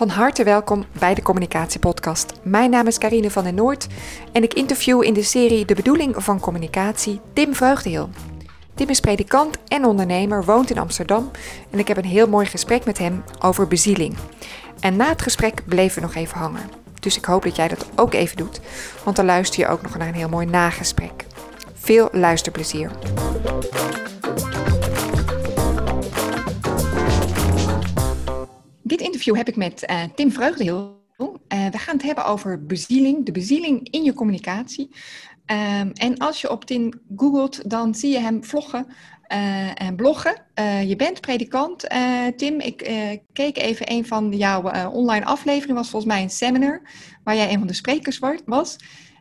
Van 0.00 0.08
harte 0.08 0.44
welkom 0.44 0.84
bij 0.98 1.14
de 1.14 1.22
Communicatiepodcast. 1.22 2.32
Mijn 2.42 2.70
naam 2.70 2.86
is 2.86 2.98
Carine 2.98 3.30
van 3.30 3.44
den 3.44 3.54
Noord 3.54 3.86
en 4.32 4.42
ik 4.42 4.54
interview 4.54 5.02
in 5.02 5.14
de 5.14 5.22
serie 5.22 5.64
De 5.64 5.74
Bedoeling 5.74 6.14
van 6.18 6.40
Communicatie 6.40 7.20
Tim 7.32 7.54
Vreugdeheel. 7.54 8.10
Tim 8.74 8.88
is 8.88 9.00
predikant 9.00 9.58
en 9.68 9.84
ondernemer, 9.84 10.44
woont 10.44 10.70
in 10.70 10.78
Amsterdam 10.78 11.30
en 11.70 11.78
ik 11.78 11.88
heb 11.88 11.96
een 11.96 12.04
heel 12.04 12.28
mooi 12.28 12.46
gesprek 12.46 12.84
met 12.84 12.98
hem 12.98 13.24
over 13.40 13.68
bezieling. 13.68 14.16
En 14.80 14.96
na 14.96 15.08
het 15.08 15.22
gesprek 15.22 15.62
bleven 15.66 16.00
we 16.00 16.06
nog 16.06 16.14
even 16.14 16.38
hangen. 16.38 16.70
Dus 17.00 17.16
ik 17.16 17.24
hoop 17.24 17.42
dat 17.42 17.56
jij 17.56 17.68
dat 17.68 17.86
ook 17.96 18.14
even 18.14 18.36
doet, 18.36 18.60
want 19.04 19.16
dan 19.16 19.24
luister 19.24 19.60
je 19.60 19.68
ook 19.68 19.82
nog 19.82 19.96
naar 19.96 20.08
een 20.08 20.14
heel 20.14 20.28
mooi 20.28 20.46
nagesprek. 20.46 21.26
Veel 21.74 22.08
luisterplezier. 22.12 22.90
Dit 28.90 29.00
interview 29.00 29.36
heb 29.36 29.48
ik 29.48 29.56
met 29.56 29.84
uh, 29.90 30.02
Tim 30.14 30.32
Vreugdeheel. 30.32 30.98
Uh, 31.18 31.68
we 31.68 31.78
gaan 31.78 31.94
het 31.94 32.02
hebben 32.02 32.24
over 32.24 32.66
bezieling, 32.66 33.26
de 33.26 33.32
bezieling 33.32 33.90
in 33.90 34.04
je 34.04 34.12
communicatie. 34.12 34.90
Um, 35.46 35.90
en 35.92 36.18
als 36.18 36.40
je 36.40 36.50
op 36.50 36.64
Tim 36.64 36.92
googelt, 37.16 37.70
dan 37.70 37.94
zie 37.94 38.10
je 38.10 38.18
hem 38.18 38.44
vloggen 38.44 38.86
uh, 39.32 39.82
en 39.82 39.96
bloggen. 39.96 40.42
je 40.86 40.94
bent 40.96 41.20
predikant, 41.20 41.88
Tim. 42.36 42.60
Ik 42.60 42.90
keek 43.32 43.58
even 43.58 43.90
een 43.90 44.06
van 44.06 44.32
jouw 44.32 44.90
online 44.90 45.24
afleveringen, 45.24 45.74
was 45.74 45.90
volgens 45.90 46.12
mij 46.12 46.22
een 46.22 46.30
seminar, 46.30 46.82
waar 47.24 47.36
jij 47.36 47.52
een 47.52 47.58
van 47.58 47.66
de 47.66 47.72
sprekers 47.72 48.18
was. 48.44 48.76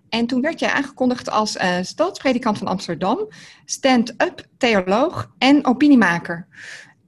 En 0.09 0.25
toen 0.25 0.41
werd 0.41 0.59
jij 0.59 0.69
aangekondigd 0.69 1.29
als 1.29 1.57
stadspredikant 1.81 2.57
van 2.57 2.67
Amsterdam, 2.67 3.27
stand-up 3.65 4.45
theoloog 4.57 5.31
en 5.37 5.65
opiniemaker. 5.65 6.47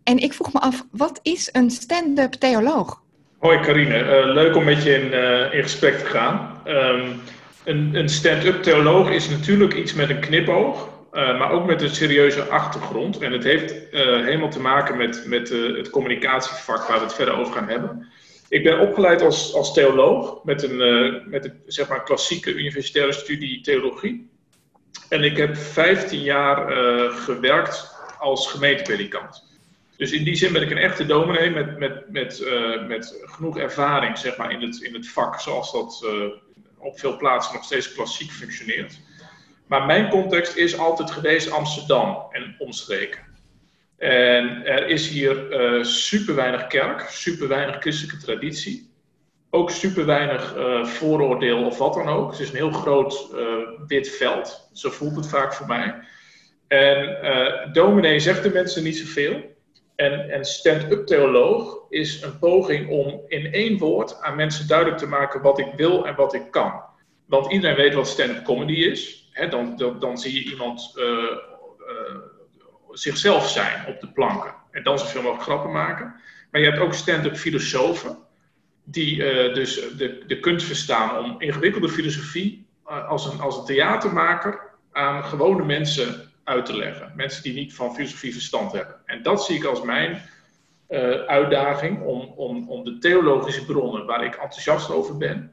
En 0.03 0.17
ik 0.17 0.33
vroeg 0.33 0.53
me 0.53 0.59
af, 0.59 0.85
wat 0.91 1.19
is 1.23 1.49
een 1.51 1.71
stand-up 1.71 2.33
theoloog? 2.33 3.01
Hoi 3.37 3.59
Carine, 3.59 3.99
uh, 3.99 4.33
leuk 4.33 4.55
om 4.55 4.63
met 4.63 4.83
je 4.83 4.93
in, 4.93 5.13
uh, 5.13 5.53
in 5.53 5.63
gesprek 5.63 5.97
te 5.97 6.05
gaan. 6.05 6.61
Um, 6.67 7.21
een, 7.63 7.95
een 7.95 8.09
stand-up 8.09 8.63
theoloog 8.63 9.09
is 9.09 9.29
natuurlijk 9.29 9.73
iets 9.73 9.93
met 9.93 10.09
een 10.09 10.19
knipoog, 10.19 10.89
uh, 11.13 11.39
maar 11.39 11.51
ook 11.51 11.65
met 11.65 11.81
een 11.81 11.95
serieuze 11.95 12.43
achtergrond. 12.43 13.17
En 13.17 13.31
het 13.31 13.43
heeft 13.43 13.75
helemaal 13.91 14.49
te 14.49 14.59
maken 14.59 14.97
met, 14.97 15.23
met 15.25 15.49
het 15.49 15.89
communicatievak 15.89 16.87
waar 16.87 16.97
we 16.97 17.03
het 17.03 17.13
verder 17.13 17.33
over 17.39 17.53
gaan 17.53 17.67
hebben. 17.67 18.07
Ik 18.49 18.63
ben 18.63 18.79
opgeleid 18.79 19.21
als, 19.21 19.53
als 19.53 19.73
theoloog 19.73 20.43
met 20.43 20.63
een, 20.63 20.77
met 21.29 21.45
een 21.45 21.61
zeg 21.65 21.89
maar, 21.89 22.03
klassieke 22.03 22.53
universitaire 22.53 23.13
studie 23.13 23.61
theologie. 23.61 24.29
En 25.09 25.23
ik 25.23 25.37
heb 25.37 25.57
15 25.57 26.21
jaar 26.21 26.71
gewerkt 27.11 27.95
als 28.19 28.47
gemeentepredikant. 28.47 29.50
Dus 30.01 30.11
in 30.11 30.23
die 30.23 30.35
zin 30.35 30.53
ben 30.53 30.61
ik 30.61 30.71
een 30.71 30.77
echte 30.77 31.05
dominee 31.05 31.49
met, 31.49 31.77
met, 31.77 32.11
met, 32.11 32.39
uh, 32.39 32.87
met 32.87 33.21
genoeg 33.23 33.57
ervaring 33.57 34.17
zeg 34.17 34.37
maar, 34.37 34.51
in, 34.51 34.61
het, 34.61 34.81
in 34.81 34.93
het 34.93 35.09
vak, 35.09 35.39
zoals 35.39 35.71
dat 35.71 36.01
uh, 36.05 36.25
op 36.77 36.99
veel 36.99 37.17
plaatsen 37.17 37.53
nog 37.53 37.63
steeds 37.63 37.93
klassiek 37.93 38.31
functioneert. 38.31 38.99
Maar 39.67 39.85
mijn 39.85 40.09
context 40.09 40.55
is 40.55 40.77
altijd 40.77 41.11
geweest 41.11 41.51
Amsterdam 41.51 42.27
en 42.31 42.55
omstreken. 42.57 43.19
En 43.97 44.65
er 44.65 44.87
is 44.87 45.09
hier 45.09 45.61
uh, 45.77 45.83
super 45.83 46.35
weinig 46.35 46.67
kerk, 46.67 46.99
super 47.09 47.47
weinig 47.47 47.79
christelijke 47.79 48.25
traditie. 48.25 48.89
Ook 49.49 49.69
super 49.69 50.05
weinig 50.05 50.55
vooroordeel 50.83 51.65
of 51.65 51.77
wat 51.77 51.93
dan 51.93 52.07
ook. 52.09 52.31
Het 52.31 52.39
is 52.39 52.49
een 52.49 52.55
heel 52.55 52.71
groot 52.71 53.27
wit 53.87 54.09
veld. 54.09 54.69
Zo 54.73 54.89
voelt 54.89 55.15
het 55.15 55.27
vaak 55.27 55.53
voor 55.53 55.67
mij. 55.67 55.95
En 56.67 57.71
dominee 57.73 58.19
zegt 58.19 58.43
de 58.43 58.51
mensen 58.51 58.83
niet 58.83 58.97
zoveel. 58.97 59.59
En, 60.01 60.29
en 60.29 60.45
stand-up 60.45 61.07
theoloog 61.07 61.77
is 61.89 62.21
een 62.21 62.39
poging 62.39 62.89
om 62.89 63.21
in 63.27 63.53
één 63.53 63.77
woord 63.77 64.21
aan 64.21 64.35
mensen 64.35 64.67
duidelijk 64.67 64.97
te 64.97 65.07
maken 65.07 65.41
wat 65.41 65.59
ik 65.59 65.73
wil 65.75 66.07
en 66.07 66.15
wat 66.15 66.33
ik 66.33 66.51
kan. 66.51 66.83
Want 67.25 67.51
iedereen 67.51 67.75
weet 67.75 67.93
wat 67.93 68.07
stand-up 68.07 68.43
comedy 68.43 68.73
is. 68.73 69.31
dan, 69.49 69.95
dan, 69.99 70.17
zie 70.17 70.33
je 70.33 70.51
iemand 70.51 70.93
uh, 70.95 71.05
uh, 71.05 72.17
zichzelf 72.91 73.49
zijn 73.49 73.87
op 73.87 73.99
de 73.99 74.11
planken. 74.11 74.55
En 74.71 74.83
dan 74.83 74.99
zoveel 74.99 75.21
mogelijk 75.21 75.43
grappen 75.43 75.71
maken. 75.71 76.15
Maar 76.51 76.61
je 76.61 76.67
hebt 76.67 76.81
ook 76.81 76.93
stand-up 76.93 77.35
filosofen. 77.35 78.17
Die 78.83 79.15
uh, 79.15 79.53
dus 79.53 79.97
de, 79.97 80.23
de 80.27 80.39
kunst 80.39 80.65
verstaan 80.65 81.23
om 81.23 81.41
ingewikkelde 81.41 81.89
filosofie 81.89 82.67
als, 82.83 83.33
een, 83.33 83.39
als 83.39 83.57
een 83.57 83.65
theatermaker 83.65 84.69
aan 84.91 85.23
gewone 85.23 85.65
mensen 85.65 86.30
uit 86.43 86.65
te 86.65 86.75
leggen. 86.75 87.13
Mensen 87.15 87.43
die 87.43 87.53
niet 87.53 87.73
van 87.73 87.95
filosofie 87.95 88.33
verstand 88.33 88.71
hebben. 88.71 88.95
En 89.05 89.23
dat 89.23 89.45
zie 89.45 89.55
ik 89.55 89.63
als 89.63 89.81
mijn 89.81 90.21
uh, 90.89 90.99
uitdaging 91.21 92.01
om, 92.01 92.21
om, 92.21 92.69
om 92.69 92.83
de 92.83 92.97
theologische 92.97 93.65
bronnen 93.65 94.05
waar 94.05 94.23
ik 94.23 94.35
enthousiast 94.35 94.91
over 94.91 95.17
ben, 95.17 95.51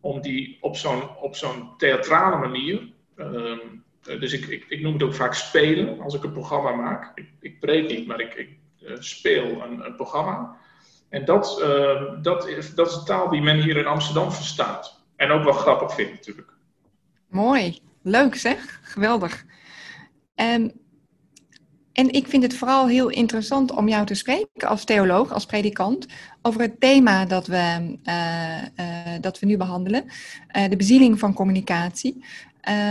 om 0.00 0.20
die 0.20 0.58
op 0.60 0.76
zo'n, 0.76 1.16
op 1.16 1.36
zo'n 1.36 1.76
theatrale 1.76 2.36
manier. 2.36 2.88
Uh, 3.16 3.58
dus 4.02 4.32
ik, 4.32 4.46
ik, 4.46 4.64
ik, 4.68 4.80
noem 4.80 4.92
het 4.92 5.02
ook 5.02 5.14
vaak 5.14 5.34
spelen 5.34 6.00
als 6.00 6.14
ik 6.14 6.22
een 6.22 6.32
programma 6.32 6.70
maak. 6.70 7.12
Ik, 7.18 7.30
ik 7.40 7.60
preek 7.60 7.88
niet, 7.88 8.06
maar 8.06 8.20
ik, 8.20 8.34
ik 8.34 8.48
uh, 8.82 8.96
speel 8.98 9.62
een, 9.62 9.84
een, 9.86 9.96
programma. 9.96 10.56
En 11.08 11.24
dat, 11.24 11.60
ehm, 11.60 12.22
dat, 12.22 12.48
is, 12.48 12.74
dat 12.74 12.90
is 12.90 13.04
taal 13.04 13.28
die 13.28 13.40
men 13.40 13.60
hier 13.60 13.76
in 13.76 13.86
Amsterdam 13.86 14.32
verstaat. 14.32 15.00
En 15.16 15.30
ook 15.30 15.44
wel 15.44 15.52
grappig 15.52 15.94
vindt 15.94 16.12
natuurlijk. 16.12 16.52
Mooi, 17.28 17.78
leuk 18.02 18.34
zeg, 18.34 18.80
geweldig. 18.82 19.44
Um, 20.40 20.72
en 21.92 22.12
ik 22.12 22.26
vind 22.26 22.42
het 22.42 22.54
vooral 22.54 22.88
heel 22.88 23.08
interessant 23.08 23.70
om 23.70 23.88
jou 23.88 24.06
te 24.06 24.14
spreken 24.14 24.68
als 24.68 24.84
theoloog, 24.84 25.32
als 25.32 25.46
predikant, 25.46 26.06
over 26.42 26.60
het 26.60 26.80
thema 26.80 27.24
dat 27.24 27.46
we, 27.46 27.96
uh, 28.04 28.62
uh, 28.86 29.20
dat 29.20 29.38
we 29.38 29.46
nu 29.46 29.56
behandelen, 29.56 30.04
uh, 30.04 30.68
de 30.68 30.76
bezieling 30.76 31.18
van 31.18 31.34
communicatie. 31.34 32.24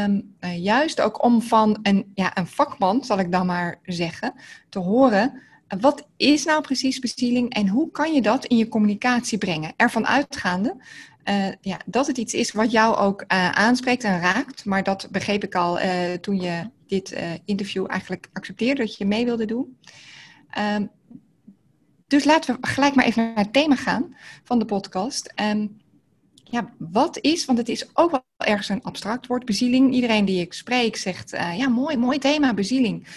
Um, 0.05 0.35
juist 0.55 1.01
ook 1.01 1.23
om 1.23 1.41
van 1.41 1.79
een, 1.81 2.11
ja, 2.13 2.37
een 2.37 2.47
vakman, 2.47 3.03
zal 3.03 3.19
ik 3.19 3.31
dan 3.31 3.45
maar 3.45 3.79
zeggen, 3.83 4.33
te 4.69 4.79
horen 4.79 5.41
wat 5.79 6.07
is 6.17 6.45
nou 6.45 6.61
precies 6.61 6.99
bezieling 6.99 7.53
en 7.53 7.67
hoe 7.67 7.91
kan 7.91 8.13
je 8.13 8.21
dat 8.21 8.45
in 8.45 8.57
je 8.57 8.67
communicatie 8.67 9.37
brengen? 9.37 9.73
Ervan 9.75 10.07
uitgaande 10.07 10.75
uh, 11.29 11.47
ja, 11.61 11.79
dat 11.85 12.07
het 12.07 12.17
iets 12.17 12.33
is 12.33 12.51
wat 12.51 12.71
jou 12.71 12.95
ook 12.95 13.21
uh, 13.21 13.51
aanspreekt 13.51 14.03
en 14.03 14.19
raakt. 14.19 14.65
Maar 14.65 14.83
dat 14.83 15.07
begreep 15.11 15.43
ik 15.43 15.55
al 15.55 15.81
uh, 15.81 16.13
toen 16.13 16.41
je 16.41 16.69
dit 16.87 17.15
interview 17.45 17.85
eigenlijk 17.89 18.29
accepteerde 18.33 18.81
dat 18.81 18.97
je 18.97 19.05
mee 19.05 19.25
wilde 19.25 19.45
doen. 19.45 19.77
Ehm, 20.49 20.85
dus 22.07 22.23
laten 22.23 22.55
we 22.55 22.67
gelijk 22.67 22.95
maar 22.95 23.05
even 23.05 23.23
naar 23.23 23.43
het 23.43 23.53
thema 23.53 23.75
gaan 23.75 24.15
van 24.43 24.59
de 24.59 24.65
podcast. 24.65 25.33
Um, 25.41 25.77
ja, 26.43 26.73
wat 26.77 27.19
is, 27.21 27.45
want 27.45 27.57
het 27.57 27.69
is 27.69 27.89
ook 27.93 28.11
wel 28.11 28.23
ergens 28.37 28.69
een 28.69 28.83
abstract 28.83 29.27
woord, 29.27 29.45
bezieling. 29.45 29.93
Iedereen 29.93 30.25
die 30.25 30.41
ik 30.41 30.53
spreek 30.53 30.95
zegt, 30.95 31.29
ja, 31.29 31.69
mooi, 31.69 31.97
mooi 31.97 32.17
thema, 32.17 32.53
bezieling. 32.53 33.07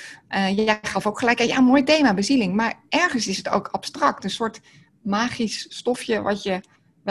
jij 0.54 0.78
gaf 0.82 1.06
ook 1.06 1.18
gelijk, 1.18 1.42
ja, 1.42 1.60
mooi 1.60 1.82
thema, 1.82 2.14
bezieling. 2.14 2.54
Maar 2.54 2.80
ergens 2.88 3.26
is 3.26 3.36
het 3.36 3.48
ook 3.48 3.68
abstract, 3.68 4.24
een 4.24 4.30
soort 4.30 4.60
magisch 5.02 5.66
stofje 5.68 6.22
wat 6.22 6.42
je 6.42 6.60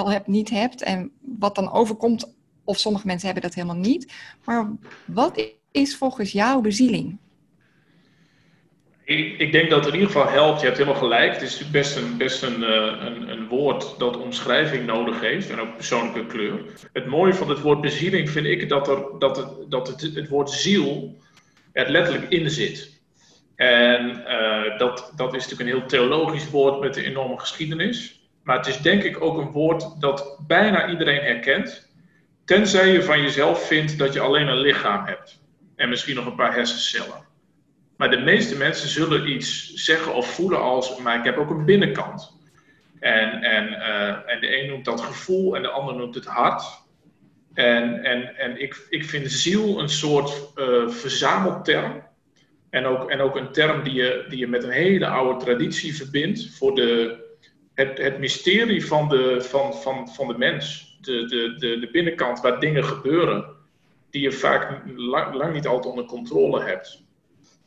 wel 0.04 0.12
hebt, 0.12 0.28
niet 0.28 0.50
hebt. 0.50 0.84
En 0.84 1.12
wat 1.22 1.56
dan 1.56 1.72
overkomt, 1.72 2.34
of 2.64 2.78
sommige 2.78 3.08
mensen 3.08 3.26
hebben 3.26 3.44
dat 3.44 3.54
helemaal 3.54 3.82
niet. 3.82 4.14
Maar 4.46 4.72
wat 5.06 5.54
is 5.72 5.98
volgens 5.98 6.32
jou 6.32 6.62
bezieling? 6.62 7.18
Ik, 9.04 9.40
ik, 9.40 9.52
denk 9.52 9.70
dat 9.70 9.86
het 9.86 9.94
in 9.94 10.00
ieder 10.00 10.12
geval 10.12 10.32
helpt. 10.32 10.60
Je 10.60 10.66
hebt 10.66 10.78
helemaal 10.78 11.00
gelijk. 11.00 11.34
Het 11.34 11.42
is 11.42 11.70
best 11.70 11.96
een, 11.96 12.18
best 12.18 12.44
een, 12.44 12.64
eh, 12.64 13.06
een, 13.06 13.30
een, 13.30 13.48
woord 13.48 14.00
dat 14.00 14.18
omschrijving 14.18 14.86
nodig 14.86 15.22
heeft 15.22 15.50
en 15.50 15.60
ook 15.60 15.76
persoonlijke 15.76 16.26
kleur. 16.26 16.62
Het 16.94 17.06
mooie 17.06 17.34
van 17.34 17.50
het 17.50 17.62
woord 17.62 17.82
bezieling 17.82 18.30
vind 18.30 18.46
ik 18.46 18.70
dat, 18.70 18.88
er, 18.88 19.06
dat, 19.20 19.38
het, 19.38 19.72
dat 19.72 19.88
het, 19.88 20.02
het 20.02 20.30
woord 20.30 20.50
ziel 20.50 21.18
er 21.72 21.92
letterlijk 21.92 22.32
in 22.32 22.50
zit. 22.50 23.02
En 23.56 24.10
uh, 24.10 24.78
dat, 24.78 25.14
dat 25.16 25.34
is 25.34 25.44
natuurlijk 25.44 25.70
een 25.70 25.78
heel 25.78 25.88
theologisch 25.88 26.50
woord 26.50 26.80
met 26.80 26.98
een 26.98 27.04
enorme 27.04 27.40
geschiedenis. 27.40 28.19
Maar 28.50 28.58
het 28.58 28.68
is 28.68 28.82
denk 28.82 29.04
ik 29.04 29.22
ook 29.22 29.38
een 29.38 29.52
woord 29.52 30.02
dat 30.02 30.40
bijna 30.48 30.90
iedereen 30.90 31.22
herkent. 31.22 31.92
Tenzij 32.46 32.92
je 32.92 33.04
van 33.04 33.22
jezelf 33.22 33.68
vindt 33.68 33.98
dat 33.98 34.14
je 34.14 34.20
alleen 34.20 34.48
een 34.48 34.60
lichaam 34.60 35.06
hebt. 35.06 35.42
En 35.76 35.90
misschien 35.90 36.16
nog 36.16 36.26
een 36.26 36.36
paar 36.36 36.54
hersencellen. 36.54 37.26
Maar 37.98 38.10
de 38.10 38.20
meeste 38.20 38.58
mensen 38.58 38.90
zullen 38.90 39.30
iets 39.30 39.74
zeggen 39.74 40.14
of 40.14 40.34
voelen 40.34 40.62
als: 40.62 40.98
maar 40.98 41.18
ik 41.18 41.24
heb 41.24 41.38
ook 41.38 41.50
een 41.50 41.66
binnenkant. 41.66 42.38
En, 43.00 43.44
en, 43.44 43.70
uh, 43.70 44.32
en 44.32 44.42
de 44.42 44.62
een 44.62 44.70
noemt 44.70 44.86
dat 44.86 45.02
gevoel 45.02 45.56
en 45.56 45.62
de 45.62 45.70
ander 45.70 45.96
noemt 45.96 46.16
het 46.16 46.26
hart. 46.26 46.64
En, 47.54 48.04
en, 48.04 48.38
en 48.38 48.62
ik, 48.62 48.86
ik 48.90 49.06
vind 49.06 49.32
ziel 49.32 49.80
een 49.80 49.90
soort 49.90 50.52
uh, 50.56 50.88
verzamelterm. 50.88 52.04
En 52.70 52.86
ook, 52.86 53.10
en 53.10 53.22
ook 53.22 53.36
een 53.36 53.52
term 53.52 53.84
die 53.84 53.94
je, 53.94 54.26
die 54.30 54.40
je 54.40 54.48
met 54.48 54.64
een 54.64 54.70
hele 54.70 55.08
oude 55.08 55.46
traditie 55.46 55.96
verbindt 55.96 56.50
voor 56.50 56.76
de, 56.76 57.28
het, 57.80 57.98
het 57.98 58.20
mysterie 58.20 58.86
van 58.86 59.10
de, 59.10 59.42
van, 59.42 59.74
van, 59.74 60.10
van 60.10 60.28
de 60.28 60.38
mens. 60.38 60.88
De, 61.02 61.26
de, 61.26 61.56
de, 61.58 61.80
de 61.80 61.90
binnenkant 61.92 62.42
waar 62.42 62.60
dingen 62.60 62.84
gebeuren 62.84 63.46
die 64.10 64.22
je 64.22 64.32
vaak 64.32 64.82
lang, 64.96 65.34
lang 65.34 65.54
niet 65.54 65.68
altijd 65.68 65.86
onder 65.86 66.06
controle 66.06 66.64
hebt. 66.64 67.04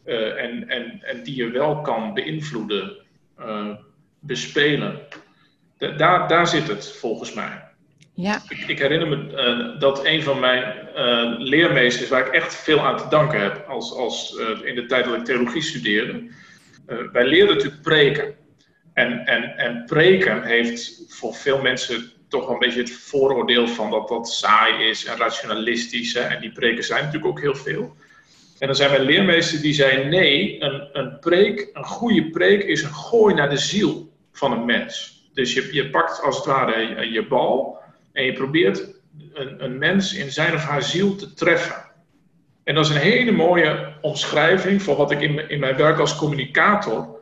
Uh, 0.05 0.43
en, 0.43 0.69
en, 0.69 1.03
en 1.03 1.23
die 1.23 1.37
je 1.37 1.51
wel 1.51 1.81
kan 1.81 2.15
beïnvloeden, 2.15 2.97
uh, 3.41 3.75
bespelen. 4.21 5.01
daar, 5.79 6.29
daar 6.29 6.47
zit 6.47 6.69
het 6.69 6.93
volgens 6.93 7.35
mij. 7.35 7.65
Ja. 8.15 8.43
Ik, 8.49 8.59
ik 8.67 8.79
herinner 8.79 9.09
me 9.09 9.17
uh, 9.17 9.81
dat 9.81 10.05
een 10.05 10.23
van 10.23 10.41
mijn 10.41 10.89
leermeesters, 11.39 12.09
waar 12.09 12.27
ik 12.27 12.33
echt 12.33 12.55
veel 12.55 12.81
aan 12.81 12.97
te 12.97 13.09
danken 13.09 13.41
heb, 13.41 13.65
als, 13.69 13.95
als, 13.95 14.37
in 14.63 14.75
de 14.75 14.87
tijd 14.87 15.05
dat 15.05 15.15
ik 15.15 15.25
theologie 15.25 15.63
studeerde, 15.63 16.31
wij 17.13 17.25
leerden 17.25 17.55
natuurlijk 17.55 17.83
preken. 17.83 18.35
En, 18.93 19.27
en, 19.27 19.57
en 19.57 19.85
preken 19.85 20.43
heeft 20.43 21.05
voor 21.09 21.35
veel 21.35 21.63
mensen 21.63 22.13
toch 22.29 22.45
wel 22.45 22.53
een 22.53 22.59
beetje 22.59 22.81
het 22.81 22.93
vooroordeel 22.93 23.69
van 23.69 23.91
dat 23.91 24.09
dat 24.09 24.29
saai 24.29 24.89
is 24.89 25.05
en 25.05 25.17
rationalistisch. 25.17 26.15
Hè? 26.15 26.21
En 26.21 26.41
die 26.41 26.53
preken 26.53 26.85
zijn 26.85 27.05
natuurlijk 27.05 27.31
ook 27.31 27.41
heel 27.41 27.55
veel. 27.55 27.97
En 28.59 28.67
dan 28.67 28.77
zijn 28.77 28.91
wij 28.91 29.05
leermeester 29.05 29.61
die 29.61 29.75
zei: 29.75 30.05
nee, 30.05 30.63
een, 30.63 30.89
een 30.93 31.19
preek, 31.19 31.71
een 31.73 31.85
goede 31.85 32.31
preek 32.31 32.63
is 32.63 32.83
een 32.83 32.95
gooi 32.95 33.35
naar 33.35 33.51
de 33.51 33.57
ziel 33.57 34.13
van 34.33 34.53
een 34.53 34.65
mens. 34.65 35.21
Dus 35.33 35.55
je, 35.55 35.69
je 35.73 35.91
pakt 35.91 36.23
als 36.23 36.37
het 36.37 36.45
ware 36.45 37.11
je, 37.11 37.27
bal 37.27 37.79
en 38.13 38.25
je 38.25 38.33
probeert 38.33 39.01
een, 39.33 39.65
een 39.65 39.79
mens 39.79 40.15
in 40.15 40.31
zijn 40.31 40.55
of 40.55 40.65
haar 40.65 40.83
ziel 40.83 41.17
te 41.17 41.35
treffen. 41.35 41.91
En 42.65 42.75
dat 42.75 42.85
is 42.85 42.91
een 42.91 43.01
hele 43.01 43.33
mooie 43.33 43.93
omschrijving 44.01 44.83
voor 44.83 44.97
wat 44.97 45.11
ik 45.11 45.21
in, 45.21 45.49
in 45.49 45.61
mijn 45.61 45.77
werk 45.77 45.99
als 45.99 46.17
communicator 46.17 47.21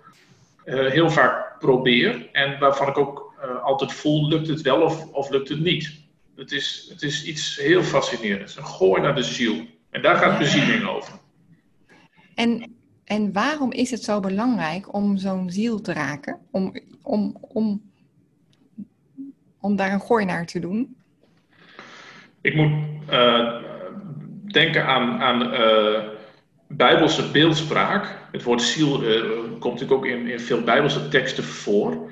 uh, 0.65 0.91
heel 0.91 1.11
vaak 1.11 1.50
probeer. 1.61 2.29
En 2.33 2.59
waarvan 2.59 2.89
ik 2.89 2.99
ook 2.99 3.35
uh, 3.45 3.63
altijd 3.63 3.93
voel, 3.93 4.29
lukt 4.29 4.49
het 4.49 4.61
wel 4.61 4.83
of, 4.83 5.13
of 5.13 5.31
lukt 5.31 5.49
het 5.49 5.61
niet. 5.61 6.01
Het 6.37 6.53
is, 6.53 6.87
het 6.91 7.03
is 7.03 7.25
iets 7.25 7.57
heel 7.57 7.83
fascinerends. 7.83 8.57
Een 8.57 8.67
gooi 8.67 9.03
naar 9.03 9.15
de 9.15 9.23
ziel. 9.23 9.67
En 9.91 10.03
daar 10.03 10.17
gaat 10.17 10.39
bezieling 10.39 10.87
over. 10.87 11.13
En, 12.35 12.77
en 13.05 13.33
waarom 13.33 13.73
is 13.73 13.91
het 13.91 14.03
zo 14.03 14.21
belangrijk 14.21 14.95
om 14.95 15.17
zo'n 15.17 15.51
ziel 15.51 15.81
te 15.81 15.93
raken? 15.93 16.39
Om, 16.51 16.73
om, 17.03 17.37
om 17.41 17.91
om 19.61 19.77
daar 19.77 19.93
een 19.93 20.01
gooi 20.01 20.25
naar 20.25 20.47
te 20.47 20.61
doen? 20.61 20.97
Ik 22.41 22.55
moet 22.55 22.73
uh, 23.11 23.63
denken 24.53 24.87
aan, 24.87 25.21
aan 25.21 25.43
uh, 25.43 25.99
bijbelse 26.71 27.31
beeldspraak. 27.31 28.19
Het 28.33 28.43
woord 28.43 28.63
ziel 28.63 29.03
uh, 29.03 29.23
komt 29.59 29.81
natuurlijk 29.81 29.93
ook 29.93 30.07
in, 30.07 30.29
in 30.29 30.41
veel 30.41 30.61
bijbelse 30.61 31.09
teksten 31.09 31.45
voor. 31.45 32.11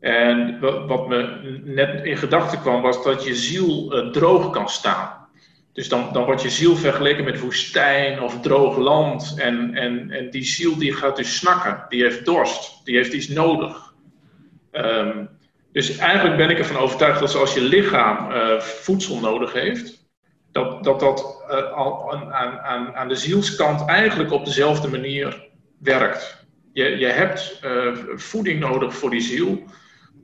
En 0.00 0.58
wat 0.86 1.08
me 1.08 1.40
net 1.64 2.04
in 2.04 2.16
gedachten 2.16 2.60
kwam, 2.60 2.82
was 2.82 3.04
dat 3.04 3.24
je 3.24 3.34
ziel 3.34 3.88
droog 4.12 4.50
kan 4.50 4.68
staan. 4.68 5.24
Dus 5.72 5.88
dan, 5.88 6.08
dan 6.12 6.24
wordt 6.24 6.42
je 6.42 6.50
ziel 6.50 6.76
vergeleken 6.76 7.24
met 7.24 7.40
woestijn 7.40 8.22
of 8.22 8.40
droog 8.40 8.76
land. 8.76 9.34
En, 9.38 9.74
en, 9.74 10.10
en 10.10 10.30
die 10.30 10.44
ziel 10.44 10.78
die 10.78 10.92
gaat 10.92 11.16
dus 11.16 11.36
snakken, 11.36 11.84
die 11.88 12.02
heeft 12.02 12.24
dorst, 12.24 12.84
die 12.84 12.96
heeft 12.96 13.12
iets 13.12 13.28
nodig. 13.28 13.94
Um, 14.72 15.28
dus 15.72 15.96
eigenlijk 15.96 16.36
ben 16.36 16.50
ik 16.50 16.58
ervan 16.58 16.76
overtuigd 16.76 17.20
dat 17.20 17.34
als 17.34 17.54
je 17.54 17.60
lichaam 17.60 18.30
uh, 18.30 18.60
voedsel 18.60 19.20
nodig 19.20 19.52
heeft, 19.52 20.03
dat 20.54 20.84
dat, 20.84 21.00
dat 21.00 21.44
al 21.74 22.12
aan, 22.32 22.60
aan, 22.60 22.94
aan 22.94 23.08
de 23.08 23.14
zielskant 23.14 23.88
eigenlijk 23.88 24.32
op 24.32 24.44
dezelfde 24.44 24.88
manier 24.88 25.48
werkt. 25.78 26.46
Je, 26.72 26.84
je 26.84 27.06
hebt 27.06 27.60
uh, 27.64 27.96
voeding 28.14 28.60
nodig 28.60 28.94
voor 28.94 29.10
die 29.10 29.20
ziel, 29.20 29.62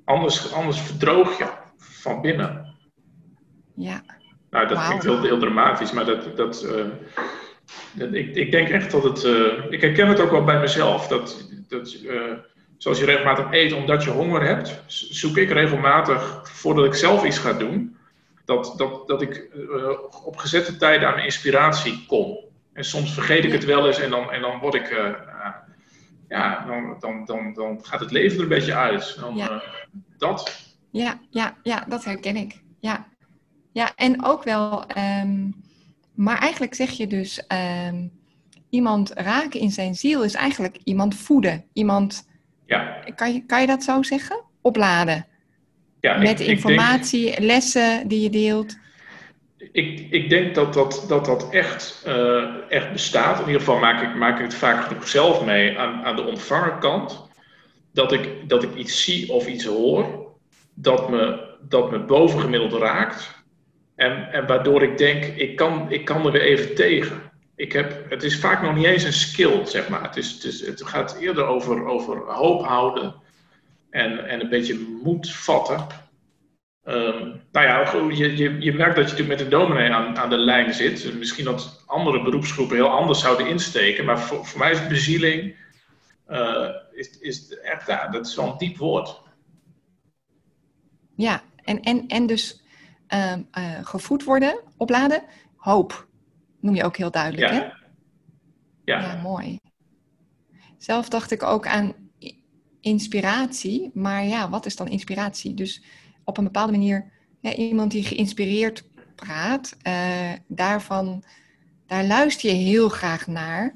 anders, 0.05 0.53
anders 0.53 0.81
verdroog 0.81 1.39
je 1.39 1.47
van 1.79 2.21
binnen. 2.21 2.75
Ja. 3.75 4.03
Nou, 4.51 4.69
dat 4.69 4.77
wow. 4.77 4.87
klinkt 4.87 5.05
heel, 5.05 5.23
heel 5.23 5.39
dramatisch, 5.39 5.93
maar 5.93 6.05
dat, 6.05 6.37
dat, 6.37 6.67
dat 7.93 8.15
ik, 8.15 8.35
ik 8.35 8.51
denk 8.51 8.69
echt 8.69 8.91
dat 8.91 9.03
het. 9.03 9.25
ik 9.71 9.81
herken 9.81 10.09
het 10.09 10.21
ook 10.21 10.31
wel 10.31 10.45
bij 10.45 10.61
mezelf. 10.61 11.09
Dat, 11.09 11.49
dat 11.69 11.97
zoals 12.77 12.99
je 12.99 13.05
regelmatig 13.05 13.47
eet 13.51 13.73
omdat 13.73 14.05
je 14.05 14.11
honger 14.11 14.43
hebt, 14.43 14.83
zoek 14.87 15.37
ik 15.37 15.51
regelmatig, 15.51 16.41
voordat 16.45 16.85
ik 16.85 16.95
zelf 16.95 17.25
iets 17.25 17.39
ga 17.39 17.53
doen, 17.53 17.97
dat, 18.51 18.75
dat, 18.77 19.09
dat 19.09 19.23
ik 19.23 19.49
uh, 19.55 19.89
op 20.25 20.37
gezette 20.37 20.77
tijden 20.77 21.09
aan 21.09 21.15
mijn 21.15 21.25
inspiratie 21.25 22.07
kom. 22.07 22.39
En 22.73 22.85
soms 22.85 23.15
vergeet 23.15 23.45
ik 23.45 23.53
het 23.53 23.65
wel 23.65 23.87
eens 23.87 23.99
en 24.01 24.11
dan, 24.11 24.31
en 24.31 24.41
dan 24.41 24.59
word 24.59 24.75
ik, 24.75 24.91
uh, 24.91 25.15
ja, 26.29 26.65
dan, 26.67 26.97
dan, 27.01 27.25
dan, 27.25 27.53
dan 27.55 27.79
gaat 27.83 28.01
het 28.01 28.11
leven 28.11 28.37
er 28.37 28.43
een 28.43 28.49
beetje 28.49 28.75
uit. 28.75 29.17
Dan, 29.21 29.37
ja. 29.37 29.63
Dat. 30.19 30.69
Ja, 30.91 31.21
ja, 31.31 31.57
ja, 31.63 31.85
dat 31.89 32.05
herken 32.05 32.37
ik. 32.37 32.61
Ja, 32.81 33.07
ja 33.73 33.93
en 33.97 34.25
ook 34.25 34.45
wel, 34.45 34.85
um, 35.23 35.55
maar 36.15 36.39
eigenlijk 36.39 36.75
zeg 36.75 36.91
je 36.91 37.07
dus, 37.07 37.45
um, 37.89 38.13
iemand 38.71 39.11
raken 39.11 39.61
in 39.61 39.71
zijn 39.71 39.95
ziel 39.95 40.25
is 40.25 40.35
eigenlijk 40.35 40.79
iemand 40.85 41.15
voeden. 41.15 41.65
Iemand 41.73 42.29
ja. 42.67 43.05
Kan, 43.15 43.33
je, 43.33 43.47
kan 43.47 43.61
je 43.61 43.67
dat 43.67 43.83
zo 43.83 44.03
zeggen? 44.03 44.45
Opladen. 44.61 45.27
Ja, 46.01 46.19
Met 46.19 46.41
ik, 46.41 46.47
informatie, 46.47 47.27
ik 47.27 47.37
denk, 47.37 47.45
lessen 47.45 48.09
die 48.09 48.21
je 48.21 48.31
deelt. 48.31 48.79
Ik, 49.73 50.07
ik 50.11 50.29
denk 50.29 50.55
dat 50.55 50.75
dat, 50.75 51.05
dat, 51.09 51.25
dat 51.25 51.51
echt, 51.51 52.05
uh, 52.07 52.45
echt 52.69 52.93
bestaat. 52.93 53.41
In 53.41 53.47
ieder 53.47 53.61
geval 53.61 53.79
maak 53.79 54.03
ik, 54.03 54.15
maak 54.15 54.37
ik 54.37 54.45
het 54.45 54.55
vaak 54.55 54.85
genoeg 54.85 55.09
zelf 55.09 55.45
mee 55.45 55.79
aan, 55.79 56.05
aan 56.05 56.17
de 56.17 56.27
ontvangerkant. 56.27 57.29
Dat 57.93 58.13
ik, 58.13 58.49
dat 58.49 58.63
ik 58.63 58.75
iets 58.75 59.05
zie 59.05 59.33
of 59.33 59.47
iets 59.47 59.65
hoor 59.65 60.29
dat 60.75 61.11
me, 61.11 61.49
dat 61.69 61.91
me 61.91 61.99
bovengemiddeld 61.99 62.73
raakt. 62.73 63.45
En, 63.97 64.33
en 64.33 64.47
waardoor 64.47 64.83
ik 64.83 64.99
denk, 64.99 65.25
ik 65.25 65.57
kan, 65.57 65.87
ik 65.91 66.05
kan 66.05 66.27
er 66.27 66.33
weer 66.33 66.43
even 66.43 66.75
tegen 66.75 67.31
ik 67.61 67.73
heb, 67.73 68.11
het 68.11 68.23
is 68.23 68.39
vaak 68.39 68.63
nog 68.63 68.75
niet 68.75 68.85
eens 68.85 69.05
een 69.05 69.13
skill, 69.13 69.67
zeg 69.67 69.89
maar. 69.89 70.03
Het, 70.03 70.17
is, 70.17 70.33
het, 70.33 70.45
is, 70.45 70.67
het 70.67 70.83
gaat 70.83 71.17
eerder 71.21 71.45
over, 71.45 71.87
over 71.87 72.17
hoop 72.17 72.65
houden 72.65 73.15
en, 73.91 74.29
en 74.29 74.41
een 74.41 74.49
beetje 74.49 74.99
moed 75.03 75.33
vatten. 75.33 75.87
Um, 76.85 77.43
nou 77.53 77.67
ja, 77.67 77.93
je, 78.09 78.37
je, 78.37 78.61
je 78.61 78.73
merkt 78.73 78.97
dat 78.97 79.05
je 79.05 79.11
natuurlijk 79.11 79.29
met 79.29 79.41
een 79.41 79.59
dominee 79.59 79.91
aan, 79.93 80.19
aan 80.19 80.31
de 80.31 80.37
lijn 80.37 80.75
zit. 80.75 81.15
Misschien 81.19 81.45
dat 81.45 81.83
andere 81.87 82.23
beroepsgroepen 82.23 82.77
heel 82.77 82.91
anders 82.91 83.21
zouden 83.21 83.47
insteken. 83.47 84.05
Maar 84.05 84.21
voor, 84.21 84.47
voor 84.47 84.59
mij 84.59 84.71
is 84.71 84.87
bezieling 84.87 85.57
uh, 86.29 86.69
is, 86.93 87.19
is 87.19 87.59
echt, 87.59 87.87
ja, 87.87 88.09
dat 88.09 88.27
is 88.27 88.37
wel 88.37 88.51
een 88.51 88.59
diep 88.59 88.77
woord. 88.77 89.23
Ja, 91.17 91.43
en, 91.65 91.81
en, 91.81 92.07
en 92.07 92.27
dus 92.27 92.63
uh, 93.15 93.37
uh, 93.59 93.79
gevoed 93.83 94.25
worden, 94.25 94.61
opladen, 94.77 95.23
hoop 95.57 96.09
noem 96.61 96.75
je 96.75 96.85
ook 96.85 96.97
heel 96.97 97.11
duidelijk, 97.11 97.53
ja. 97.53 97.59
hè? 97.59 97.65
Ja. 98.85 99.01
ja, 99.01 99.21
mooi. 99.23 99.59
Zelf 100.79 101.09
dacht 101.09 101.31
ik 101.31 101.43
ook 101.43 101.67
aan 101.67 102.10
inspiratie, 102.81 103.91
maar 103.95 104.25
ja, 104.25 104.51
wat 104.51 104.67
is 104.67 104.77
dan 104.77 104.89
inspiratie? 104.89 105.55
Dus 105.55 105.83
op 106.25 106.39
een 106.39 106.45
bepaalde 106.45 106.73
manier, 106.73 107.11
ja, 107.41 107.55
iemand 107.55 107.91
die 107.91 108.05
geïnspireerd 108.05 108.85
praat, 109.15 109.77
uh, 109.87 110.33
daarvan, 110.47 111.23
daar 111.87 112.05
luister 112.05 112.51
je 112.51 112.57
heel 112.57 112.89
graag 112.89 113.27
naar, 113.27 113.75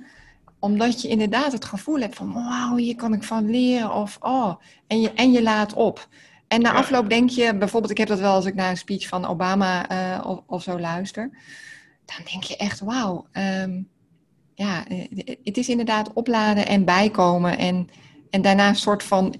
omdat 0.58 1.02
je 1.02 1.08
inderdaad 1.08 1.52
het 1.52 1.64
gevoel 1.64 2.00
hebt 2.00 2.16
van, 2.16 2.32
wauw, 2.32 2.76
hier 2.76 2.96
kan 2.96 3.12
ik 3.12 3.22
van 3.22 3.50
leren, 3.50 3.94
of 3.94 4.18
oh, 4.20 4.54
en 4.86 5.00
je, 5.00 5.12
en 5.12 5.32
je 5.32 5.42
laat 5.42 5.72
op. 5.72 6.08
En 6.48 6.62
na 6.62 6.72
afloop 6.72 7.08
denk 7.08 7.30
je, 7.30 7.56
bijvoorbeeld, 7.56 7.92
ik 7.92 7.98
heb 7.98 8.08
dat 8.08 8.20
wel 8.20 8.34
als 8.34 8.46
ik 8.46 8.54
naar 8.54 8.70
een 8.70 8.76
speech 8.76 9.08
van 9.08 9.26
Obama 9.26 9.90
uh, 9.90 10.26
of, 10.26 10.42
of 10.46 10.62
zo 10.62 10.78
luister 10.80 11.30
dan 12.04 12.24
denk 12.30 12.42
je 12.42 12.56
echt, 12.56 12.80
wauw. 12.80 13.26
Um, 13.32 13.88
ja, 14.54 14.88
eh, 14.88 15.36
het 15.44 15.56
is 15.56 15.68
inderdaad 15.68 16.12
opladen 16.12 16.66
en 16.66 16.84
bijkomen. 16.84 17.58
En, 17.58 17.88
en 18.34 18.42
daarna 18.42 18.68
een 18.68 18.76
soort 18.76 19.02
van 19.02 19.34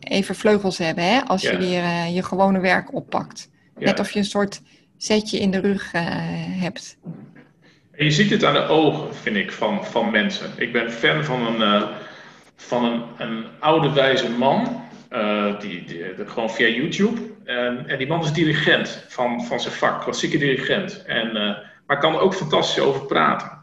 even 0.00 0.34
vleugels 0.34 0.78
hebben, 0.78 1.04
hè? 1.04 1.20
Als 1.20 1.42
je 1.42 1.56
weer 1.56 1.82
uh, 1.82 2.14
je 2.14 2.22
gewone 2.22 2.60
werk 2.60 2.94
oppakt. 2.94 3.50
Ja. 3.78 3.84
Net 3.84 4.00
of 4.00 4.10
je 4.10 4.18
een 4.18 4.24
soort 4.24 4.62
zetje 4.96 5.38
in 5.38 5.50
de 5.50 5.60
rug 5.60 5.92
uh, 5.94 6.02
hebt. 6.60 6.98
En 7.90 8.04
je 8.04 8.10
ziet 8.10 8.30
het 8.30 8.44
aan 8.44 8.54
de 8.54 8.66
ogen, 8.66 9.14
vind 9.14 9.36
ik, 9.36 9.52
van, 9.52 9.84
van 9.84 10.10
mensen. 10.10 10.50
Ik 10.56 10.72
ben 10.72 10.90
fan 10.90 11.24
van 11.24 11.46
een, 11.46 11.60
uh, 11.60 11.88
van 12.56 12.84
een, 12.84 13.02
een 13.18 13.44
oude 13.60 13.92
wijze 13.92 14.30
man. 14.30 14.82
Die, 15.60 15.84
die, 15.84 16.14
die, 16.16 16.26
gewoon 16.26 16.50
via 16.50 16.68
YouTube. 16.68 17.20
En, 17.44 17.88
en, 17.88 17.98
die 17.98 18.06
man 18.06 18.22
is 18.22 18.32
dirigent 18.32 19.04
van, 19.08 19.44
van 19.44 19.60
zijn 19.60 19.74
vak, 19.74 20.02
klassieke 20.02 20.38
dirigent. 20.38 21.02
En, 21.04 21.32
maar 21.86 21.98
kan 21.98 22.14
er 22.14 22.20
ook 22.20 22.34
fantastisch 22.34 22.82
over 22.82 23.06
praten. 23.06 23.53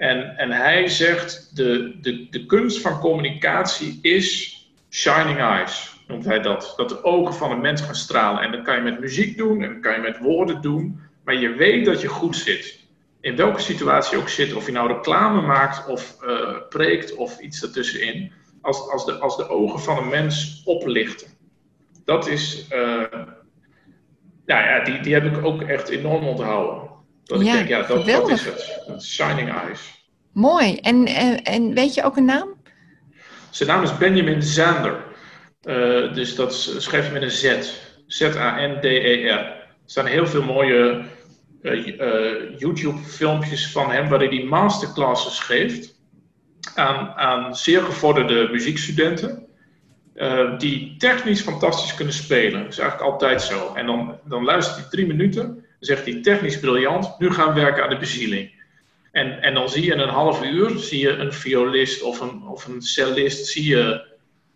En, 0.00 0.36
en 0.36 0.50
hij 0.50 0.88
zegt: 0.88 1.56
de, 1.56 1.98
de, 2.00 2.26
de 2.30 2.46
kunst 2.46 2.80
van 2.80 2.98
communicatie 2.98 3.98
is 4.02 4.58
shining 4.90 5.38
eyes, 5.38 6.04
noemt 6.06 6.24
hij 6.24 6.40
dat. 6.40 6.72
Dat 6.76 6.88
de 6.88 7.04
ogen 7.04 7.34
van 7.34 7.50
een 7.50 7.60
mens 7.60 7.80
gaan 7.80 7.94
stralen. 7.94 8.42
En 8.42 8.52
dat 8.52 8.62
kan 8.62 8.76
je 8.76 8.82
met 8.82 9.00
muziek 9.00 9.36
doen 9.36 9.62
en 9.62 9.72
dat 9.72 9.82
kan 9.82 9.92
je 9.92 10.00
met 10.00 10.18
woorden 10.18 10.60
doen. 10.60 11.00
Maar 11.24 11.34
je 11.34 11.54
weet 11.54 11.84
dat 11.84 12.00
je 12.00 12.08
goed 12.08 12.36
zit. 12.36 12.80
In 13.20 13.36
welke 13.36 13.60
situatie 13.60 14.18
ook 14.18 14.28
zit, 14.28 14.54
of 14.54 14.66
je 14.66 14.72
nou 14.72 14.88
reclame 14.88 15.40
maakt 15.40 15.86
of 15.86 16.16
uh, 16.24 16.56
preekt 16.68 17.14
of 17.14 17.40
iets 17.40 17.62
ertussenin 17.62 18.32
als, 18.60 18.90
als, 18.90 19.04
de, 19.04 19.12
als 19.12 19.36
de 19.36 19.48
ogen 19.48 19.80
van 19.80 19.98
een 19.98 20.08
mens 20.08 20.62
oplichten. 20.64 21.28
Dat 22.04 22.26
is, 22.26 22.66
uh, 22.72 22.78
nou 24.46 24.64
ja, 24.64 24.84
die, 24.84 25.00
die 25.00 25.14
heb 25.14 25.24
ik 25.24 25.44
ook 25.44 25.62
echt 25.62 25.88
enorm 25.88 26.26
onthouden. 26.26 26.89
Dat 27.24 27.44
ja, 27.44 27.52
ik 27.52 27.68
denk, 27.68 27.68
ja, 27.68 27.94
dat, 27.94 28.06
dat 28.06 28.28
is 28.28 28.44
het. 28.44 29.02
Shining 29.02 29.52
Eyes. 29.52 30.04
Mooi. 30.32 30.76
En, 30.76 31.06
en, 31.06 31.42
en 31.42 31.74
weet 31.74 31.94
je 31.94 32.02
ook 32.02 32.16
een 32.16 32.24
naam? 32.24 32.54
Zijn 33.50 33.68
naam 33.68 33.82
is 33.82 33.98
Benjamin 33.98 34.42
Zander. 34.42 35.04
dus 36.14 36.34
dat 36.34 36.54
schrijf 36.78 37.06
je 37.06 37.12
met 37.12 37.22
een 37.22 37.30
Z. 37.30 37.72
Z-A-N-D-E-R. 38.06 39.28
Er 39.28 39.66
staan 39.86 40.06
heel 40.06 40.26
veel 40.26 40.42
mooie 40.42 41.04
YouTube-filmpjes 42.58 43.72
van 43.72 43.90
hem 43.90 44.08
waarin 44.08 44.30
hij 44.30 44.44
masterclasses 44.44 45.38
geeft 45.38 45.98
aan, 46.74 47.08
aan 47.08 47.56
zeer 47.56 47.82
gevorderde 47.82 48.48
muziekstudenten. 48.52 49.46
Die 50.58 50.96
technisch 50.96 51.40
fantastisch 51.40 51.94
kunnen 51.94 52.14
spelen. 52.14 52.62
Dat 52.62 52.72
is 52.72 52.78
eigenlijk 52.78 53.10
altijd 53.10 53.42
zo. 53.42 53.74
En 53.74 53.86
dan, 53.86 54.18
dan 54.24 54.44
luistert 54.44 54.76
hij 54.76 54.90
drie 54.90 55.06
minuten, 55.06 55.64
zegt 55.80 56.04
hij 56.04 56.20
technisch 56.22 56.60
briljant, 56.60 57.18
nu 57.18 57.30
gaan 57.30 57.54
we 57.54 57.60
werken 57.60 57.82
aan 57.82 57.90
de 57.90 57.98
bezieling. 57.98 58.58
En, 59.12 59.42
en 59.42 59.54
dan 59.54 59.68
zie 59.68 59.84
je 59.84 59.92
in 59.92 59.98
een 59.98 60.08
half 60.08 60.44
uur 60.44 60.78
zie 60.78 61.00
je 61.00 61.10
een 61.10 61.32
violist 61.32 62.02
of 62.02 62.20
een, 62.20 62.42
of 62.42 62.66
een 62.66 62.82
cellist 62.82 63.46
zie 63.46 63.66
je 63.66 64.08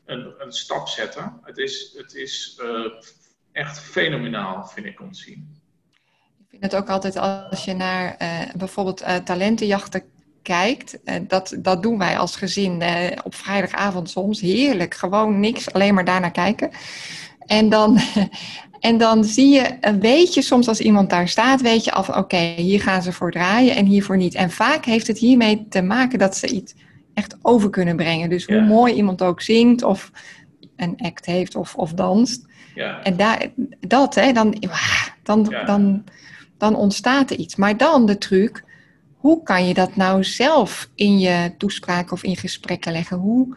een, 0.04 0.34
een 0.38 0.52
stap 0.52 0.88
zetten. 0.88 1.40
Het 1.42 1.58
is, 1.58 1.94
het 1.96 2.14
is 2.14 2.60
uh, 2.62 2.86
echt 3.52 3.80
fenomenaal, 3.80 4.66
vind 4.66 4.86
ik, 4.86 4.96
te 4.96 5.06
zien. 5.10 5.62
Ik 6.38 6.60
vind 6.60 6.62
het 6.62 6.74
ook 6.74 6.88
altijd 6.88 7.16
als 7.16 7.64
je 7.64 7.74
naar 7.74 8.16
uh, 8.22 8.40
bijvoorbeeld 8.56 9.02
uh, 9.02 9.16
talentenjachten 9.16 10.02
kijkt. 10.42 10.98
Dat, 11.28 11.56
dat 11.58 11.82
doen 11.82 11.98
wij 11.98 12.18
als 12.18 12.36
gezin 12.36 12.82
op 13.24 13.34
vrijdagavond 13.34 14.10
soms. 14.10 14.40
Heerlijk, 14.40 14.94
gewoon 14.94 15.40
niks, 15.40 15.72
alleen 15.72 15.94
maar 15.94 16.04
daarnaar 16.04 16.30
kijken. 16.30 16.70
En 17.46 17.68
dan, 17.68 17.98
en 18.84 18.98
dan 18.98 19.24
zie 19.24 19.48
je, 19.48 19.96
weet 20.00 20.34
je 20.34 20.42
soms 20.42 20.68
als 20.68 20.80
iemand 20.80 21.10
daar 21.10 21.28
staat, 21.28 21.60
weet 21.60 21.84
je 21.84 21.92
af, 21.92 22.08
oké, 22.08 22.36
hier 22.36 22.80
gaan 22.80 23.02
ze 23.02 23.12
voor 23.12 23.30
draaien 23.30 23.76
en 23.76 23.86
hiervoor 23.86 24.16
niet. 24.16 24.34
En 24.34 24.50
vaak 24.50 24.84
heeft 24.84 25.06
het 25.06 25.18
hiermee 25.18 25.66
te 25.68 25.82
maken 25.82 26.18
dat 26.18 26.36
ze 26.36 26.46
iets 26.46 26.74
echt 27.14 27.36
over 27.42 27.70
kunnen 27.70 27.96
brengen. 27.96 28.28
Dus 28.28 28.46
hoe 28.46 28.60
mooi 28.60 28.94
iemand 28.94 29.22
ook 29.22 29.40
zingt 29.40 29.82
of 29.82 30.10
een 30.76 30.94
act 30.96 31.26
heeft 31.26 31.56
of, 31.56 31.74
of 31.74 31.92
danst. 31.92 32.46
Ja. 32.74 33.02
En 33.02 33.16
daar, 33.16 33.46
dat, 33.80 34.14
hè, 34.14 34.32
dan, 34.32 34.56
dan, 35.22 35.46
ja. 35.50 35.64
dan, 35.64 36.04
dan 36.58 36.76
ontstaat 36.76 37.30
er 37.30 37.36
iets. 37.36 37.56
Maar 37.56 37.76
dan 37.76 38.06
de 38.06 38.18
truc, 38.18 38.64
hoe 39.16 39.42
kan 39.42 39.66
je 39.66 39.74
dat 39.74 39.96
nou 39.96 40.24
zelf 40.24 40.90
in 40.94 41.18
je 41.18 41.54
toespraak 41.58 42.12
of 42.12 42.22
in 42.22 42.36
gesprekken 42.36 42.92
leggen? 42.92 43.16
Hoe, 43.16 43.56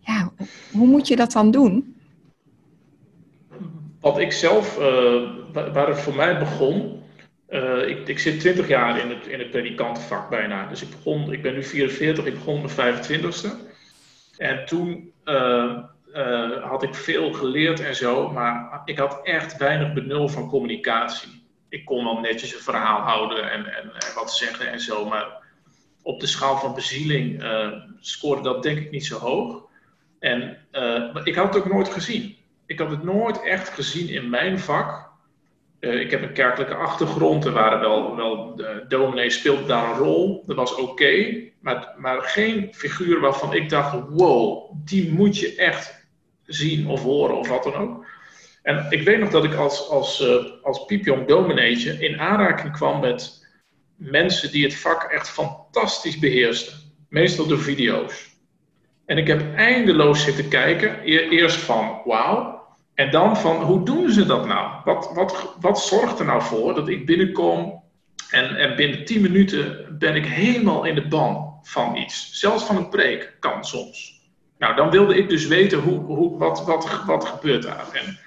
ja, 0.00 0.32
hoe 0.72 0.86
moet 0.86 1.08
je 1.08 1.16
dat 1.16 1.32
dan 1.32 1.50
doen? 1.50 1.93
Wat 4.04 4.18
ik 4.18 4.32
zelf, 4.32 4.78
uh, 4.78 5.22
waar 5.52 5.88
het 5.88 6.00
voor 6.00 6.14
mij 6.14 6.38
begon, 6.38 7.02
uh, 7.48 7.88
ik, 7.88 8.08
ik, 8.08 8.18
zit 8.18 8.40
20 8.40 8.68
jaar 8.68 8.98
in 8.98 9.10
het, 9.10 9.26
in 9.26 9.38
het 9.38 9.50
predikantenvak 9.50 10.30
bijna. 10.30 10.66
Dus 10.66 10.82
ik 10.82 10.90
begon, 10.90 11.32
ik 11.32 11.42
ben 11.42 11.54
nu 11.54 11.64
44, 11.64 12.24
ik 12.24 12.34
begon 12.34 12.64
mijn 12.76 13.04
25ste. 13.04 13.48
En 14.36 14.64
toen 14.66 15.12
uh, 15.24 15.82
had 16.62 16.82
ik 16.82 16.94
veel 16.94 17.32
geleerd 17.32 17.80
en 17.80 17.94
zo, 17.94 18.30
maar 18.30 18.82
ik 18.84 18.98
had 18.98 19.20
echt 19.22 19.56
weinig 19.56 19.92
benul 19.92 20.28
van 20.28 20.48
communicatie. 20.48 21.42
Ik 21.68 21.84
kon 21.84 22.04
wel 22.04 22.20
netjes 22.20 22.54
een 22.54 22.60
verhaal 22.60 23.00
houden 23.00 23.50
en, 23.50 23.66
en, 23.66 23.84
en 23.84 24.14
wat 24.14 24.32
zeggen 24.32 24.72
en 24.72 24.80
zo, 24.80 25.08
maar 25.08 25.42
op 26.02 26.20
de 26.20 26.26
schaal 26.26 26.58
van 26.58 26.74
bezieling 26.74 27.44
scoorde 28.00 28.42
dat 28.42 28.62
denk 28.62 28.78
ik 28.78 28.90
niet 28.90 29.06
zo 29.06 29.18
hoog. 29.18 29.62
En 30.18 30.58
ik 31.24 31.34
had 31.34 31.54
het 31.54 31.56
ook 31.56 31.72
nooit 31.72 31.88
gezien 31.88 32.36
ik 32.74 32.80
had 32.80 32.90
het 32.90 33.04
nooit 33.04 33.42
echt 33.42 33.68
gezien 33.68 34.08
in 34.08 34.30
mijn 34.30 34.58
vak. 34.58 35.12
Uh, 35.80 36.00
ik 36.00 36.10
heb 36.10 36.22
een 36.22 36.32
kerkelijke 36.32 36.74
achtergrond. 36.74 37.44
Er 37.44 37.52
waren 37.52 37.80
wel, 37.80 38.16
wel 38.16 38.56
de 38.56 38.84
dominee 38.88 39.30
speelde 39.30 39.66
daar 39.66 39.90
een 39.90 39.98
rol. 39.98 40.42
Dat 40.46 40.56
was 40.56 40.74
oké. 40.74 41.42
maar, 41.60 41.94
maar 41.96 42.22
geen 42.22 42.68
figuur 42.72 43.20
waarvan 43.20 43.54
ik 43.54 43.68
dacht: 43.68 43.96
wow, 44.08 44.72
die 44.84 45.12
moet 45.12 45.38
je 45.38 45.54
echt 45.54 46.08
zien 46.44 46.86
of 46.86 47.02
horen 47.02 47.36
of 47.36 47.48
wat 47.48 47.62
dan 47.62 47.74
ook. 47.74 48.06
En 48.62 48.86
ik 48.90 49.02
weet 49.02 49.18
nog 49.18 49.30
dat 49.30 49.44
ik 49.44 49.54
als, 49.54 49.88
als, 49.88 50.20
uh, 50.20 50.44
als 50.62 50.84
piepjong 50.84 51.26
domineetje 51.26 51.98
in 51.98 52.20
aanraking 52.20 52.72
kwam 52.72 53.00
met 53.00 53.46
mensen 53.96 54.52
die 54.52 54.64
het 54.64 54.74
vak 54.74 55.02
echt 55.02 55.28
fantastisch 55.28 56.18
beheersten. 56.18 56.74
Meestal 57.08 57.46
door 57.46 57.60
video's. 57.60 58.32
En 59.06 59.18
ik 59.18 59.26
heb 59.26 59.56
eindeloos 59.56 60.24
zitten 60.24 60.48
kijken. 60.48 61.00
Eerst 61.30 61.56
van 61.56 62.00
wauw. 62.04 62.53
En 62.94 63.10
dan 63.10 63.36
van 63.36 63.62
hoe 63.62 63.84
doen 63.84 64.10
ze 64.10 64.26
dat 64.26 64.46
nou? 64.46 64.80
Wat, 64.84 65.10
wat, 65.14 65.56
wat 65.60 65.80
zorgt 65.80 66.18
er 66.18 66.24
nou 66.24 66.42
voor 66.42 66.74
dat 66.74 66.88
ik 66.88 67.06
binnenkom 67.06 67.82
en, 68.30 68.56
en 68.56 68.76
binnen 68.76 69.04
10 69.04 69.22
minuten 69.22 69.96
ben 69.98 70.14
ik 70.14 70.26
helemaal 70.26 70.84
in 70.84 70.94
de 70.94 71.08
ban 71.08 71.58
van 71.62 71.96
iets? 71.96 72.38
Zelfs 72.40 72.64
van 72.64 72.76
een 72.76 72.88
preek 72.88 73.36
kan 73.40 73.64
soms. 73.64 74.22
Nou, 74.58 74.76
dan 74.76 74.90
wilde 74.90 75.16
ik 75.16 75.28
dus 75.28 75.46
weten 75.46 75.78
hoe, 75.78 75.98
hoe, 75.98 76.38
wat, 76.38 76.64
wat, 76.64 77.04
wat 77.06 77.24
gebeurt 77.24 77.62
daar. 77.62 77.92
En, 77.92 78.18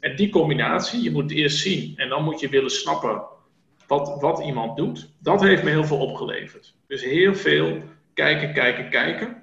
en 0.00 0.16
die 0.16 0.30
combinatie, 0.30 1.02
je 1.02 1.10
moet 1.10 1.30
eerst 1.30 1.58
zien 1.58 1.96
en 1.96 2.08
dan 2.08 2.24
moet 2.24 2.40
je 2.40 2.48
willen 2.48 2.70
snappen 2.70 3.22
wat, 3.86 4.20
wat 4.20 4.44
iemand 4.44 4.76
doet. 4.76 5.12
Dat 5.18 5.40
heeft 5.40 5.62
me 5.62 5.70
heel 5.70 5.84
veel 5.84 5.98
opgeleverd. 5.98 6.74
Dus 6.86 7.04
heel 7.04 7.34
veel 7.34 7.82
kijken, 8.14 8.52
kijken, 8.52 8.90
kijken. 8.90 9.42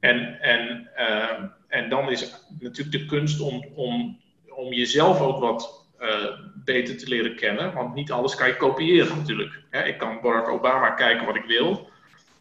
En, 0.00 0.40
en, 0.40 0.90
uh, 0.98 1.48
en 1.68 1.88
dan 1.88 2.10
is 2.10 2.34
natuurlijk 2.58 2.98
de 2.98 3.06
kunst 3.06 3.40
om, 3.40 3.64
om, 3.74 4.20
om 4.48 4.72
jezelf 4.72 5.20
ook 5.20 5.38
wat 5.40 5.86
uh, 6.00 6.08
beter 6.64 6.98
te 6.98 7.08
leren 7.08 7.36
kennen. 7.36 7.74
Want 7.74 7.94
niet 7.94 8.12
alles 8.12 8.34
kan 8.34 8.48
je 8.48 8.56
kopiëren 8.56 9.16
natuurlijk. 9.16 9.62
ik 9.86 9.98
kan 9.98 10.20
Barack 10.22 10.48
Obama 10.48 10.90
kijken 10.90 11.26
wat 11.26 11.36
ik 11.36 11.44
wil. 11.44 11.90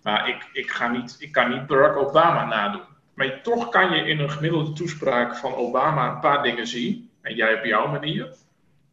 Maar 0.04 0.30
ik, 0.30 0.50
ik, 0.54 0.72
ga 0.72 0.88
niet, 0.88 1.16
ik 1.20 1.32
kan 1.32 1.50
niet 1.50 1.68
Barack 1.68 1.96
Obama 1.96 2.46
nadoen. 2.46 2.82
Maar 3.14 3.42
toch 3.42 3.70
kan 3.70 3.96
je 3.96 4.06
in 4.06 4.20
een 4.20 4.32
gemiddelde 4.32 4.74
toespraak 4.74 5.38
van 5.38 5.54
Obama 5.54 6.12
een 6.12 6.20
paar 6.20 6.44
dingen 6.44 6.68
zien. 6.68 7.10
En 7.22 7.36
jij 7.36 7.58
op 7.58 7.66
jouw 7.66 7.92
manier. 7.92 8.36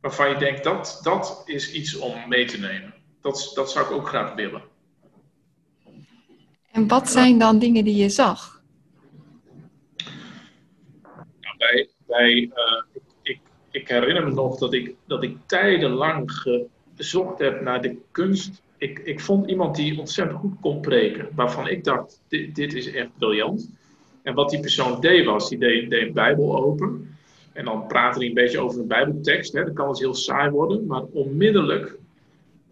Waarvan 0.00 0.28
je 0.28 0.36
denkt, 0.36 0.64
dat, 0.64 1.00
dat 1.02 1.42
is 1.46 1.72
iets 1.72 1.96
om 1.96 2.28
mee 2.28 2.44
te 2.44 2.60
nemen. 2.60 2.94
Dat, 3.20 3.52
dat 3.54 3.70
zou 3.70 3.84
ik 3.84 3.90
ook 3.90 4.08
graag 4.08 4.34
willen. 4.34 4.62
En 6.72 6.88
wat 6.88 7.10
zijn 7.10 7.38
dan 7.38 7.58
dingen 7.58 7.84
die 7.84 7.96
je 7.96 8.08
zag? 8.08 8.61
Bij 11.58 12.50
uh, 12.54 13.00
ik, 13.22 13.40
ik, 13.70 13.88
herinner 13.88 14.24
me 14.24 14.34
nog 14.34 14.58
dat 14.58 14.72
ik, 14.72 14.94
dat 15.06 15.22
ik 15.22 15.36
tijdenlang 15.46 16.30
gezocht 16.96 17.38
heb 17.38 17.60
naar 17.60 17.82
de 17.82 17.96
kunst. 18.10 18.62
Ik, 18.76 18.98
ik 18.98 19.20
vond 19.20 19.50
iemand 19.50 19.76
die 19.76 19.98
ontzettend 19.98 20.38
goed 20.38 20.54
kon 20.60 20.80
preken, 20.80 21.28
waarvan 21.34 21.68
ik 21.68 21.84
dacht, 21.84 22.22
dit, 22.28 22.54
dit 22.54 22.74
is 22.74 22.92
echt 22.92 23.08
briljant. 23.18 23.70
En 24.22 24.34
wat 24.34 24.50
die 24.50 24.60
persoon 24.60 25.00
deed 25.00 25.24
was, 25.24 25.48
die 25.48 25.58
deed, 25.58 25.90
deed 25.90 26.06
een 26.06 26.12
Bijbel 26.12 26.56
open. 26.56 27.16
En 27.52 27.64
dan 27.64 27.86
praatte 27.86 28.18
hij 28.18 28.28
een 28.28 28.34
beetje 28.34 28.58
over 28.58 28.80
een 28.80 28.86
Bijbeltekst. 28.86 29.52
Hè. 29.52 29.64
Dat 29.64 29.74
kan 29.74 29.88
eens 29.88 30.00
heel 30.00 30.14
saai 30.14 30.50
worden, 30.50 30.86
maar 30.86 31.02
onmiddellijk 31.02 31.98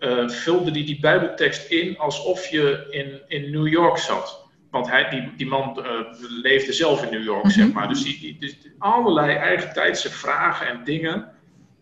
uh, 0.00 0.28
vulde 0.28 0.70
hij 0.70 0.84
die 0.84 1.00
Bijbeltekst 1.00 1.70
in 1.70 1.99
alsof 1.99 2.46
je 2.46 2.87
in, 2.90 3.20
in 3.38 3.50
New 3.50 3.68
York 3.68 3.99
zat. 3.99 4.39
Want 4.70 4.88
hij, 4.88 5.08
die, 5.08 5.32
die 5.36 5.46
man 5.46 5.78
uh, 5.78 6.00
leefde 6.42 6.72
zelf 6.72 7.04
in 7.04 7.10
New 7.10 7.24
York, 7.24 7.50
zeg 7.50 7.64
mhm. 7.64 7.74
maar. 7.74 7.88
Dus, 7.88 8.02
die, 8.02 8.18
die, 8.20 8.36
dus 8.38 8.56
allerlei 8.78 9.36
eigen 9.36 9.72
tijdse 9.72 10.10
vragen 10.10 10.68
en 10.68 10.84
dingen 10.84 11.28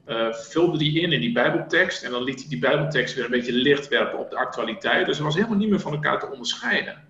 uh, 0.06 0.32
vulde 0.32 0.76
hij 0.76 0.92
in 0.92 1.12
in 1.12 1.20
die 1.20 1.32
Bijbeltekst. 1.32 2.02
En 2.02 2.10
dan 2.10 2.22
liet 2.22 2.40
hij 2.40 2.48
die 2.48 2.58
Bijbeltekst 2.58 3.14
weer 3.14 3.24
een 3.24 3.30
beetje 3.30 3.52
licht 3.52 3.88
werpen 3.88 4.18
op 4.18 4.30
de 4.30 4.36
actualiteit. 4.36 5.06
Dus 5.06 5.16
hij 5.16 5.24
was 5.24 5.34
helemaal 5.34 5.56
niet 5.56 5.68
meer 5.68 5.80
van 5.80 5.92
elkaar 5.92 6.20
te 6.20 6.30
onderscheiden. 6.30 7.04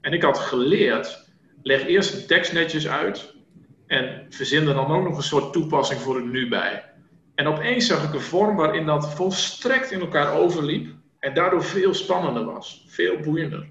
En 0.00 0.12
ik 0.12 0.22
had 0.22 0.38
geleerd, 0.38 1.24
leg 1.62 1.86
eerst 1.86 2.12
de 2.12 2.26
tekst 2.26 2.52
netjes 2.52 2.88
uit. 2.88 3.34
En 3.86 4.26
verzin 4.28 4.68
er 4.68 4.74
dan 4.74 4.90
ook 4.90 5.04
nog 5.04 5.16
een 5.16 5.22
soort 5.22 5.52
toepassing 5.52 6.00
voor 6.00 6.16
het 6.16 6.24
nu 6.24 6.48
bij. 6.48 6.84
En 7.34 7.46
opeens 7.46 7.86
zag 7.86 8.04
ik 8.04 8.14
een 8.14 8.20
vorm 8.20 8.56
waarin 8.56 8.86
dat 8.86 9.14
volstrekt 9.14 9.90
in 9.90 10.00
elkaar 10.00 10.32
overliep. 10.32 10.88
En 11.18 11.34
daardoor 11.34 11.64
veel 11.64 11.94
spannender 11.94 12.44
was. 12.44 12.84
Veel 12.88 13.16
boeiender. 13.16 13.68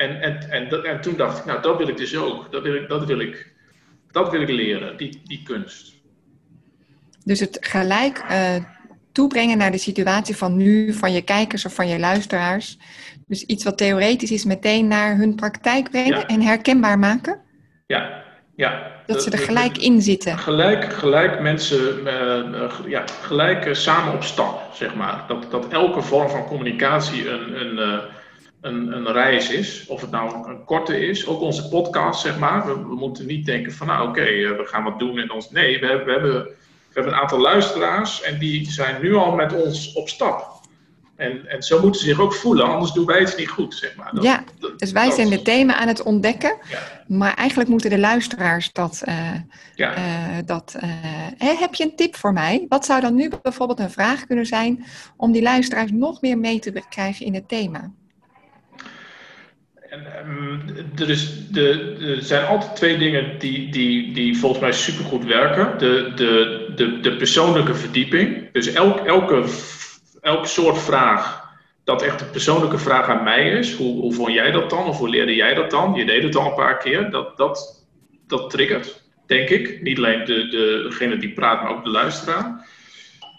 En, 0.00 0.20
en, 0.20 0.50
en, 0.50 0.84
en 0.84 1.00
toen 1.00 1.16
dacht 1.16 1.38
ik, 1.38 1.44
nou, 1.44 1.62
dat 1.62 1.76
wil 1.78 1.88
ik 1.88 1.96
dus 1.96 2.16
ook. 2.16 2.52
Dat 2.52 2.62
wil 2.62 2.74
ik, 2.74 2.88
dat 2.88 3.04
wil 3.04 3.20
ik, 3.20 3.52
dat 4.10 4.30
wil 4.30 4.40
ik 4.40 4.48
leren, 4.48 4.96
die, 4.96 5.20
die 5.24 5.42
kunst. 5.42 5.94
Dus 7.24 7.40
het 7.40 7.58
gelijk 7.60 8.24
uh, 8.30 8.56
toebrengen 9.12 9.58
naar 9.58 9.70
de 9.70 9.78
situatie 9.78 10.36
van 10.36 10.56
nu, 10.56 10.92
van 10.92 11.12
je 11.12 11.22
kijkers 11.22 11.64
of 11.64 11.74
van 11.74 11.88
je 11.88 11.98
luisteraars. 11.98 12.78
Dus 13.26 13.44
iets 13.44 13.64
wat 13.64 13.78
theoretisch 13.78 14.30
is, 14.30 14.44
meteen 14.44 14.86
naar 14.86 15.16
hun 15.16 15.34
praktijk 15.34 15.90
brengen 15.90 16.26
en 16.26 16.42
herkenbaar 16.42 16.98
maken? 16.98 17.40
Ja, 17.86 18.22
ja. 18.56 18.92
Dat 19.06 19.22
ze 19.22 19.30
er 19.30 19.38
gelijk 19.38 19.78
in 19.78 20.02
zitten. 20.02 20.38
Gelijk, 20.38 20.92
gelijk 20.92 21.40
mensen, 21.40 22.00
uh, 22.04 22.70
ja, 22.86 23.04
gelijk 23.22 23.68
samen 23.74 24.14
op 24.14 24.22
stap, 24.22 24.74
zeg 24.74 24.94
maar. 24.94 25.24
Dat, 25.28 25.50
dat 25.50 25.68
elke 25.68 26.02
vorm 26.02 26.28
van 26.28 26.46
communicatie 26.46 27.28
een, 27.28 27.60
een 27.60 28.18
een, 28.60 28.92
een 28.92 29.12
reis 29.12 29.50
is, 29.50 29.86
of 29.86 30.00
het 30.00 30.10
nou 30.10 30.48
een 30.48 30.64
korte 30.64 31.06
is, 31.06 31.26
ook 31.26 31.40
onze 31.40 31.68
podcast, 31.68 32.20
zeg 32.20 32.38
maar. 32.38 32.66
We, 32.66 32.72
we 32.72 32.94
moeten 32.94 33.26
niet 33.26 33.46
denken 33.46 33.72
van, 33.72 33.86
nou 33.86 34.08
oké, 34.08 34.20
eh, 34.20 34.56
we 34.56 34.64
gaan 34.64 34.84
wat 34.84 34.98
doen 34.98 35.18
en 35.18 35.30
ons. 35.30 35.50
Nee, 35.50 35.80
we, 35.80 35.86
hebben, 35.86 36.06
we, 36.06 36.12
hebben, 36.12 36.42
we 36.42 36.54
hebben 36.92 37.12
een 37.12 37.18
aantal 37.18 37.38
luisteraars 37.38 38.22
en 38.22 38.38
die 38.38 38.70
zijn 38.70 39.02
nu 39.02 39.14
al 39.14 39.34
met 39.34 39.64
ons 39.64 39.92
op 39.92 40.08
stap. 40.08 40.58
En, 41.16 41.46
en 41.46 41.62
zo 41.62 41.80
moeten 41.80 42.00
ze 42.00 42.06
zich 42.06 42.20
ook 42.20 42.34
voelen, 42.34 42.66
anders 42.66 42.92
doen 42.92 43.06
wij 43.06 43.20
het 43.20 43.36
niet 43.36 43.48
goed, 43.48 43.74
zeg 43.74 43.96
maar. 43.96 44.14
Dat, 44.14 44.24
ja, 44.24 44.44
dus 44.76 44.92
wij 44.92 45.10
zijn 45.10 45.28
de 45.28 45.42
thema 45.42 45.74
aan 45.74 45.88
het 45.88 46.02
ontdekken, 46.02 46.56
ja. 46.68 46.78
maar 47.06 47.34
eigenlijk 47.34 47.68
moeten 47.68 47.90
de 47.90 47.98
luisteraars 47.98 48.72
dat... 48.72 49.02
Uh, 49.08 49.32
ja. 49.74 49.96
uh, 49.96 50.38
dat 50.44 50.76
uh, 50.76 51.60
heb 51.60 51.74
je 51.74 51.84
een 51.84 51.96
tip 51.96 52.16
voor 52.16 52.32
mij? 52.32 52.66
Wat 52.68 52.84
zou 52.84 53.00
dan 53.00 53.14
nu 53.14 53.30
bijvoorbeeld 53.42 53.78
een 53.78 53.90
vraag 53.90 54.26
kunnen 54.26 54.46
zijn 54.46 54.84
om 55.16 55.32
die 55.32 55.42
luisteraars 55.42 55.90
nog 55.90 56.20
meer 56.20 56.38
mee 56.38 56.58
te 56.58 56.82
krijgen 56.88 57.26
in 57.26 57.34
het 57.34 57.48
thema? 57.48 57.90
En, 59.90 60.06
um, 60.28 60.62
er, 60.98 61.10
is 61.10 61.48
de, 61.48 61.96
er 62.00 62.22
zijn 62.22 62.46
altijd 62.46 62.76
twee 62.76 62.98
dingen 62.98 63.38
die, 63.38 63.70
die, 63.70 64.12
die 64.12 64.38
volgens 64.38 64.60
mij 64.60 64.72
supergoed 64.72 65.24
werken. 65.24 65.78
De, 65.78 66.12
de, 66.14 66.66
de, 66.74 67.00
de 67.00 67.16
persoonlijke 67.16 67.74
verdieping. 67.74 68.52
Dus 68.52 68.72
elk, 68.72 68.98
elke, 68.98 69.44
elk 70.20 70.46
soort 70.46 70.78
vraag 70.78 71.48
dat 71.84 72.02
echt 72.02 72.20
een 72.20 72.30
persoonlijke 72.30 72.78
vraag 72.78 73.08
aan 73.08 73.24
mij 73.24 73.50
is. 73.50 73.74
Hoe, 73.74 74.00
hoe 74.00 74.12
vond 74.12 74.32
jij 74.32 74.50
dat 74.50 74.70
dan? 74.70 74.86
Of 74.86 74.98
hoe 74.98 75.08
leerde 75.08 75.34
jij 75.34 75.54
dat 75.54 75.70
dan? 75.70 75.94
Je 75.94 76.04
deed 76.04 76.22
het 76.22 76.36
al 76.36 76.46
een 76.46 76.54
paar 76.54 76.78
keer. 76.78 77.10
Dat, 77.10 77.36
dat, 77.36 77.86
dat 78.26 78.50
triggert, 78.50 79.02
denk 79.26 79.48
ik. 79.48 79.82
Niet 79.82 79.96
alleen 79.96 80.24
de, 80.24 80.48
degene 80.88 81.16
die 81.16 81.32
praat, 81.32 81.62
maar 81.62 81.70
ook 81.70 81.84
de 81.84 81.90
luisteraar. 81.90 82.68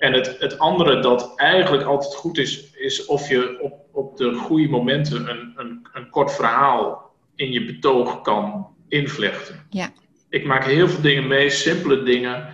En 0.01 0.13
het, 0.13 0.35
het 0.39 0.59
andere 0.59 0.99
dat 0.99 1.33
eigenlijk 1.35 1.83
altijd 1.83 2.15
goed 2.15 2.37
is, 2.37 2.73
is 2.73 3.05
of 3.05 3.29
je 3.29 3.57
op, 3.61 3.73
op 3.91 4.17
de 4.17 4.33
goede 4.33 4.69
momenten 4.69 5.29
een, 5.29 5.53
een, 5.55 5.87
een 5.93 6.09
kort 6.09 6.33
verhaal 6.33 7.11
in 7.35 7.51
je 7.51 7.65
betoog 7.65 8.21
kan 8.21 8.67
invlechten. 8.87 9.65
Ja. 9.69 9.89
Ik 10.29 10.45
maak 10.45 10.65
heel 10.65 10.87
veel 10.89 11.01
dingen 11.01 11.27
mee, 11.27 11.49
simpele 11.49 12.03
dingen, 12.03 12.47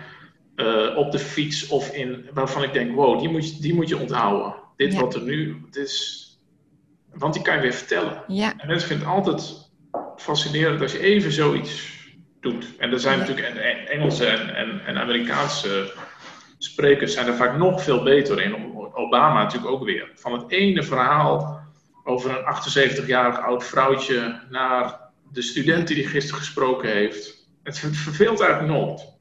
uh, 0.56 0.96
op 0.96 1.12
de 1.12 1.18
fiets 1.18 1.68
of 1.68 1.94
in, 1.94 2.28
waarvan 2.32 2.62
ik 2.62 2.72
denk, 2.72 2.94
wow, 2.94 3.20
die 3.20 3.28
moet 3.28 3.48
je, 3.48 3.60
die 3.60 3.74
moet 3.74 3.88
je 3.88 3.98
onthouden. 3.98 4.54
Dit 4.76 4.94
wat 4.94 5.14
er 5.14 5.22
nu, 5.22 5.62
is, 5.72 6.24
want 7.14 7.34
die 7.34 7.42
kan 7.42 7.54
je 7.54 7.60
weer 7.60 7.72
vertellen. 7.72 8.22
Ja. 8.26 8.54
En 8.56 8.68
mensen 8.68 8.88
vinden 8.88 9.08
het 9.08 9.16
altijd 9.16 9.70
fascinerend 10.16 10.80
als 10.80 10.92
je 10.92 11.00
even 11.00 11.32
zoiets 11.32 11.96
doet. 12.40 12.66
En 12.78 12.92
er 12.92 13.00
zijn 13.00 13.18
ja. 13.18 13.26
natuurlijk 13.26 13.56
Engelse 13.88 14.26
en, 14.26 14.54
en, 14.54 14.80
en 14.86 14.98
Amerikaanse 14.98 15.92
sprekers 16.58 17.12
zijn 17.12 17.26
er 17.26 17.34
vaak 17.34 17.56
nog 17.56 17.82
veel 17.82 18.02
beter 18.02 18.42
in. 18.42 18.76
Obama 18.92 19.42
natuurlijk 19.42 19.72
ook 19.72 19.84
weer. 19.84 20.10
Van 20.14 20.32
het 20.32 20.50
ene 20.50 20.82
verhaal 20.82 21.60
over 22.04 22.30
een 22.30 22.54
78-jarig 23.04 23.40
oud 23.40 23.64
vrouwtje 23.64 24.40
naar 24.50 25.00
de 25.32 25.42
student 25.42 25.88
die 25.88 26.06
gisteren 26.06 26.40
gesproken 26.40 26.90
heeft. 26.90 27.48
Het 27.62 27.78
verveelt 27.78 28.40
eigenlijk 28.40 28.72
nooit. 28.72 29.16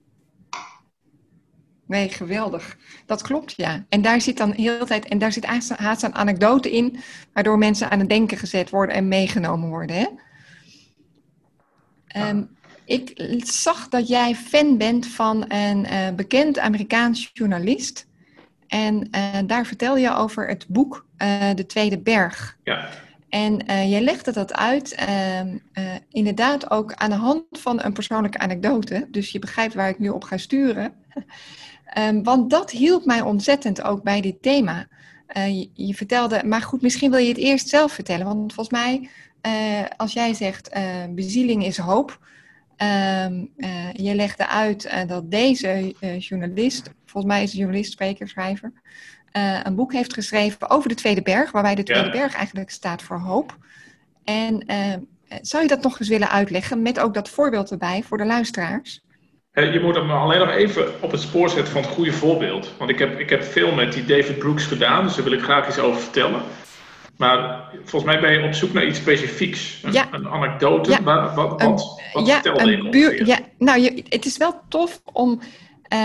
Nee, 1.87 2.09
geweldig. 2.09 2.77
Dat 3.05 3.21
klopt, 3.21 3.53
ja. 3.55 3.85
En 3.89 4.01
daar 4.01 4.21
zit 4.21 4.37
dan 4.37 4.51
heel 4.51 4.79
de 4.79 4.85
tijd, 4.85 5.07
en 5.07 5.17
daar 5.17 5.31
zit 5.31 5.45
haast 5.75 6.03
een 6.03 6.15
anekdote 6.15 6.71
in, 6.71 6.99
waardoor 7.33 7.57
mensen 7.57 7.89
aan 7.89 7.99
het 7.99 8.09
denken 8.09 8.37
gezet 8.37 8.69
worden 8.69 8.95
en 8.95 9.07
meegenomen 9.07 9.69
worden. 9.69 9.95
Hè? 9.95 10.07
Um, 12.29 12.56
ik 12.87 13.41
zag 13.45 13.87
dat 13.87 14.07
jij 14.07 14.35
fan 14.35 14.77
bent 14.77 15.07
van 15.07 15.45
een 15.47 15.85
uh, 15.85 16.09
bekend 16.15 16.59
Amerikaans 16.59 17.29
journalist. 17.33 18.07
En 18.67 19.07
uh, 19.11 19.37
daar 19.45 19.65
vertel 19.65 19.97
je 19.97 20.15
over 20.15 20.47
het 20.47 20.65
boek 20.67 21.05
uh, 21.17 21.49
De 21.55 21.65
Tweede 21.65 21.99
Berg. 21.99 22.57
Ja. 22.63 22.89
En 23.29 23.57
jij 23.89 24.01
legde 24.01 24.31
dat 24.31 24.53
uit, 24.53 24.93
ehm, 24.95 25.57
inderdaad 26.11 26.71
ook 26.71 26.93
aan 26.93 27.09
de 27.09 27.15
hand 27.15 27.43
van 27.51 27.83
een 27.83 27.93
persoonlijke 27.93 28.37
anekdote. 28.37 29.07
Dus 29.11 29.31
je 29.31 29.39
begrijpt 29.39 29.73
waar 29.73 29.89
ik 29.89 29.99
nu 29.99 30.09
op 30.09 30.23
ga 30.23 30.37
sturen. 30.37 30.93
um, 31.97 32.23
want 32.29 32.49
dat 32.49 32.71
hielp 32.71 33.05
mij 33.05 33.21
ontzettend 33.21 33.81
ook 33.81 34.03
bij 34.03 34.21
dit 34.21 34.41
thema. 34.41 34.87
Je, 35.33 35.69
je, 35.73 35.93
vertelde, 35.93 36.43
maar 36.45 36.61
goed, 36.61 36.81
misschien 36.81 37.11
wil 37.11 37.19
je 37.19 37.27
het 37.27 37.37
eerst 37.37 37.67
zelf 37.67 37.91
vertellen. 37.91 38.25
Want 38.25 38.53
volgens 38.53 38.81
mij, 38.81 39.09
als 39.97 40.13
jij 40.13 40.33
zegt 40.33 40.69
bezieling 41.09 41.65
is 41.65 41.77
hoop 41.77 42.19
Um, 42.81 43.51
uh, 43.57 43.91
je 43.93 44.15
legde 44.15 44.47
uit 44.47 44.85
uh, 44.85 45.07
dat 45.07 45.31
deze 45.31 45.95
uh, 45.99 46.19
journalist, 46.19 46.89
volgens 47.05 47.33
mij 47.33 47.43
is 47.43 47.51
een 47.51 47.59
journalist, 47.59 47.91
spreker, 47.91 48.27
schrijver, 48.27 48.71
een 49.63 49.75
boek 49.75 49.93
heeft 49.93 50.13
geschreven 50.13 50.69
over 50.69 50.89
de 50.89 50.95
Tweede 50.95 51.21
Berg, 51.21 51.51
waarbij 51.51 51.75
de 51.75 51.83
Tweede 51.83 52.05
ja. 52.05 52.11
Berg 52.11 52.35
eigenlijk 52.35 52.69
staat 52.69 53.01
voor 53.01 53.19
hoop. 53.19 53.57
En 54.23 54.65
zou 55.41 55.63
je 55.63 55.69
dat 55.69 55.81
nog 55.81 55.99
eens 55.99 56.09
willen 56.09 56.29
uitleggen, 56.29 56.81
met 56.81 56.99
ook 56.99 57.13
dat 57.13 57.29
voorbeeld 57.29 57.71
erbij 57.71 58.03
voor 58.03 58.17
de 58.17 58.25
luisteraars? 58.25 59.01
Je 59.51 59.79
moet 59.83 59.95
hem 59.95 60.11
alleen 60.11 60.39
nog 60.39 60.49
even 60.49 61.01
op 61.01 61.11
het 61.11 61.21
spoor 61.21 61.49
zetten 61.49 61.73
van 61.73 61.81
het 61.81 61.91
goede 61.91 62.13
voorbeeld. 62.13 62.73
Want 62.77 62.89
ik 62.89 62.99
heb, 62.99 63.19
ik 63.19 63.29
heb 63.29 63.43
veel 63.43 63.71
met 63.71 63.93
die 63.93 64.05
David 64.05 64.37
Brooks 64.37 64.65
gedaan, 64.65 65.03
dus 65.03 65.15
daar 65.15 65.23
wil 65.23 65.33
ik 65.33 65.41
graag 65.41 65.67
iets 65.67 65.79
over 65.79 66.01
vertellen. 66.01 66.41
Maar 67.17 67.69
volgens 67.83 68.11
mij 68.11 68.21
ben 68.21 68.31
je 68.31 68.47
op 68.47 68.53
zoek 68.53 68.73
naar 68.73 68.85
iets 68.85 68.99
specifieks. 68.99 69.79
Een, 69.83 69.93
ja. 69.93 70.07
een 70.11 70.27
anekdote. 70.27 70.89
Ja. 70.89 71.03
Wat, 71.03 71.33
wat, 71.35 71.61
wat, 71.61 72.01
wat 72.13 72.27
ja, 72.27 72.41
vertelde 72.41 72.73
een 72.73 72.91
buur, 72.91 73.25
ja, 73.25 73.39
Nou, 73.57 73.79
je, 73.79 74.03
het 74.09 74.25
is 74.25 74.37
wel 74.37 74.61
tof 74.67 75.01
om, 75.13 75.39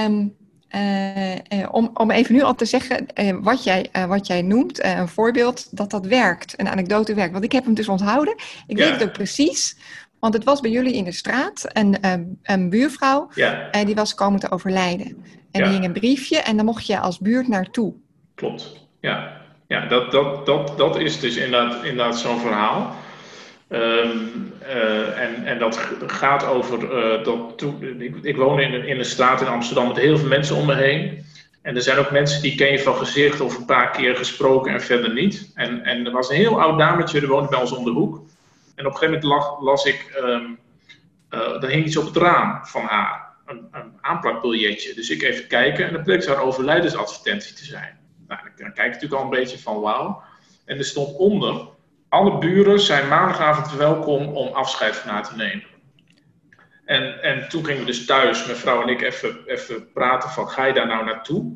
um, 0.06 0.34
uh, 0.76 1.68
om, 1.70 1.90
om 1.94 2.10
even 2.10 2.34
nu 2.34 2.42
al 2.42 2.54
te 2.54 2.64
zeggen 2.64 3.06
uh, 3.14 3.36
wat, 3.40 3.64
jij, 3.64 3.90
wat 4.08 4.26
jij 4.26 4.42
noemt. 4.42 4.84
een 4.84 5.08
voorbeeld 5.08 5.76
dat 5.76 5.90
dat 5.90 6.06
werkt. 6.06 6.60
Een 6.60 6.68
anekdote 6.68 7.14
werkt. 7.14 7.32
Want 7.32 7.44
ik 7.44 7.52
heb 7.52 7.64
hem 7.64 7.74
dus 7.74 7.88
onthouden. 7.88 8.34
Ik 8.66 8.76
weet 8.76 8.90
het 8.90 9.02
ook 9.02 9.12
precies. 9.12 9.76
Want 10.18 10.34
het 10.34 10.44
was 10.44 10.60
bij 10.60 10.70
jullie 10.70 10.94
in 10.94 11.04
de 11.04 11.12
straat. 11.12 11.64
Een, 11.72 11.96
een 12.42 12.70
buurvrouw. 12.70 13.28
Ja. 13.34 13.70
die 13.84 13.94
was 13.94 14.14
komen 14.14 14.40
te 14.40 14.50
overlijden. 14.50 15.24
En 15.50 15.62
die 15.62 15.72
hing 15.72 15.84
een 15.84 15.92
briefje. 15.92 16.38
En 16.38 16.56
dan 16.56 16.64
mocht 16.64 16.86
je 16.86 16.98
als 16.98 17.18
buurt 17.18 17.48
naartoe. 17.48 17.94
Klopt, 18.34 18.86
ja. 19.00 19.41
Ja, 19.72 19.86
dat, 19.86 20.10
dat, 20.10 20.46
dat, 20.46 20.78
dat 20.78 20.98
is 20.98 21.20
dus 21.20 21.36
inderdaad, 21.36 21.84
inderdaad 21.84 22.18
zo'n 22.18 22.40
verhaal. 22.40 22.96
Um, 23.68 24.52
uh, 24.62 25.18
en, 25.18 25.44
en 25.44 25.58
dat 25.58 25.88
gaat 26.06 26.46
over 26.46 26.78
uh, 26.82 27.24
dat 27.24 27.58
toen, 27.58 28.00
ik, 28.00 28.16
ik 28.22 28.36
woon 28.36 28.60
in 28.60 28.72
een, 28.72 28.86
in 28.86 28.98
een 28.98 29.04
straat 29.04 29.40
in 29.40 29.46
Amsterdam 29.46 29.88
met 29.88 29.96
heel 29.96 30.18
veel 30.18 30.28
mensen 30.28 30.56
om 30.56 30.66
me 30.66 30.74
heen. 30.74 31.24
En 31.62 31.76
er 31.76 31.82
zijn 31.82 31.98
ook 31.98 32.10
mensen 32.10 32.42
die 32.42 32.54
ken 32.54 32.72
je 32.72 32.78
van 32.78 32.94
gezicht 32.94 33.40
of 33.40 33.56
een 33.56 33.64
paar 33.64 33.90
keer 33.90 34.16
gesproken 34.16 34.72
en 34.72 34.80
verder 34.80 35.12
niet. 35.12 35.52
En, 35.54 35.84
en 35.84 36.06
er 36.06 36.12
was 36.12 36.30
een 36.30 36.36
heel 36.36 36.60
oud 36.60 36.78
dametje, 36.78 37.20
die 37.20 37.28
woonde 37.28 37.48
bij 37.48 37.60
ons 37.60 37.72
om 37.72 37.84
de 37.84 37.90
hoek. 37.90 38.16
En 38.74 38.86
op 38.86 38.92
een 38.92 38.98
gegeven 38.98 39.28
moment 39.28 39.60
las 39.60 39.84
ik, 39.84 40.20
um, 40.22 40.58
uh, 41.30 41.62
er 41.62 41.68
hing 41.68 41.84
iets 41.84 41.96
op 41.96 42.04
het 42.04 42.16
raam 42.16 42.66
van 42.66 42.82
haar. 42.82 43.30
Een, 43.46 43.68
een 43.72 43.92
aanplakbiljetje. 44.00 44.94
Dus 44.94 45.10
ik 45.10 45.22
even 45.22 45.46
kijken 45.46 45.86
en 45.86 45.92
dat 45.92 46.04
bleek 46.04 46.26
haar 46.26 46.42
overlijdensadvertentie 46.42 47.54
te 47.54 47.64
zijn. 47.64 48.00
Nou, 48.36 48.54
dan 48.56 48.72
kijk 48.72 48.86
ik 48.86 48.92
natuurlijk 48.92 49.20
al 49.20 49.24
een 49.24 49.38
beetje 49.40 49.58
van 49.58 49.80
wauw. 49.80 50.22
En 50.64 50.78
er 50.78 50.84
stond 50.84 51.16
onder, 51.16 51.68
alle 52.08 52.38
buren 52.38 52.80
zijn 52.80 53.08
maandagavond 53.08 53.76
welkom 53.76 54.26
om 54.26 54.52
afscheid 54.52 54.96
van 54.96 55.10
haar 55.10 55.28
te 55.28 55.36
nemen. 55.36 55.64
En, 56.84 57.22
en 57.22 57.48
toen 57.48 57.64
gingen 57.64 57.80
we 57.80 57.86
dus 57.86 58.06
thuis, 58.06 58.46
mijn 58.46 58.58
vrouw 58.58 58.82
en 58.82 58.88
ik, 58.88 59.02
even, 59.02 59.46
even 59.46 59.92
praten 59.92 60.30
van 60.30 60.48
ga 60.48 60.64
je 60.64 60.72
daar 60.72 60.86
nou 60.86 61.04
naartoe? 61.04 61.52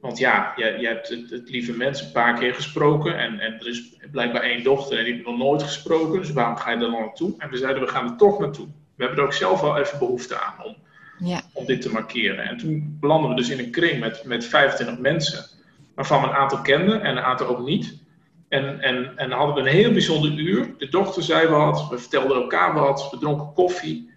Want 0.00 0.18
ja, 0.18 0.52
je, 0.56 0.76
je 0.78 0.86
hebt 0.86 1.08
het, 1.08 1.30
het, 1.30 1.50
lieve 1.50 1.76
mens 1.76 2.02
een 2.02 2.12
paar 2.12 2.38
keer 2.38 2.54
gesproken 2.54 3.18
en, 3.18 3.38
en 3.38 3.60
er 3.60 3.68
is 3.68 3.96
blijkbaar 4.10 4.42
één 4.42 4.62
dochter 4.62 4.98
en 4.98 5.04
die 5.04 5.12
heeft 5.12 5.26
nog 5.26 5.38
nooit 5.38 5.62
gesproken. 5.62 6.20
Dus 6.20 6.32
waarom 6.32 6.56
ga 6.56 6.70
je 6.70 6.76
er 6.76 6.82
dan 6.82 6.90
naartoe? 6.90 7.34
En 7.38 7.50
we 7.50 7.56
zeiden, 7.56 7.82
we 7.82 7.88
gaan 7.88 8.10
er 8.10 8.16
toch 8.16 8.38
naartoe. 8.38 8.66
We 8.66 9.04
hebben 9.04 9.18
er 9.18 9.24
ook 9.24 9.32
zelf 9.32 9.60
wel 9.60 9.78
even 9.78 9.98
behoefte 9.98 10.40
aan 10.40 10.64
om, 10.64 10.76
ja. 11.18 11.40
om 11.52 11.66
dit 11.66 11.82
te 11.82 11.92
markeren. 11.92 12.44
En 12.44 12.56
toen 12.56 12.96
belanden 13.00 13.30
we 13.30 13.36
dus 13.36 13.50
in 13.50 13.58
een 13.58 13.70
kring 13.70 14.00
met, 14.00 14.24
met 14.24 14.44
25 14.44 14.98
mensen 14.98 15.59
waarvan 15.94 16.22
we 16.22 16.28
een 16.28 16.34
aantal 16.34 16.60
kenden 16.60 17.02
en 17.02 17.16
een 17.16 17.22
aantal 17.22 17.46
ook 17.46 17.64
niet. 17.64 18.02
En, 18.48 18.80
en, 18.80 19.16
en 19.16 19.30
hadden 19.30 19.54
we 19.54 19.60
een 19.60 19.76
heel 19.76 19.92
bijzonder 19.92 20.38
uur. 20.38 20.74
De 20.78 20.88
dochter 20.88 21.22
zei 21.22 21.48
wat, 21.48 21.88
we 21.88 21.98
vertelden 21.98 22.36
elkaar 22.36 22.74
wat, 22.74 23.08
we 23.10 23.18
dronken 23.18 23.52
koffie. 23.52 24.10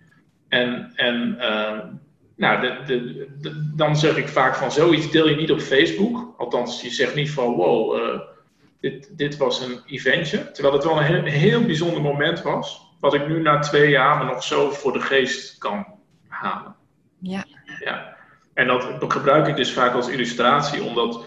En, 0.48 0.92
en 0.96 1.36
uh, 1.40 1.80
nou, 2.36 2.62
de, 2.62 2.78
de, 2.86 3.28
de, 3.40 3.72
dan 3.76 3.98
zeg 3.98 4.18
ik 4.18 4.28
vaak 4.28 4.56
van 4.56 4.72
zoiets 4.72 5.12
deel 5.12 5.30
je 5.30 5.36
niet 5.36 5.52
op 5.52 5.60
Facebook. 5.60 6.34
Althans, 6.38 6.82
je 6.82 6.90
zegt 6.90 7.16
niet 7.16 7.32
van 7.32 7.54
wow, 7.54 8.00
uh, 8.00 8.20
dit, 8.82 9.18
dit 9.18 9.38
was 9.38 9.62
een 9.62 9.80
eventje. 9.86 10.52
Terwijl 10.52 10.74
het 10.74 10.84
wel 10.84 10.98
een 10.98 11.04
heel, 11.04 11.18
een 11.18 11.26
heel 11.26 11.66
bijzonder 11.66 12.02
moment 12.02 12.42
was. 12.42 12.82
Wat 13.00 13.14
ik 13.14 13.28
nu 13.28 13.42
na 13.42 13.60
twee 13.60 13.90
jaar 13.90 14.18
me 14.18 14.26
nog 14.26 14.44
zo 14.44 14.70
voor 14.70 14.94
de 14.94 15.02
geest 15.02 15.58
kan 15.58 15.86
halen. 16.28 16.76
Ja. 17.20 17.46
ja. 17.80 18.18
En 18.54 18.68
dat 18.68 18.96
gebruik 19.08 19.48
ik 19.48 19.56
dus 19.56 19.74
vaak 19.74 19.94
als 19.94 20.08
illustratie, 20.08 20.84
omdat 20.84 21.26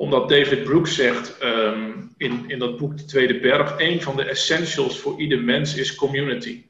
omdat 0.00 0.28
David 0.28 0.64
Brooks 0.64 0.94
zegt 0.94 1.42
um, 1.42 2.14
in, 2.16 2.44
in 2.46 2.58
dat 2.58 2.76
boek 2.76 2.96
De 2.98 3.04
Tweede 3.04 3.40
Berg, 3.40 3.74
een 3.76 4.02
van 4.02 4.16
de 4.16 4.24
essentials 4.24 4.98
voor 4.98 5.20
ieder 5.20 5.42
mens 5.42 5.76
is 5.76 5.94
community. 5.94 6.64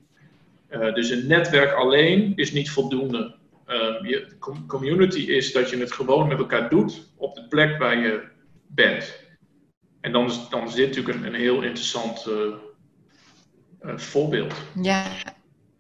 Uh, 0.71 0.95
dus 0.95 1.11
een 1.11 1.27
netwerk 1.27 1.73
alleen 1.73 2.33
is 2.37 2.53
niet 2.53 2.71
voldoende. 2.71 3.35
Um, 3.67 4.07
je, 4.07 4.27
community 4.67 5.19
is 5.19 5.53
dat 5.53 5.71
je 5.71 5.77
het 5.77 5.93
gewoon 5.93 6.29
met 6.29 6.39
elkaar 6.39 6.69
doet 6.69 7.11
op 7.17 7.35
de 7.35 7.47
plek 7.49 7.79
waar 7.79 7.99
je 7.99 8.23
bent. 8.67 9.15
En 10.01 10.13
dan 10.13 10.27
is, 10.27 10.49
dan 10.49 10.67
is 10.67 10.75
dit 10.75 10.87
natuurlijk 10.87 11.19
een, 11.19 11.27
een 11.27 11.41
heel 11.41 11.63
interessant 11.63 12.27
uh, 12.29 12.35
uh, 13.83 13.99
voorbeeld. 13.99 14.55
Ja, 14.83 15.07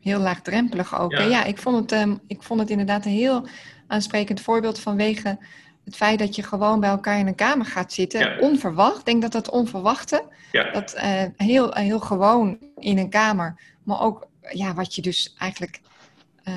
heel 0.01 0.21
laagdrempelig 0.21 1.01
ook. 1.01 1.13
Ja, 1.13 1.23
ja 1.23 1.45
ik, 1.45 1.59
vond 1.59 1.91
het, 1.91 2.01
um, 2.03 2.21
ik 2.27 2.43
vond 2.43 2.61
het 2.61 2.71
inderdaad 2.71 3.05
een 3.05 3.13
heel 3.13 3.49
aansprekend 3.87 4.41
voorbeeld 4.41 4.81
vanwege 4.81 5.39
het 5.91 5.99
feit 5.99 6.19
dat 6.19 6.37
je 6.37 6.43
gewoon 6.43 6.81
bij 6.81 6.91
elkaar 6.91 7.19
in 7.19 7.27
een 7.27 7.35
kamer 7.35 7.67
gaat 7.67 7.93
zitten, 7.93 8.41
onverwacht. 8.41 8.99
Ik 8.99 9.05
denk 9.05 9.23
dat 9.23 9.33
dat 9.33 9.51
onverwachte, 9.51 10.25
ja. 10.53 10.71
dat 10.71 10.95
uh, 10.97 11.23
heel, 11.37 11.73
heel 11.73 12.01
gewoon 12.01 12.59
in 12.79 12.99
een 12.99 13.11
kamer, 13.11 13.61
maar 13.83 14.01
ook 14.01 14.29
ja, 14.53 14.75
wat 14.75 14.95
je 14.95 15.03
dus 15.03 15.35
eigenlijk 15.39 15.81
uh, 16.49 16.55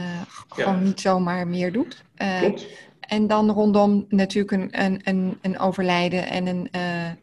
gewoon 0.49 0.83
niet 0.83 1.01
zomaar 1.01 1.47
meer 1.47 1.71
doet. 1.71 2.03
Klopt. 2.39 2.67
En 2.99 3.27
dan 3.27 3.49
rondom 3.49 4.05
natuurlijk 4.09 4.51
een, 4.51 4.83
een, 4.83 5.01
een, 5.03 5.37
een 5.41 5.59
overlijden 5.59 6.29
en 6.29 6.47
een, 6.47 6.69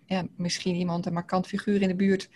ja, 0.05 0.23
misschien 0.37 0.75
iemand, 0.75 1.07
een 1.07 1.12
markant 1.12 1.46
figuur 1.46 1.83
in 1.83 1.88
de 1.88 1.94
buurt. 1.94 2.29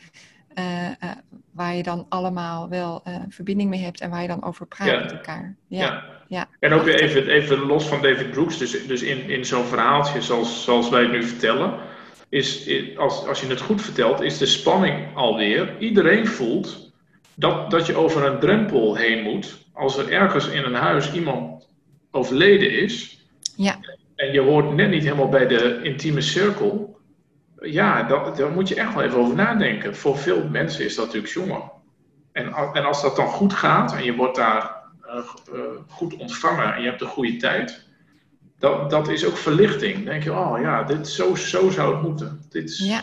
Uh, 0.59 0.65
uh, 0.85 1.11
waar 1.51 1.75
je 1.75 1.83
dan 1.83 2.07
allemaal 2.09 2.69
wel 2.69 3.03
uh, 3.09 3.17
verbinding 3.29 3.71
mee 3.71 3.81
hebt 3.81 4.01
en 4.01 4.11
waar 4.11 4.23
je 4.23 4.29
dan 4.29 4.45
over 4.45 4.67
praat 4.67 4.89
ja. 4.89 5.01
met 5.01 5.13
elkaar. 5.13 5.57
Ja. 5.67 5.79
Ja. 5.79 6.05
ja. 6.29 6.49
En 6.61 6.73
ook 6.73 6.83
weer 6.83 7.01
even, 7.01 7.29
even 7.29 7.59
los 7.59 7.87
van 7.87 8.03
David 8.03 8.31
Brooks, 8.31 8.59
dus, 8.59 8.87
dus 8.87 9.03
in, 9.03 9.29
in 9.29 9.45
zo'n 9.45 9.65
verhaaltje 9.65 10.23
zoals, 10.23 10.65
zoals 10.65 10.89
wij 10.89 11.03
het 11.03 11.13
nu 11.13 11.23
vertellen, 11.23 11.79
is, 12.29 12.71
als, 12.97 13.27
als 13.27 13.41
je 13.41 13.47
het 13.47 13.61
goed 13.61 13.83
vertelt, 13.83 14.21
is 14.21 14.39
de 14.39 14.47
spanning 14.47 15.17
alweer. 15.17 15.79
Iedereen 15.79 16.27
voelt 16.27 16.93
dat, 17.35 17.71
dat 17.71 17.87
je 17.87 17.97
over 17.97 18.25
een 18.25 18.39
drempel 18.39 18.95
heen 18.95 19.23
moet. 19.23 19.67
Als 19.73 19.99
er 19.99 20.13
ergens 20.13 20.49
in 20.49 20.63
een 20.63 20.75
huis 20.75 21.13
iemand 21.13 21.69
overleden 22.11 22.71
is, 22.71 23.27
ja. 23.57 23.79
en 24.17 24.33
je 24.33 24.41
hoort 24.41 24.75
net 24.75 24.91
niet 24.91 25.03
helemaal 25.03 25.29
bij 25.29 25.47
de 25.47 25.81
intieme 25.83 26.21
cirkel, 26.21 26.94
ja, 27.65 28.03
daar, 28.03 28.51
moet 28.51 28.69
je 28.69 28.75
echt 28.75 28.95
wel 28.95 29.03
even 29.03 29.19
over 29.19 29.35
nadenken. 29.35 29.97
Voor 29.97 30.19
veel 30.19 30.49
mensen 30.49 30.85
is 30.85 30.95
dat 30.95 31.05
natuurlijk 31.05 31.33
jongen. 31.33 31.73
En, 32.33 32.53
en 32.73 32.85
als 32.85 33.03
dat 33.03 33.17
dan 33.17 33.27
goed 33.27 33.53
gaat 33.53 33.95
en 33.95 34.05
je 34.05 34.15
wordt 34.15 34.37
daar 34.37 34.83
uh, 35.07 35.15
uh, 35.55 35.61
goed 35.89 36.17
ontvangen 36.17 36.75
en 36.75 36.83
je 36.83 36.89
hebt 36.89 37.01
een 37.01 37.07
goede 37.07 37.37
tijd, 37.37 37.87
dat, 38.59 38.91
dat 38.91 39.09
is 39.09 39.27
ook 39.27 39.37
verlichting. 39.37 40.05
Denk 40.05 40.23
je, 40.23 40.33
oh 40.33 40.61
ja, 40.61 40.83
dit, 40.83 41.09
zo, 41.09 41.35
zo 41.35 41.71
zou 41.71 41.95
het 41.95 42.03
moeten. 42.03 42.41
Dit 42.49 42.71
is... 42.71 42.79
Ja. 42.79 43.03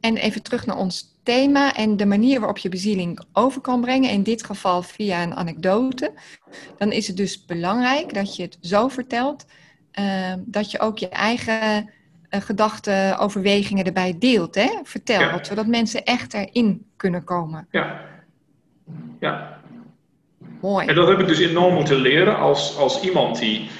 En 0.00 0.16
even 0.16 0.42
terug 0.42 0.66
naar 0.66 0.76
ons 0.76 1.18
thema 1.22 1.74
en 1.74 1.96
de 1.96 2.06
manier 2.06 2.38
waarop 2.38 2.58
je 2.58 2.68
bezieling 2.68 3.24
over 3.32 3.60
kan 3.60 3.80
brengen, 3.80 4.10
in 4.10 4.22
dit 4.22 4.44
geval 4.44 4.82
via 4.82 5.22
een 5.22 5.34
anekdote. 5.34 6.12
Dan 6.76 6.92
is 6.92 7.06
het 7.06 7.16
dus 7.16 7.44
belangrijk 7.44 8.14
dat 8.14 8.36
je 8.36 8.42
het 8.42 8.58
zo 8.60 8.88
vertelt 8.88 9.44
uh, 10.00 10.34
dat 10.44 10.70
je 10.70 10.80
ook 10.80 10.98
je 10.98 11.08
eigen 11.08 11.90
gedachten, 12.42 13.18
overwegingen 13.18 13.84
erbij 13.84 14.16
deelt. 14.18 14.54
Hè? 14.54 14.68
Vertel, 14.82 15.20
Ja. 15.20 15.44
zodat 15.44 15.66
mensen 15.66 16.04
echt 16.04 16.34
erin 16.34 16.86
kunnen 16.96 17.24
komen. 17.24 17.66
Ja. 17.70 18.00
ja. 19.20 19.60
Mooi. 20.60 20.86
En 20.86 20.94
dat 20.94 21.08
heb 21.08 21.20
ik 21.20 21.26
dus 21.26 21.38
enorm 21.38 21.74
moeten 21.74 21.96
leren 21.96 22.36
als, 22.36 22.76
als 22.78 23.00
iemand 23.00 23.38
die, 23.38 23.70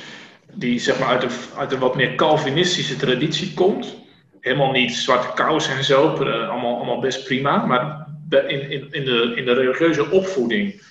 die 0.53 0.79
zeg 0.79 0.99
maar 0.99 1.09
uit, 1.09 1.23
een, 1.23 1.31
uit 1.57 1.73
een 1.73 1.79
wat 1.79 1.97
meer 1.97 2.15
Calvinistische 2.15 2.97
traditie 2.97 3.55
komt. 3.55 3.97
Helemaal 4.41 4.71
niet 4.71 4.95
zwarte 4.95 5.29
kous 5.35 5.69
en 5.69 5.85
zo, 5.85 6.15
eh, 6.15 6.49
allemaal, 6.49 6.77
allemaal 6.77 7.01
best 7.01 7.25
prima. 7.25 7.67
Maar 7.67 8.07
in, 8.31 8.71
in, 8.71 8.89
in, 8.91 9.05
de, 9.05 9.33
in 9.37 9.45
de 9.45 9.53
religieuze 9.55 10.11
opvoeding 10.11 10.83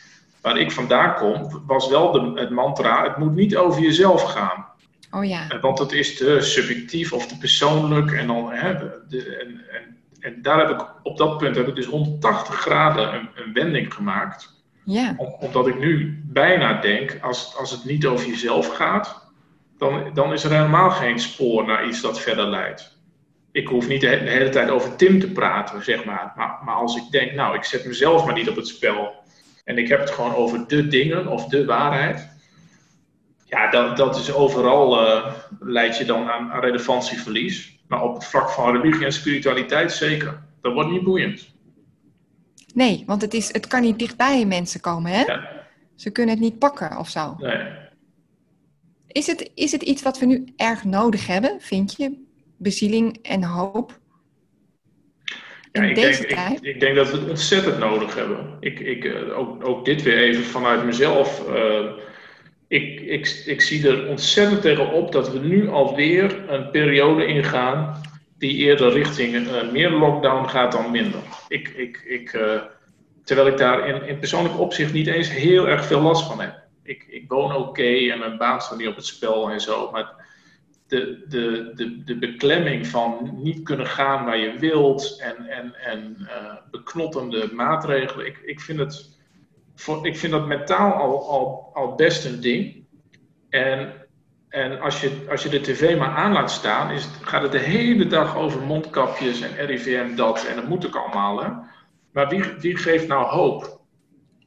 waar 0.41 0.58
ik 0.58 0.71
vandaan 0.71 1.15
kom, 1.15 1.63
was 1.67 1.89
wel 1.89 2.12
de, 2.12 2.32
het 2.41 2.49
mantra: 2.49 3.04
het 3.04 3.17
moet 3.17 3.36
niet 3.36 3.58
over 3.58 3.82
jezelf 3.82 4.21
gaan. 4.23 4.65
Oh 5.11 5.25
ja. 5.25 5.59
Want 5.61 5.79
het 5.79 5.91
is 5.91 6.17
te 6.17 6.37
subjectief 6.41 7.13
of 7.13 7.27
te 7.27 7.37
persoonlijk. 7.37 8.11
En, 8.11 8.27
dan, 8.27 8.51
hè, 8.51 8.77
de, 8.77 9.03
de- 9.09 9.35
en, 9.37 9.61
en, 9.75 9.97
en 10.19 10.41
daar 10.41 10.59
heb 10.59 10.69
ik 10.69 10.85
op 11.03 11.17
dat 11.17 11.37
punt 11.37 11.55
heb 11.55 11.67
ik 11.67 11.75
dus 11.75 11.85
180 11.85 12.55
graden 12.55 13.13
een, 13.13 13.29
een 13.35 13.53
wending 13.53 13.93
gemaakt. 13.93 14.53
Ja. 14.83 15.13
Om- 15.17 15.35
omdat 15.39 15.67
ik 15.67 15.79
nu 15.79 16.21
bijna 16.25 16.81
denk, 16.81 17.17
als, 17.21 17.55
als 17.57 17.71
het 17.71 17.85
niet 17.85 18.05
over 18.05 18.27
jezelf 18.27 18.67
gaat, 18.75 19.23
dan, 19.77 20.09
dan 20.13 20.33
is 20.33 20.43
er 20.43 20.51
helemaal 20.51 20.89
geen 20.91 21.19
spoor 21.19 21.65
naar 21.65 21.87
iets 21.87 22.01
dat 22.01 22.19
verder 22.21 22.47
leidt. 22.47 22.93
Ik 23.51 23.67
hoef 23.67 23.87
niet 23.87 24.01
de, 24.01 24.07
he- 24.07 24.23
de 24.23 24.29
hele 24.29 24.49
tijd 24.49 24.69
over 24.69 24.95
Tim 24.95 25.19
te 25.19 25.31
praten, 25.31 25.83
zeg 25.83 26.05
maar. 26.05 26.33
maar. 26.35 26.59
Maar 26.65 26.75
als 26.75 26.95
ik 26.95 27.11
denk, 27.11 27.31
nou, 27.33 27.55
ik 27.55 27.63
zet 27.63 27.85
mezelf 27.85 28.25
maar 28.25 28.33
niet 28.33 28.49
op 28.49 28.55
het 28.55 28.67
spel. 28.67 29.23
En 29.63 29.77
ik 29.77 29.87
heb 29.87 29.99
het 29.99 30.11
gewoon 30.11 30.35
over 30.35 30.67
de 30.67 30.87
dingen 30.87 31.27
of 31.27 31.45
de 31.45 31.65
waarheid. 31.65 32.34
Ja, 33.55 33.69
dat, 33.69 33.97
dat 33.97 34.17
is 34.17 34.33
overal, 34.33 34.99
eh 35.07 35.33
leid 35.59 35.97
je 35.97 36.05
dan 36.05 36.29
aan, 36.29 36.51
aan 36.51 36.59
relevantieverlies. 36.61 37.79
Maar 37.87 38.03
op 38.03 38.13
het 38.13 38.25
vlak 38.25 38.49
van 38.49 38.81
religie 38.81 39.05
en 39.05 39.13
spiritualiteit 39.13 39.91
zeker. 39.91 40.43
Dat 40.61 40.73
wordt 40.73 40.89
niet 40.89 41.03
boeiend. 41.03 41.53
Nee, 42.73 43.03
want 43.05 43.21
het, 43.21 43.33
is, 43.33 43.53
het 43.53 43.67
kan 43.67 43.81
niet 43.81 43.99
dichtbij 43.99 44.45
mensen 44.45 44.79
komen, 44.79 45.11
hè? 45.11 45.21
Ja. 45.21 45.49
Ze 45.95 46.09
kunnen 46.09 46.33
het 46.35 46.43
niet 46.43 46.59
pakken 46.59 46.97
of 46.97 47.09
zo. 47.09 47.35
Nee. 47.39 47.67
Is 49.07 49.27
het, 49.27 49.51
is 49.53 49.71
het 49.71 49.81
iets 49.81 50.01
wat 50.01 50.19
we 50.19 50.25
nu 50.25 50.53
erg 50.55 50.83
nodig 50.83 51.27
hebben, 51.27 51.61
vind 51.61 51.93
je? 51.97 52.23
Bezieling 52.57 53.17
en 53.21 53.43
hoop? 53.43 53.99
Ja, 55.71 55.81
ik, 55.83 55.95
deze 55.95 56.27
denk, 56.27 56.59
ik 56.59 56.79
denk 56.79 56.95
dat 56.95 57.11
we 57.11 57.17
het 57.17 57.29
ontzettend 57.29 57.77
nodig 57.77 58.15
hebben. 58.15 58.57
Ik, 58.59 58.79
ik, 58.79 59.05
eh, 59.05 59.37
ook, 59.37 59.67
ook 59.67 59.85
dit 59.85 60.01
weer 60.03 60.17
even 60.17 60.43
vanuit 60.43 60.85
mezelf. 60.85 61.47
eh, 61.47 61.85
ik, 62.75 62.99
ik, 62.99 63.43
ik 63.45 63.61
zie 63.61 63.88
er 63.88 64.07
ontzettend 64.07 64.61
tegenop 64.61 65.11
dat 65.11 65.31
we 65.31 65.39
nu 65.39 65.69
alweer 65.69 66.49
een 66.49 66.69
periode 66.69 67.25
ingaan 67.25 68.01
die 68.38 68.55
eerder 68.55 68.91
richting 68.91 69.47
eh, 69.47 69.71
meer 69.71 69.89
lockdown 69.89 70.47
gaat 70.47 70.71
dan 70.71 70.91
minder. 70.91 71.19
Ik, 71.47 71.67
ik, 71.67 72.03
ik, 72.05 72.33
eh, 72.33 72.61
terwijl 73.23 73.47
ik 73.47 73.57
daar 73.57 73.88
in, 73.88 74.07
in 74.07 74.19
persoonlijk 74.19 74.59
opzicht 74.59 74.93
niet 74.93 75.07
eens 75.07 75.29
heel 75.29 75.67
erg 75.67 75.85
veel 75.85 76.01
last 76.01 76.27
van 76.27 76.41
heb. 76.41 76.63
Ik, 76.83 77.05
ik 77.07 77.23
woon 77.27 77.55
oké 77.55 78.11
en 78.11 78.19
mijn 78.19 78.38
baan 78.38 78.61
staat 78.61 78.77
niet 78.77 78.88
op 78.88 78.95
het 78.95 79.05
spel 79.05 79.49
en 79.49 79.61
zo. 79.61 79.91
Maar 79.91 80.25
de, 80.88 81.25
de, 81.27 81.71
de, 81.75 82.03
de 82.03 82.17
beklemming 82.17 82.88
van 82.88 83.39
niet 83.41 83.63
kunnen 83.63 83.88
gaan 83.88 84.25
waar 84.25 84.38
je 84.38 84.59
wilt 84.59 85.19
en, 85.21 85.45
en, 85.47 85.75
en 85.75 86.15
eh, 86.29 86.55
beknottende 86.71 87.49
maatregelen. 87.53 88.25
Ik, 88.25 88.38
ik, 88.45 88.59
vind 88.59 88.79
het, 88.79 89.14
ik 90.01 90.17
vind 90.17 90.31
dat 90.31 90.47
mentaal 90.47 90.93
al, 90.93 91.29
al, 91.29 91.71
al 91.73 91.95
best 91.95 92.25
een 92.25 92.41
ding. 92.41 92.85
En, 93.49 93.93
en 94.49 94.79
als, 94.79 95.01
je, 95.01 95.25
als 95.29 95.43
je 95.43 95.49
de 95.49 95.61
tv 95.61 95.97
maar 95.97 96.15
aan 96.15 96.31
laat 96.31 96.51
staan, 96.51 96.91
is, 96.91 97.07
gaat 97.21 97.41
het 97.41 97.51
de 97.51 97.57
hele 97.57 98.07
dag 98.07 98.38
over 98.38 98.61
mondkapjes 98.61 99.41
en 99.41 99.65
RIVM 99.65 100.15
dat 100.15 100.45
en 100.45 100.55
dat 100.55 100.67
moet 100.67 100.85
ook 100.85 100.95
allemaal. 100.95 101.65
Maar 102.11 102.29
wie, 102.59 102.77
geeft 102.77 103.07
nou 103.07 103.25
hoop? 103.25 103.81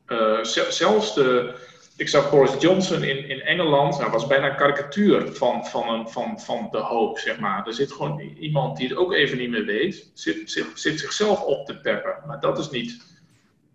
Eh, 0.07 0.43
zel- 0.43 0.73
zelfs 0.73 1.15
de, 1.15 1.55
ik 1.97 2.09
zag 2.09 2.31
Boris 2.31 2.61
Johnson 2.61 3.03
in, 3.03 3.29
in 3.29 3.41
Engeland, 3.41 3.99
hij 3.99 4.11
was 4.11 4.27
bijna 4.27 4.51
een 4.51 4.57
karikatuur 4.57 5.33
van, 5.33 5.67
van, 5.67 5.89
een, 5.89 6.09
van, 6.09 6.41
van 6.41 6.69
de 6.71 6.79
hoop, 6.79 7.19
zeg 7.19 7.39
maar. 7.39 7.67
Er 7.67 7.73
zit 7.75 7.93
gewoon 7.93 8.21
iemand 8.21 8.77
die 8.77 8.89
het 8.89 8.97
ook 8.97 9.13
even 9.13 9.39
niet 9.39 9.51
meer 9.51 9.65
weet, 9.65 10.11
zit, 10.15 10.51
zit, 10.51 10.67
zit 10.75 11.01
zichzelf 11.01 11.43
op 11.43 11.67
te 11.67 11.81
peppen. 11.81 12.17
Maar 12.27 12.41
dat 12.41 12.59
is 12.59 12.71
niet 12.71 13.18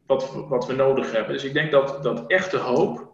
wat, 0.08 0.34
we- 0.34 0.48
wat 0.48 0.66
we 0.68 0.74
nodig 0.74 1.12
hebben. 1.12 1.34
Dus 1.34 1.44
ik 1.44 1.54
denk 1.54 1.72
dat, 1.72 2.04
dat 2.04 2.24
echte 2.28 2.58
hoop, 2.58 3.12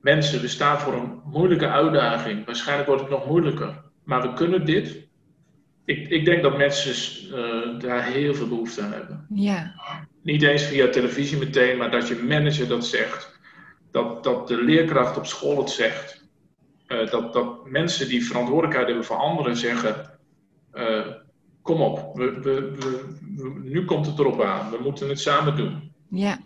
mensen, 0.00 0.40
we 0.40 0.48
staan 0.48 0.78
voor 0.78 0.92
een 0.92 1.20
moeilijke 1.24 1.68
uitdaging. 1.68 2.46
Waarschijnlijk 2.46 2.88
wordt 2.88 3.02
het 3.02 3.10
nog 3.10 3.26
moeilijker. 3.26 3.82
Maar 4.04 4.22
we 4.22 4.32
kunnen 4.32 4.64
dit. 4.64 5.08
Ik, 5.84 6.08
ik 6.08 6.24
denk 6.24 6.42
dat 6.42 6.56
mensen 6.56 6.94
eh, 7.36 7.78
daar 7.80 8.04
heel 8.04 8.34
veel 8.34 8.48
behoefte 8.48 8.82
aan 8.82 8.92
hebben 8.92 9.26
Ja, 9.34 9.74
niet 10.22 10.42
eens 10.42 10.62
via 10.62 10.88
televisie 10.88 11.38
meteen, 11.38 11.78
maar 11.78 11.90
dat 11.90 12.08
je 12.08 12.22
manager 12.28 12.68
dat 12.68 12.86
zegt. 12.86 13.38
Dat, 13.90 14.24
dat 14.24 14.48
de 14.48 14.62
leerkracht 14.64 15.16
op 15.16 15.26
school 15.26 15.58
het 15.58 15.70
zegt. 15.70 16.28
Eh, 16.86 17.10
dat, 17.10 17.32
dat 17.32 17.66
mensen 17.70 18.08
die 18.08 18.24
verantwoordelijkheid 18.26 18.86
hebben 18.86 19.04
voor 19.04 19.16
anderen 19.16 19.56
zeggen: 19.56 20.18
eh, 20.72 21.06
Kom 21.62 21.80
op, 21.80 22.16
we, 22.16 22.40
we, 22.40 22.70
we- 22.78 23.60
nu 23.62 23.84
komt 23.84 24.06
het 24.06 24.18
erop 24.18 24.42
aan. 24.42 24.70
We 24.70 24.78
moeten 24.82 25.08
het 25.08 25.20
samen 25.20 25.56
doen. 25.56 25.89
Ja. 26.10 26.38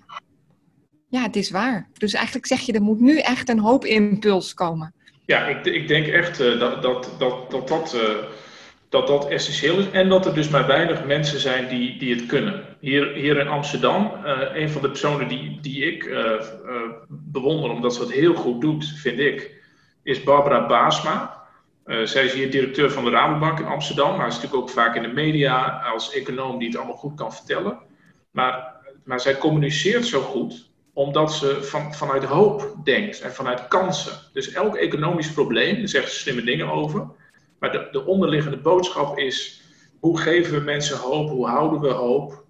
Ja, 1.08 1.22
het 1.22 1.36
is 1.36 1.50
waar. 1.50 1.88
Dus 1.92 2.12
eigenlijk 2.14 2.46
zeg 2.46 2.60
je, 2.60 2.72
er 2.72 2.82
moet 2.82 3.00
nu 3.00 3.18
echt 3.18 3.48
een 3.48 3.58
hoopimpuls 3.58 4.54
komen. 4.54 4.94
Ja, 5.26 5.46
ik, 5.46 5.64
ik 5.64 5.88
denk 5.88 6.06
echt 6.06 6.40
eh, 6.40 6.58
dat, 6.58 6.82
dat, 6.82 7.14
dat, 7.18 7.50
dat, 7.50 7.68
dat, 7.68 7.94
eh, 7.94 8.14
dat 8.88 9.06
dat 9.06 9.28
essentieel 9.28 9.78
is. 9.78 9.90
En 9.90 10.08
dat 10.08 10.26
er 10.26 10.34
dus 10.34 10.48
maar 10.48 10.66
weinig 10.66 11.04
mensen 11.04 11.40
zijn 11.40 11.68
die, 11.68 11.98
die 11.98 12.14
het 12.14 12.26
kunnen. 12.26 12.64
Hier, 12.80 13.12
hier 13.12 13.38
in 13.38 13.48
Amsterdam, 13.48 14.12
eh, 14.24 14.62
een 14.62 14.70
van 14.70 14.82
de 14.82 14.88
personen 14.88 15.28
die, 15.28 15.58
die 15.60 15.84
ik 15.84 16.10
bewonder, 17.08 17.70
omdat 17.70 17.94
ze 17.94 18.00
het 18.00 18.12
heel 18.12 18.34
goed 18.34 18.60
doet, 18.60 18.92
vind 18.96 19.18
ik, 19.18 19.62
is 20.02 20.22
Barbara 20.22 20.66
Baasma. 20.66 21.42
Zij 22.04 22.24
is 22.24 22.32
hier 22.32 22.50
directeur 22.50 22.90
van 22.90 23.04
de 23.04 23.10
Rabobank 23.10 23.58
in 23.58 23.66
Amsterdam, 23.66 24.16
maar 24.16 24.26
is 24.26 24.34
natuurlijk 24.34 24.62
ook 24.62 24.70
vaak 24.70 24.96
in 24.96 25.02
de 25.02 25.08
media 25.08 25.82
als 25.92 26.12
econoom 26.12 26.58
die 26.58 26.68
het 26.68 26.76
allemaal 26.76 26.96
goed 26.96 27.14
kan 27.14 27.34
vertellen. 27.34 27.78
Maar, 28.30 28.73
maar 29.04 29.20
zij 29.20 29.38
communiceert 29.38 30.06
zo 30.06 30.20
goed 30.20 30.72
omdat 30.92 31.32
ze 31.32 31.62
van, 31.62 31.94
vanuit 31.94 32.24
hoop 32.24 32.74
denkt 32.84 33.20
en 33.20 33.32
vanuit 33.32 33.68
kansen. 33.68 34.12
Dus 34.32 34.52
elk 34.52 34.76
economisch 34.76 35.32
probleem, 35.32 35.78
daar 35.78 35.88
zegt 35.88 36.12
ze 36.12 36.18
slimme 36.18 36.42
dingen 36.42 36.70
over. 36.70 37.06
Maar 37.58 37.72
de, 37.72 37.88
de 37.92 38.06
onderliggende 38.06 38.56
boodschap 38.56 39.18
is: 39.18 39.62
hoe 40.00 40.18
geven 40.18 40.54
we 40.58 40.60
mensen 40.60 40.96
hoop? 40.96 41.28
Hoe 41.28 41.46
houden 41.48 41.80
we 41.80 41.88
hoop? 41.88 42.44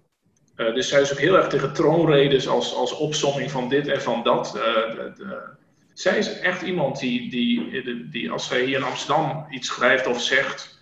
Eh, 0.55 0.73
dus 0.73 0.87
zij 0.89 1.01
is 1.01 1.11
ook 1.11 1.19
heel 1.19 1.35
erg 1.35 1.47
tegen 1.47 1.73
troonredes 1.73 2.47
als, 2.47 2.75
als 2.75 2.97
opsomming 2.97 3.51
van 3.51 3.69
dit 3.69 3.87
en 3.87 4.01
van 4.01 4.23
dat. 4.23 4.55
Eh, 4.55 4.63
de- 4.63 5.11
de- 5.15 5.53
zij 5.93 6.17
is 6.17 6.39
echt 6.39 6.61
iemand 6.61 6.99
die, 6.99 7.29
die, 7.29 8.09
die 8.09 8.31
als 8.31 8.47
zij 8.47 8.65
hier 8.65 8.77
in 8.77 8.83
Amsterdam 8.83 9.45
iets 9.49 9.67
schrijft 9.67 10.07
of 10.07 10.21
zegt, 10.21 10.79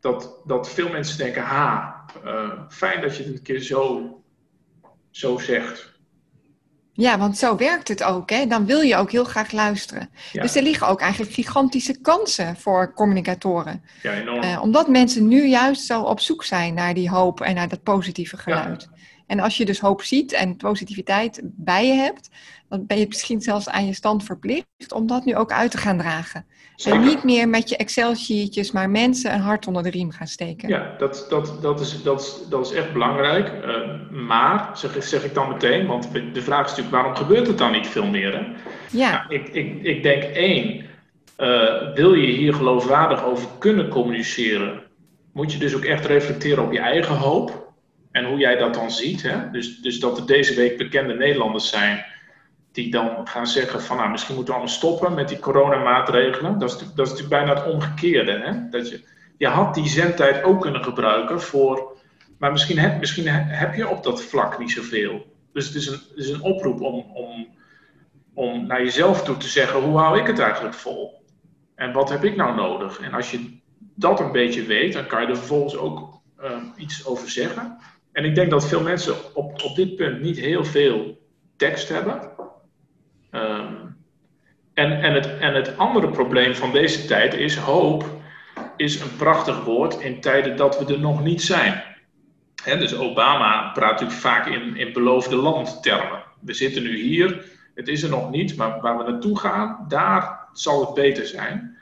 dat, 0.00 0.40
dat 0.44 0.70
veel 0.70 0.88
mensen 0.88 1.18
denken, 1.18 1.42
ha, 1.42 2.04
uh, 2.24 2.50
fijn 2.68 3.00
dat 3.00 3.16
je 3.16 3.22
het 3.22 3.32
een 3.32 3.42
keer 3.42 3.60
zo, 3.60 4.08
zo 5.16 5.38
zegt. 5.38 5.92
Ja, 6.92 7.18
want 7.18 7.38
zo 7.38 7.56
werkt 7.56 7.88
het 7.88 8.02
ook. 8.02 8.30
Hè? 8.30 8.46
Dan 8.46 8.66
wil 8.66 8.80
je 8.80 8.96
ook 8.96 9.10
heel 9.10 9.24
graag 9.24 9.52
luisteren. 9.52 10.10
Dus 10.32 10.56
er 10.56 10.62
liggen 10.62 10.86
ook 10.86 11.00
eigenlijk 11.00 11.32
gigantische 11.32 12.00
kansen 12.00 12.56
voor 12.56 12.92
communicatoren. 12.94 13.84
Ja, 14.02 14.12
enorm. 14.12 14.42
Uh, 14.42 14.62
omdat 14.62 14.88
mensen 14.88 15.28
nu 15.28 15.46
juist 15.46 15.82
zo 15.82 16.02
op 16.02 16.20
zoek 16.20 16.44
zijn 16.44 16.74
naar 16.74 16.94
die 16.94 17.10
hoop 17.10 17.40
en 17.40 17.54
naar 17.54 17.68
dat 17.68 17.82
positieve 17.82 18.36
geluid. 18.36 18.88
Ja. 18.90 18.98
En 19.26 19.40
als 19.40 19.56
je 19.56 19.64
dus 19.64 19.80
hoop 19.80 20.02
ziet 20.02 20.32
en 20.32 20.56
positiviteit 20.56 21.40
bij 21.42 21.86
je 21.86 21.92
hebt, 21.92 22.30
dan 22.68 22.86
ben 22.86 22.98
je 22.98 23.06
misschien 23.08 23.40
zelfs 23.40 23.68
aan 23.68 23.86
je 23.86 23.94
stand 23.94 24.24
verplicht 24.24 24.92
om 24.94 25.06
dat 25.06 25.24
nu 25.24 25.36
ook 25.36 25.52
uit 25.52 25.70
te 25.70 25.78
gaan 25.78 25.98
dragen. 25.98 26.46
En 26.84 27.00
niet 27.00 27.24
meer 27.24 27.48
met 27.48 27.68
je 27.68 27.76
Excel-sheetjes, 27.76 28.72
maar 28.72 28.90
mensen 28.90 29.34
een 29.34 29.40
hart 29.40 29.66
onder 29.66 29.82
de 29.82 29.90
riem 29.90 30.10
gaan 30.10 30.26
steken. 30.26 30.68
Ja, 30.68 30.94
dat, 30.98 31.26
dat, 31.28 31.62
dat, 31.62 31.80
is, 31.80 32.02
dat, 32.02 32.20
is, 32.20 32.48
dat 32.48 32.66
is 32.66 32.72
echt 32.72 32.92
belangrijk. 32.92 33.52
Uh, 33.64 34.26
maar, 34.26 34.70
zeg, 34.74 35.04
zeg 35.04 35.24
ik 35.24 35.34
dan 35.34 35.48
meteen, 35.48 35.86
want 35.86 36.12
de 36.12 36.42
vraag 36.42 36.64
is 36.64 36.68
natuurlijk, 36.68 36.96
waarom 36.96 37.14
gebeurt 37.14 37.46
het 37.46 37.58
dan 37.58 37.72
niet 37.72 37.86
veel 37.86 38.06
meer? 38.06 38.32
Hè? 38.32 38.46
Ja. 38.90 39.10
Nou, 39.10 39.34
ik, 39.34 39.48
ik, 39.48 39.82
ik 39.82 40.02
denk 40.02 40.22
één, 40.22 40.84
uh, 41.38 41.94
wil 41.94 42.14
je 42.14 42.32
hier 42.32 42.54
geloofwaardig 42.54 43.24
over 43.24 43.48
kunnen 43.58 43.88
communiceren, 43.88 44.82
moet 45.32 45.52
je 45.52 45.58
dus 45.58 45.76
ook 45.76 45.84
echt 45.84 46.06
reflecteren 46.06 46.64
op 46.64 46.72
je 46.72 46.78
eigen 46.78 47.16
hoop. 47.16 47.63
En 48.14 48.24
hoe 48.24 48.38
jij 48.38 48.56
dat 48.56 48.74
dan 48.74 48.90
ziet. 48.90 49.22
Hè? 49.22 49.50
Dus, 49.50 49.80
dus 49.80 50.00
dat 50.00 50.18
er 50.18 50.26
deze 50.26 50.54
week 50.54 50.76
bekende 50.76 51.14
Nederlanders 51.14 51.68
zijn 51.68 52.04
die 52.72 52.90
dan 52.90 53.28
gaan 53.28 53.46
zeggen 53.46 53.82
van 53.82 53.96
nou, 53.96 54.10
misschien 54.10 54.34
moeten 54.34 54.54
we 54.54 54.60
allemaal 54.60 54.78
stoppen 54.78 55.14
met 55.14 55.28
die 55.28 55.38
coronamaatregelen. 55.38 56.58
Dat 56.58 56.70
is, 56.70 56.78
dat 56.78 57.06
is 57.06 57.12
natuurlijk 57.12 57.28
bijna 57.28 57.54
het 57.54 57.72
omgekeerde. 57.72 58.32
Hè? 58.32 58.68
Dat 58.68 58.88
je, 58.88 59.04
je 59.38 59.46
had 59.46 59.74
die 59.74 59.88
zendtijd 59.88 60.42
ook 60.42 60.60
kunnen 60.60 60.84
gebruiken 60.84 61.40
voor, 61.40 61.96
maar 62.38 62.52
misschien 62.52 62.78
heb, 62.78 62.98
misschien 62.98 63.28
heb 63.28 63.74
je 63.74 63.88
op 63.88 64.02
dat 64.02 64.22
vlak 64.22 64.58
niet 64.58 64.70
zoveel. 64.70 65.26
Dus 65.52 65.66
het 65.66 65.74
is 65.74 65.86
een, 65.86 66.00
het 66.08 66.24
is 66.24 66.28
een 66.28 66.42
oproep 66.42 66.80
om, 66.80 67.04
om, 67.14 67.46
om 68.34 68.66
naar 68.66 68.82
jezelf 68.82 69.22
toe 69.22 69.36
te 69.36 69.48
zeggen, 69.48 69.80
hoe 69.80 69.98
hou 69.98 70.18
ik 70.18 70.26
het 70.26 70.38
eigenlijk 70.38 70.74
vol? 70.74 71.22
En 71.74 71.92
wat 71.92 72.08
heb 72.08 72.24
ik 72.24 72.36
nou 72.36 72.54
nodig? 72.54 73.00
En 73.00 73.12
als 73.12 73.30
je 73.30 73.58
dat 73.78 74.20
een 74.20 74.32
beetje 74.32 74.62
weet, 74.62 74.92
dan 74.92 75.06
kan 75.06 75.22
je 75.22 75.26
er 75.26 75.36
vervolgens 75.36 75.76
ook 75.76 76.20
uh, 76.42 76.56
iets 76.76 77.06
over 77.06 77.30
zeggen. 77.30 77.78
En 78.14 78.24
ik 78.24 78.34
denk 78.34 78.50
dat 78.50 78.68
veel 78.68 78.82
mensen 78.82 79.34
op, 79.34 79.62
op 79.62 79.76
dit 79.76 79.96
punt 79.96 80.20
niet 80.20 80.38
heel 80.38 80.64
veel 80.64 81.18
tekst 81.56 81.88
hebben. 81.88 82.30
Um, 83.30 83.96
en, 84.74 85.02
en, 85.02 85.14
het, 85.14 85.38
en 85.38 85.54
het 85.54 85.76
andere 85.76 86.08
probleem 86.08 86.54
van 86.54 86.72
deze 86.72 87.04
tijd 87.04 87.34
is 87.34 87.56
hoop 87.56 88.04
is 88.76 89.00
een 89.00 89.16
prachtig 89.16 89.64
woord 89.64 90.00
in 90.00 90.20
tijden 90.20 90.56
dat 90.56 90.78
we 90.78 90.92
er 90.92 91.00
nog 91.00 91.24
niet 91.24 91.42
zijn. 91.42 91.82
He, 92.62 92.78
dus 92.78 92.96
Obama 92.96 93.70
praat 93.72 93.90
natuurlijk 93.90 94.20
vaak 94.20 94.46
in, 94.46 94.76
in 94.76 94.92
beloofde 94.92 95.36
landtermen. 95.36 96.22
We 96.40 96.52
zitten 96.52 96.82
nu 96.82 96.96
hier, 96.96 97.44
het 97.74 97.88
is 97.88 98.02
er 98.02 98.10
nog 98.10 98.30
niet, 98.30 98.56
maar 98.56 98.80
waar 98.80 98.96
we 98.96 99.10
naartoe 99.10 99.38
gaan, 99.38 99.84
daar 99.88 100.48
zal 100.52 100.80
het 100.80 100.94
beter 100.94 101.26
zijn. 101.26 101.76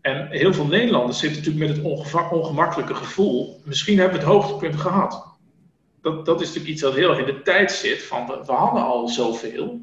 En 0.00 0.28
heel 0.30 0.54
veel 0.54 0.66
Nederlanders 0.66 1.18
zitten 1.18 1.38
natuurlijk 1.38 1.66
met 1.66 1.76
het 1.76 2.30
ongemakkelijke 2.30 2.94
gevoel, 2.94 3.60
misschien 3.64 3.98
hebben 3.98 4.18
we 4.18 4.24
het 4.24 4.32
hoogtepunt 4.32 4.80
gehad 4.80 5.35
dat, 6.06 6.24
dat 6.24 6.40
is 6.40 6.46
natuurlijk 6.46 6.72
iets 6.72 6.82
dat 6.82 6.94
heel 6.94 7.18
in 7.18 7.24
de 7.24 7.42
tijd 7.42 7.72
zit. 7.72 8.02
Van 8.02 8.26
we, 8.26 8.42
we 8.46 8.52
hadden 8.52 8.82
al 8.82 9.08
zoveel. 9.08 9.80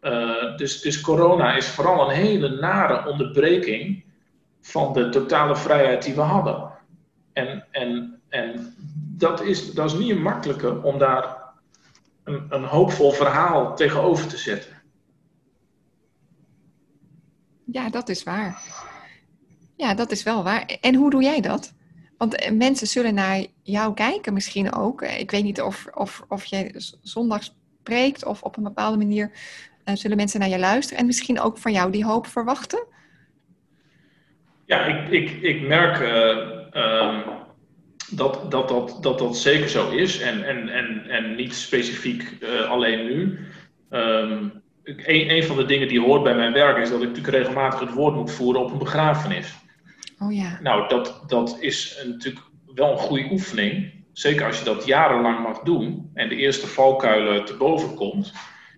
Uh, 0.00 0.56
dus, 0.56 0.80
dus 0.80 1.00
corona 1.00 1.56
is 1.56 1.66
vooral 1.66 2.08
een 2.08 2.16
hele 2.16 2.48
nare 2.48 3.10
onderbreking 3.10 4.04
van 4.60 4.92
de 4.92 5.08
totale 5.08 5.56
vrijheid 5.56 6.02
die 6.02 6.14
we 6.14 6.20
hadden. 6.20 6.72
En, 7.32 7.66
en, 7.70 8.20
en 8.28 8.74
dat, 9.16 9.42
is, 9.42 9.72
dat 9.72 9.86
is 9.86 9.98
niet 9.98 10.10
een 10.10 10.22
makkelijke 10.22 10.82
om 10.82 10.98
daar 10.98 11.36
een, 12.24 12.46
een 12.48 12.64
hoopvol 12.64 13.12
verhaal 13.12 13.76
tegenover 13.76 14.26
te 14.26 14.36
zetten. 14.36 14.82
Ja, 17.64 17.90
dat 17.90 18.08
is 18.08 18.22
waar. 18.22 18.62
Ja, 19.76 19.94
dat 19.94 20.10
is 20.10 20.22
wel 20.22 20.42
waar. 20.42 20.78
En 20.80 20.94
hoe 20.94 21.10
doe 21.10 21.22
jij 21.22 21.40
dat? 21.40 21.72
Want 22.22 22.34
eh, 22.34 22.52
mensen 22.52 22.86
zullen 22.86 23.14
naar 23.14 23.44
jou 23.62 23.94
kijken 23.94 24.32
misschien 24.32 24.74
ook. 24.74 25.02
Eh, 25.02 25.20
ik 25.20 25.30
weet 25.30 25.42
niet 25.42 25.60
of, 25.60 25.86
of, 25.94 26.24
of 26.28 26.44
je 26.44 26.70
zondag 27.02 27.42
spreekt 27.42 28.24
of 28.24 28.42
op 28.42 28.56
een 28.56 28.62
bepaalde 28.62 28.96
manier 28.96 29.30
uh, 29.84 29.94
zullen 29.94 30.16
mensen 30.16 30.40
naar 30.40 30.48
je 30.48 30.58
luisteren. 30.58 30.98
En 30.98 31.06
misschien 31.06 31.40
ook 31.40 31.58
van 31.58 31.72
jou 31.72 31.90
die 31.90 32.04
hoop 32.04 32.26
verwachten? 32.26 32.86
Ja, 34.66 34.84
ik, 34.84 35.08
ik, 35.10 35.42
ik 35.42 35.66
merk 35.66 36.00
um, 36.74 37.22
dat, 38.10 38.50
dat, 38.50 38.68
dat, 38.68 38.98
dat 39.00 39.18
dat 39.18 39.36
zeker 39.36 39.68
zo 39.68 39.90
is. 39.90 40.20
En, 40.20 40.44
en, 40.44 40.68
en, 40.68 41.08
en 41.08 41.34
niet 41.34 41.54
specifiek 41.54 42.44
alleen 42.68 43.04
nu. 43.04 43.38
Um, 43.90 44.62
een, 44.84 45.30
een 45.30 45.44
van 45.44 45.56
de 45.56 45.64
dingen 45.64 45.88
die 45.88 46.00
hoort 46.00 46.22
bij 46.22 46.34
mijn 46.34 46.52
werk 46.52 46.76
is 46.76 46.90
dat 46.90 47.02
ik 47.02 47.08
natuurlijk 47.08 47.36
regelmatig 47.36 47.80
het 47.80 47.92
woord 47.92 48.14
moet 48.14 48.32
voeren 48.32 48.62
op 48.62 48.72
een 48.72 48.78
begrafenis. 48.78 49.60
Oh 50.22 50.34
ja. 50.34 50.58
Nou, 50.62 50.88
dat, 50.88 51.24
dat 51.26 51.56
is 51.60 52.02
natuurlijk 52.06 52.44
wel 52.74 52.92
een 52.92 52.98
goede 52.98 53.28
oefening. 53.30 54.04
Zeker 54.12 54.46
als 54.46 54.58
je 54.58 54.64
dat 54.64 54.86
jarenlang 54.86 55.42
mag 55.42 55.58
doen 55.58 56.10
en 56.14 56.28
de 56.28 56.36
eerste 56.36 56.66
valkuilen 56.66 57.44
te 57.44 57.56
boven 57.56 57.94
komt. 57.94 58.32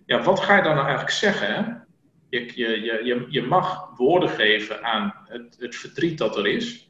Ja, 0.05 0.23
wat 0.23 0.39
ga 0.39 0.55
je 0.55 0.63
dan 0.63 0.73
nou 0.75 0.85
eigenlijk 0.85 1.15
zeggen? 1.15 1.87
Je, 2.29 2.51
je, 2.55 3.01
je, 3.03 3.25
je 3.29 3.41
mag 3.41 3.97
woorden 3.97 4.29
geven 4.29 4.83
aan 4.83 5.13
het, 5.27 5.55
het 5.59 5.75
verdriet 5.75 6.17
dat 6.17 6.37
er 6.37 6.47
is. 6.47 6.89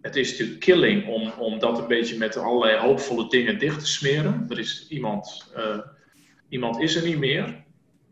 Het 0.00 0.16
is 0.16 0.30
natuurlijk 0.30 0.60
killing 0.60 1.08
om, 1.08 1.30
om 1.38 1.58
dat 1.58 1.78
een 1.78 1.86
beetje 1.86 2.18
met 2.18 2.36
allerlei 2.36 2.78
hoopvolle 2.78 3.28
dingen 3.28 3.58
dicht 3.58 3.78
te 3.78 3.86
smeren. 3.86 4.46
Er 4.48 4.58
is 4.58 4.86
iemand, 4.88 5.52
uh, 5.56 5.78
iemand 6.48 6.80
is 6.80 6.96
er 6.96 7.06
niet 7.06 7.18
meer. 7.18 7.64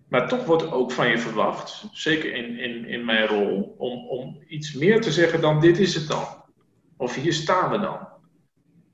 Maar 0.08 0.28
toch 0.28 0.44
wordt 0.44 0.72
ook 0.72 0.92
van 0.92 1.08
je 1.08 1.18
verwacht, 1.18 1.84
zeker 1.92 2.34
in, 2.34 2.58
in, 2.58 2.84
in 2.84 3.04
mijn 3.04 3.26
rol, 3.26 3.74
om, 3.78 4.06
om 4.08 4.42
iets 4.46 4.72
meer 4.72 5.00
te 5.00 5.12
zeggen 5.12 5.40
dan 5.40 5.60
dit 5.60 5.78
is 5.78 5.94
het 5.94 6.08
dan. 6.08 6.24
Of 6.96 7.14
hier 7.14 7.32
staan 7.32 7.70
we 7.70 7.78
dan. 7.78 8.08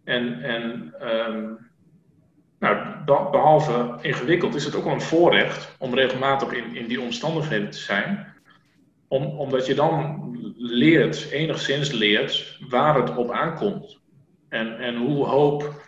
En, 0.05 0.43
en 0.43 0.95
um, 1.03 1.59
nou, 2.59 3.05
behalve 3.31 3.99
ingewikkeld 4.01 4.55
is 4.55 4.65
het 4.65 4.75
ook 4.75 4.85
wel 4.85 4.93
een 4.93 5.01
voorrecht 5.01 5.77
om 5.79 5.95
regelmatig 5.95 6.53
in, 6.53 6.77
in 6.77 6.87
die 6.89 7.01
omstandigheden 7.01 7.71
te 7.71 7.79
zijn. 7.79 8.33
Om, 9.09 9.25
omdat 9.25 9.67
je 9.67 9.75
dan 9.75 10.23
leert, 10.57 11.31
enigszins 11.31 11.91
leert, 11.91 12.59
waar 12.69 12.95
het 12.95 13.17
op 13.17 13.31
aankomt. 13.31 14.01
En, 14.49 14.79
en 14.79 14.97
hoe 14.97 15.27
hoop 15.27 15.83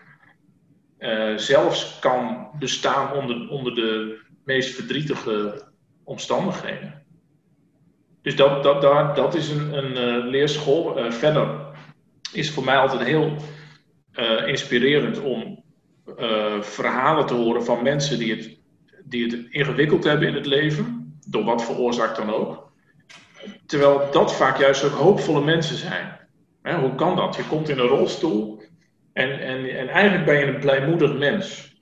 uh, 0.98 1.36
zelfs 1.36 1.98
kan 1.98 2.48
bestaan 2.58 3.12
onder, 3.12 3.48
onder 3.48 3.74
de 3.74 4.24
meest 4.46 4.74
verdrietige 4.74 5.62
omstandigheden. 6.04 7.02
Dus 8.22 8.36
dat, 8.36 8.62
dat, 8.62 8.82
dat, 8.82 9.16
dat 9.16 9.34
is 9.34 9.50
een, 9.50 9.72
een 9.72 10.18
uh, 10.18 10.30
leerschool. 10.30 10.98
Uh, 10.98 11.10
verder 11.10 11.66
is 12.32 12.50
voor 12.50 12.64
mij 12.64 12.76
altijd 12.76 13.02
heel 13.02 13.36
uh, 14.14 14.48
inspirerend 14.48 15.20
om 15.20 15.64
verhalen 16.60 17.26
te 17.26 17.34
horen 17.34 17.64
van 17.64 17.82
mensen 17.82 18.18
die 18.18 18.34
het, 18.34 18.58
die 19.04 19.24
het 19.24 19.46
ingewikkeld 19.50 20.04
hebben 20.04 20.28
in 20.28 20.34
het 20.34 20.46
leven, 20.46 21.18
door 21.28 21.44
wat 21.44 21.62
voor 21.62 21.76
oorzaak 21.76 22.16
dan 22.16 22.30
ook. 22.30 22.72
Terwijl 23.66 24.10
dat 24.10 24.34
vaak 24.34 24.58
juist 24.58 24.84
ook 24.84 24.92
hoopvolle 24.92 25.44
mensen 25.44 25.76
zijn. 25.76 26.18
Hè, 26.62 26.78
hoe 26.78 26.94
kan 26.94 27.16
dat? 27.16 27.36
Je 27.36 27.44
komt 27.44 27.68
in 27.68 27.78
een 27.78 27.86
rolstoel 27.86 28.62
en, 29.12 29.40
en, 29.40 29.78
en 29.78 29.88
eigenlijk 29.88 30.24
ben 30.24 30.38
je 30.38 30.46
een 30.46 30.60
blijmoedig 30.60 31.18
mens. 31.18 31.75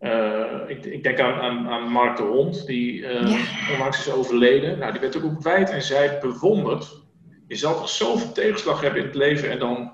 Uh, 0.00 0.60
ik, 0.66 0.84
ik, 0.84 1.02
denk 1.02 1.20
aan, 1.20 1.40
aan, 1.40 1.68
aan, 1.68 1.88
Mark 1.88 2.16
de 2.16 2.22
Hond, 2.22 2.66
die 2.66 3.00
uh, 3.00 3.30
ja. 3.30 3.72
onlangs 3.72 4.06
is 4.06 4.12
overleden. 4.12 4.78
Nou, 4.78 4.92
die 4.92 5.00
werd 5.00 5.16
ook 5.16 5.24
op 5.24 5.42
wijd 5.42 5.70
en 5.70 5.82
zijd 5.82 6.20
bewonderd. 6.20 7.02
Je 7.46 7.56
zal 7.56 7.74
toch 7.74 7.88
zoveel 7.88 8.32
tegenslag 8.32 8.80
hebben 8.80 9.00
in 9.00 9.06
het 9.06 9.16
leven 9.16 9.50
en 9.50 9.58
dan... 9.58 9.92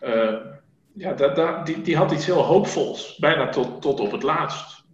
Uh, 0.00 0.36
ja, 0.94 1.12
dat, 1.12 1.36
dat, 1.36 1.66
die, 1.66 1.82
die 1.82 1.96
had 1.96 2.12
iets 2.12 2.26
heel 2.26 2.42
hoopvols, 2.42 3.16
bijna 3.16 3.48
tot, 3.48 3.82
tot 3.82 4.00
op 4.00 4.12
het 4.12 4.22
laatst. 4.22 4.84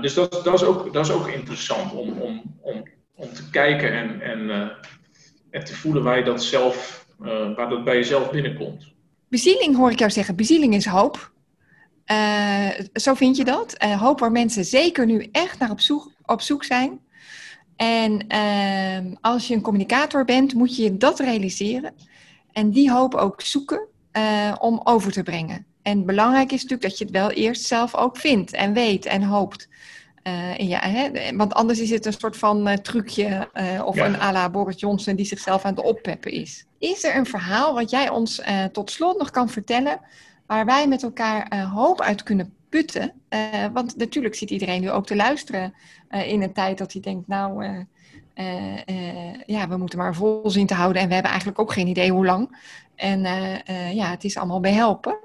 dus 0.00 0.14
dat, 0.14 0.40
dat, 0.44 0.54
is 0.54 0.62
ook, 0.62 0.92
dat 0.92 1.06
is 1.06 1.12
ook 1.12 1.28
interessant 1.28 1.92
om, 1.92 2.08
om, 2.08 2.42
om, 2.60 2.82
om 3.14 3.32
te 3.32 3.50
kijken 3.50 3.92
en, 3.92 4.20
en, 4.20 4.72
en 5.50 5.64
te 5.64 5.74
voelen 5.74 6.02
waar, 6.02 6.18
je 6.18 6.24
dat 6.24 6.42
zelf, 6.42 7.06
waar 7.56 7.68
dat 7.68 7.84
bij 7.84 7.94
jezelf 7.94 8.30
binnenkomt. 8.30 8.92
Bezieling 9.28 9.76
hoor 9.76 9.90
ik 9.90 9.98
jou 9.98 10.10
zeggen. 10.10 10.36
Bezieling 10.36 10.74
is 10.74 10.86
hoop. 10.86 11.29
Uh, 12.12 12.68
zo 12.92 13.14
vind 13.14 13.36
je 13.36 13.44
dat? 13.44 13.84
Uh, 13.84 14.00
hoop 14.00 14.20
waar 14.20 14.32
mensen 14.32 14.64
zeker 14.64 15.06
nu 15.06 15.28
echt 15.32 15.58
naar 15.58 15.70
op 15.70 15.80
zoek, 15.80 16.12
op 16.24 16.40
zoek 16.40 16.64
zijn. 16.64 17.00
En 17.76 18.24
uh, 18.28 19.14
als 19.20 19.48
je 19.48 19.54
een 19.54 19.60
communicator 19.60 20.24
bent, 20.24 20.54
moet 20.54 20.76
je 20.76 20.96
dat 20.96 21.18
realiseren. 21.18 21.94
En 22.52 22.70
die 22.70 22.90
hoop 22.90 23.14
ook 23.14 23.40
zoeken 23.40 23.86
uh, 24.12 24.54
om 24.58 24.80
over 24.84 25.12
te 25.12 25.22
brengen. 25.22 25.66
En 25.82 26.06
belangrijk 26.06 26.52
is 26.52 26.62
natuurlijk 26.62 26.88
dat 26.90 26.98
je 26.98 27.04
het 27.04 27.12
wel 27.12 27.30
eerst 27.30 27.64
zelf 27.64 27.94
ook 27.94 28.16
vindt 28.16 28.52
en 28.52 28.72
weet 28.72 29.06
en 29.06 29.22
hoopt. 29.22 29.68
je, 30.56 30.76
hè? 30.80 31.36
Want 31.36 31.54
anders 31.54 31.80
is 31.80 31.90
het 31.90 32.06
een 32.06 32.12
soort 32.12 32.36
van 32.36 32.78
trucje 32.82 33.50
of 33.84 33.96
een 33.96 34.20
à 34.20 34.32
la 34.32 34.50
Boris 34.50 34.80
Johnson 34.80 35.14
die 35.14 35.26
zichzelf 35.26 35.64
aan 35.64 35.74
het 35.74 35.84
oppeppen 35.84 36.32
is. 36.32 36.66
Is 36.78 37.04
er 37.04 37.16
een 37.16 37.26
verhaal 37.26 37.74
wat 37.74 37.90
jij 37.90 38.08
ons 38.08 38.42
tot 38.72 38.90
slot 38.90 39.18
nog 39.18 39.30
kan 39.30 39.48
vertellen 39.48 40.00
waar 40.50 40.64
wij 40.64 40.88
met 40.88 41.02
elkaar 41.02 41.64
hoop 41.64 42.00
uit 42.00 42.22
kunnen 42.22 42.54
putten? 42.68 43.12
want 43.72 43.96
natuurlijk 43.96 44.34
zit 44.34 44.50
iedereen 44.50 44.80
nu 44.80 44.90
ook 44.90 45.06
te 45.06 45.16
luisteren 45.16 45.74
in 46.10 46.42
een 46.42 46.52
tijd 46.52 46.78
dat 46.78 46.92
hij 46.92 47.02
denkt, 47.02 47.28
nou 47.28 47.64
ja, 49.46 49.68
we 49.68 49.76
moeten 49.76 49.98
maar 49.98 50.14
vol 50.14 50.50
zien 50.50 50.66
te 50.66 50.74
houden 50.74 51.02
en 51.02 51.08
we 51.08 51.14
hebben 51.14 51.30
eigenlijk 51.30 51.60
ook 51.60 51.72
geen 51.72 51.86
idee 51.86 52.10
hoe 52.10 52.26
lang. 52.26 52.58
En 52.94 53.20
ja, 53.94 54.10
het 54.10 54.24
is 54.24 54.36
allemaal 54.36 54.60
behelpen. 54.60 55.18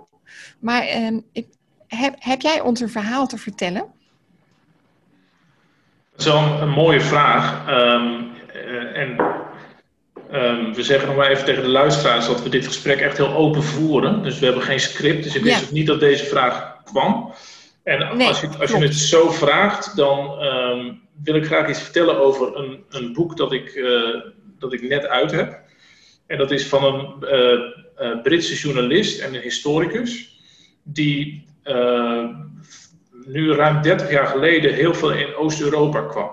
Maar 0.60 0.82
ehm, 0.82 1.20
ik, 1.32 1.48
heb, 1.88 2.16
heb 2.20 2.42
jij 2.42 2.62
ons 2.62 2.80
een 2.80 2.90
verhaal 2.90 3.28
te 3.28 3.38
vertellen? 3.38 3.86
Dat 6.12 6.20
is 6.20 6.26
wel 6.26 6.62
een, 6.62 6.70
mooie 6.70 7.02
vraag. 7.02 7.68
Um, 7.70 8.34
en 8.94 9.18
um, 10.34 10.74
we 10.74 10.84
zeggen 10.84 11.08
nog 11.08 11.18
maar 11.18 11.30
even 11.30 11.46
tegen 11.46 11.64
de 11.64 11.70
luisteraars 11.70 12.28
dat 12.28 12.44
we 12.44 12.50
dit 12.50 12.66
gesprek 12.66 13.00
echt 13.00 13.18
heel 13.18 13.34
open 13.34 13.64
voeren. 13.64 14.24
Dus 14.24 14.40
we 14.40 14.46
hebben 14.46 14.64
geen 14.64 14.80
script. 14.80 15.24
Dus 15.24 15.36
ik 15.36 15.44
wist 15.44 15.64
ook 15.64 15.72
niet 15.72 15.88
dat 15.88 16.00
deze 16.00 16.26
vraag 16.26 16.84
kwam. 16.84 17.34
En 17.84 18.18
nee, 18.18 18.28
als, 18.28 18.42
je, 18.42 18.48
als 18.60 18.72
je 18.72 18.78
het 18.78 18.96
zo 18.96 19.30
vraagt, 19.30 19.96
dan 19.96 20.38
wil 21.24 21.36
ik 21.36 21.46
graag 21.46 21.70
iets 21.70 21.82
vertellen 21.82 22.20
over 22.20 22.56
een, 22.58 22.84
een 22.90 23.14
boek 23.14 23.38
dat 23.38 23.52
ik, 23.52 23.76
uh, 23.76 24.22
dat 24.60 24.74
ik 24.74 24.82
net 24.82 25.08
uit 25.08 25.32
heb. 25.32 25.60
En 26.28 26.38
dat 26.38 26.52
is 26.52 26.68
van 26.68 26.84
een 26.84 27.16
uh, 28.02 28.22
Britse 28.22 28.56
journalist 28.56 29.20
en 29.20 29.34
een 29.36 29.42
historicus, 29.42 30.40
die 30.84 31.46
nu 33.26 33.54
ruim 33.54 33.82
30 33.82 34.12
jaar 34.12 34.28
geleden 34.28 34.74
heel 34.74 34.94
veel 34.94 35.12
in 35.12 35.36
Oost-Europa 35.36 36.02
kwam. 36.02 36.30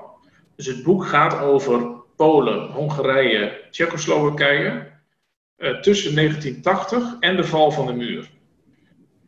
Dus 0.56 0.66
het 0.66 0.82
boek 0.82 1.06
gaat 1.06 1.40
over 1.40 2.01
Polen, 2.22 2.70
Hongarije, 2.70 3.60
Tsjechoslowakije 3.70 4.86
tussen 5.80 6.14
1980 6.14 7.16
en 7.20 7.36
de 7.36 7.44
val 7.44 7.70
van 7.70 7.86
de 7.86 7.92
muur. 7.92 8.30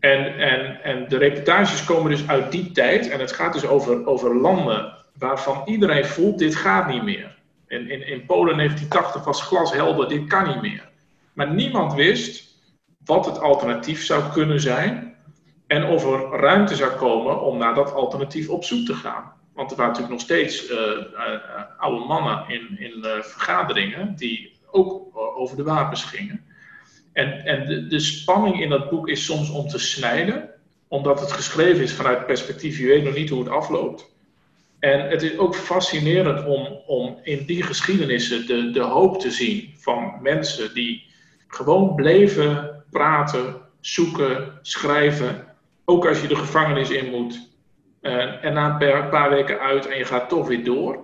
En, 0.00 0.38
en, 0.38 0.82
en 0.82 1.08
de 1.08 1.16
reportages 1.16 1.84
komen 1.84 2.10
dus 2.10 2.28
uit 2.28 2.52
die 2.52 2.72
tijd. 2.72 3.08
En 3.08 3.20
het 3.20 3.32
gaat 3.32 3.52
dus 3.52 3.66
over, 3.66 4.06
over 4.06 4.36
landen 4.36 4.92
waarvan 5.18 5.62
iedereen 5.64 6.04
voelt, 6.04 6.38
dit 6.38 6.56
gaat 6.56 6.88
niet 6.88 7.02
meer. 7.02 7.38
In, 7.66 7.90
in, 7.90 8.06
in 8.06 8.26
Polen 8.26 8.56
1980 8.56 9.24
was 9.24 9.42
glashelder, 9.42 10.08
dit 10.08 10.26
kan 10.26 10.48
niet 10.48 10.62
meer. 10.62 10.88
Maar 11.32 11.54
niemand 11.54 11.94
wist 11.94 12.58
wat 13.04 13.26
het 13.26 13.40
alternatief 13.40 14.04
zou 14.04 14.22
kunnen 14.32 14.60
zijn 14.60 15.14
en 15.66 15.84
of 15.84 16.04
er 16.04 16.40
ruimte 16.40 16.74
zou 16.74 16.92
komen 16.92 17.42
om 17.42 17.58
naar 17.58 17.74
dat 17.74 17.92
alternatief 17.92 18.48
op 18.48 18.64
zoek 18.64 18.86
te 18.86 18.94
gaan. 18.94 19.32
Want 19.54 19.70
er 19.70 19.76
waren 19.76 19.92
natuurlijk 19.92 20.20
nog 20.20 20.20
steeds 20.20 20.70
uh, 20.70 20.78
uh, 20.78 21.78
oude 21.78 22.04
mannen 22.04 22.44
in, 22.48 22.78
in 22.78 23.02
vergaderingen 23.02 24.14
die 24.16 24.52
ook 24.70 25.16
over 25.36 25.56
de 25.56 25.62
wapens 25.62 26.04
gingen. 26.04 26.44
En, 27.12 27.44
en 27.44 27.66
de, 27.66 27.86
de, 27.86 27.98
spanning 27.98 28.60
in 28.60 28.68
dat 28.68 28.90
boek 28.90 29.08
is 29.08 29.24
soms 29.24 29.50
om 29.50 29.68
te 29.68 29.78
snijden, 29.78 30.50
omdat 30.88 31.20
het 31.20 31.32
geschreven 31.32 31.82
is 31.82 31.92
vanuit 31.92 32.26
perspectief, 32.26 32.78
je 32.78 32.86
weet 32.86 33.04
nog 33.04 33.14
niet 33.14 33.30
hoe 33.30 33.38
het 33.38 33.52
afloopt. 33.52 34.12
En 34.78 35.08
het 35.08 35.22
is 35.22 35.38
ook 35.38 35.56
fascinerend 35.56 36.46
om, 36.46 36.80
om 36.86 37.18
in 37.22 37.44
die 37.46 37.62
geschiedenissen 37.62 38.46
de, 38.46 38.70
de 38.70 38.82
hoop 38.82 39.20
te 39.20 39.30
zien 39.30 39.74
van 39.76 40.18
mensen 40.22 40.74
die 40.74 41.06
gewoon 41.46 41.94
bleven 41.94 42.82
praten, 42.90 43.56
zoeken, 43.80 44.58
schrijven. 44.62 45.46
Ook 45.84 46.06
als 46.06 46.20
je 46.20 46.28
de 46.28 46.36
gevangenis 46.36 46.90
in 46.90 47.10
moet. 47.10 47.48
Uh, 48.04 48.44
en 48.44 48.52
na 48.52 48.80
een 48.80 49.08
paar, 49.08 49.30
weken 49.30 49.60
uit 49.60 49.86
en 49.86 49.98
je 49.98 50.04
gaat 50.04 50.28
toch 50.28 50.48
weer 50.48 50.64
door. 50.64 50.98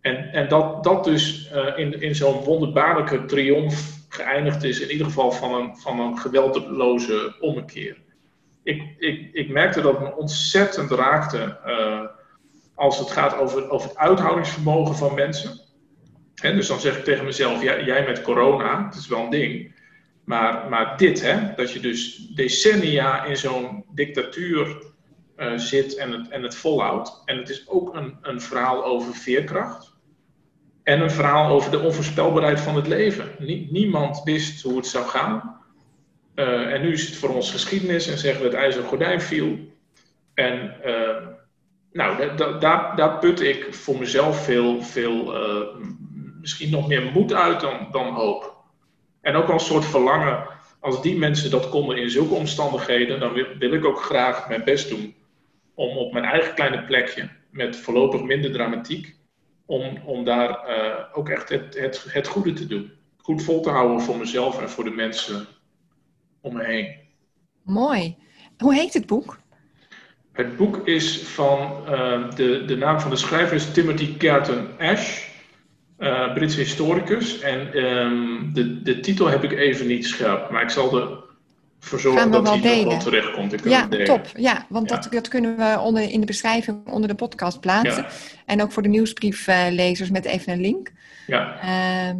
En, 0.00 0.32
en 0.32 0.48
dat, 0.48 0.84
dat 0.84 1.04
dus 1.04 1.50
uh, 1.54 1.78
in, 1.78 2.00
in 2.00 2.14
zo'n 2.14 2.44
wonderbaarlijke 2.44 3.24
triomf 3.24 3.98
geëindigd 4.08 4.64
is, 4.64 4.80
in 4.80 4.90
ieder 4.90 5.06
geval 5.06 5.32
van 5.32 5.54
een, 5.54 5.76
van 5.76 6.00
een 6.00 6.18
geweldloze 6.18 7.36
ommekeer. 7.40 7.96
Ik, 8.62 8.82
ik, 8.98 9.28
ik 9.32 9.48
merkte 9.48 9.80
dat 9.80 9.92
het 9.92 10.02
me 10.02 10.16
ontzettend 10.16 10.90
raakte. 10.90 11.58
Uh, 11.66 12.04
als 12.74 12.98
het 12.98 13.10
gaat 13.10 13.36
over, 13.36 13.70
over 13.70 13.88
het 13.88 13.98
uithoudingsvermogen 13.98 14.94
van 14.94 15.14
mensen. 15.14 15.60
En 16.42 16.56
dus 16.56 16.68
dan 16.68 16.80
zeg 16.80 16.98
ik 16.98 17.04
tegen 17.04 17.24
mezelf, 17.24 17.62
ja, 17.62 17.80
jij 17.80 18.06
met 18.06 18.22
corona, 18.22 18.82
dat 18.82 18.94
is 18.94 19.08
wel 19.08 19.20
een 19.20 19.30
ding. 19.30 19.74
Maar, 20.24 20.68
maar 20.68 20.96
dit, 20.96 21.22
hè, 21.22 21.54
dat 21.54 21.72
je 21.72 21.80
dus 21.80 22.16
decennia 22.16 23.24
in 23.24 23.36
zo'n 23.36 23.84
dictatuur 23.94 24.89
uh, 25.40 25.58
zit 25.58 25.96
en 25.96 26.12
het, 26.12 26.28
en 26.28 26.42
het 26.42 26.54
volhoudt. 26.54 27.22
En 27.24 27.36
het 27.36 27.48
is 27.48 27.68
ook 27.68 27.94
een, 27.94 28.16
een 28.22 28.40
verhaal 28.40 28.84
over 28.84 29.14
veerkracht. 29.14 29.92
En 30.82 31.00
een 31.00 31.10
verhaal 31.10 31.50
over 31.50 31.70
de 31.70 31.78
onvoorspelbaarheid 31.78 32.60
van 32.60 32.76
het 32.76 32.86
leven. 32.86 33.28
niemand 33.70 34.22
wist 34.24 34.62
hoe 34.62 34.76
het 34.76 34.86
zou 34.86 35.06
gaan. 35.06 35.58
Uh, 36.34 36.72
en 36.72 36.80
nu 36.80 36.92
is 36.92 37.06
het 37.06 37.16
voor 37.16 37.28
ons 37.28 37.50
geschiedenis 37.50 38.06
en 38.06 38.18
zeggen 38.18 38.42
we 38.42 38.48
het 38.48 38.56
ijzeren 38.56 38.88
gordijn 38.88 39.20
viel. 39.20 39.58
En 40.34 40.74
uh, 40.84 41.26
nou, 41.92 42.36
daar, 42.58 42.96
daar 42.96 43.18
put 43.18 43.40
ik 43.40 43.74
voor 43.74 43.98
mezelf 43.98 44.44
veel, 44.44 44.82
veel 44.82 45.34
misschien 46.40 46.70
nog 46.70 46.88
meer 46.88 47.10
moed 47.14 47.32
uit 47.32 47.60
dan, 47.60 47.88
dan 47.92 48.14
hoop. 48.14 48.56
En 49.20 49.34
ook 49.34 49.48
een 49.48 49.60
soort 49.60 49.84
verlangen, 49.84 50.46
als 50.80 51.02
die 51.02 51.18
mensen 51.18 51.50
dat 51.50 51.68
konden 51.68 51.96
in 51.96 52.10
zulke 52.10 52.34
omstandigheden, 52.34 53.20
dan 53.20 53.32
wil 53.58 53.72
ik 53.72 53.84
ook 53.84 54.02
graag 54.02 54.48
mijn 54.48 54.64
best 54.64 54.88
doen 54.88 55.14
om 55.74 55.96
op 55.96 56.12
mijn 56.12 56.24
eigen 56.24 56.54
kleine 56.54 56.84
plekje, 56.84 57.28
met 57.50 57.76
voorlopig 57.76 58.22
minder 58.22 58.52
dramatiek, 58.52 59.14
om, 59.66 59.96
om 60.04 60.24
daar 60.24 60.50
uh, 60.50 60.94
ook 61.12 61.28
echt 61.28 61.48
het, 61.48 61.78
het, 61.78 62.06
het 62.08 62.26
goede 62.26 62.52
te 62.52 62.66
doen. 62.66 62.92
Goed 63.16 63.42
vol 63.42 63.60
te 63.60 63.70
houden 63.70 64.00
voor 64.00 64.16
mezelf 64.16 64.60
en 64.60 64.70
voor 64.70 64.84
de 64.84 64.90
mensen 64.90 65.46
om 66.40 66.54
me 66.54 66.64
heen. 66.64 66.96
Mooi. 67.62 68.16
Hoe 68.58 68.74
heet 68.74 68.94
het 68.94 69.06
boek? 69.06 69.38
Het 70.32 70.56
boek 70.56 70.86
is 70.86 71.18
van, 71.18 71.84
uh, 71.88 72.30
de, 72.34 72.64
de 72.64 72.76
naam 72.76 73.00
van 73.00 73.10
de 73.10 73.16
schrijver 73.16 73.56
is 73.56 73.72
Timothy 73.72 74.16
Carton 74.16 74.68
Ash, 74.78 75.28
uh, 75.98 76.34
Britse 76.34 76.58
historicus. 76.58 77.40
En 77.40 77.84
um, 77.84 78.50
de, 78.54 78.82
de 78.82 79.00
titel 79.00 79.26
heb 79.26 79.44
ik 79.44 79.52
even 79.52 79.86
niet 79.86 80.06
scherp, 80.06 80.50
maar 80.50 80.62
ik 80.62 80.70
zal 80.70 81.00
er 81.00 81.18
voor 81.80 82.00
zorgen 82.00 82.30
dat 82.30 82.42
nog 82.42 82.62
wel 82.62 82.98
terechtkomt. 82.98 83.52
Ik 83.52 83.64
ja, 83.64 83.88
top. 83.88 84.26
Ja, 84.36 84.66
want 84.68 84.88
Dat, 84.88 85.06
dat 85.10 85.28
kunnen 85.28 85.56
we 85.56 85.80
onder, 85.80 86.10
in 86.10 86.20
de 86.20 86.26
beschrijving 86.26 86.88
onder 86.88 87.08
de 87.08 87.14
podcast 87.14 87.60
plaatsen. 87.60 88.02
Ja. 88.02 88.08
En 88.46 88.62
ook 88.62 88.72
voor 88.72 88.82
de 88.82 88.88
nieuwsbrieflezers 88.88 90.10
met 90.10 90.24
even 90.24 90.52
een 90.52 90.60
link. 90.60 90.92
Ja. 91.26 91.58
Uh, 91.64 92.16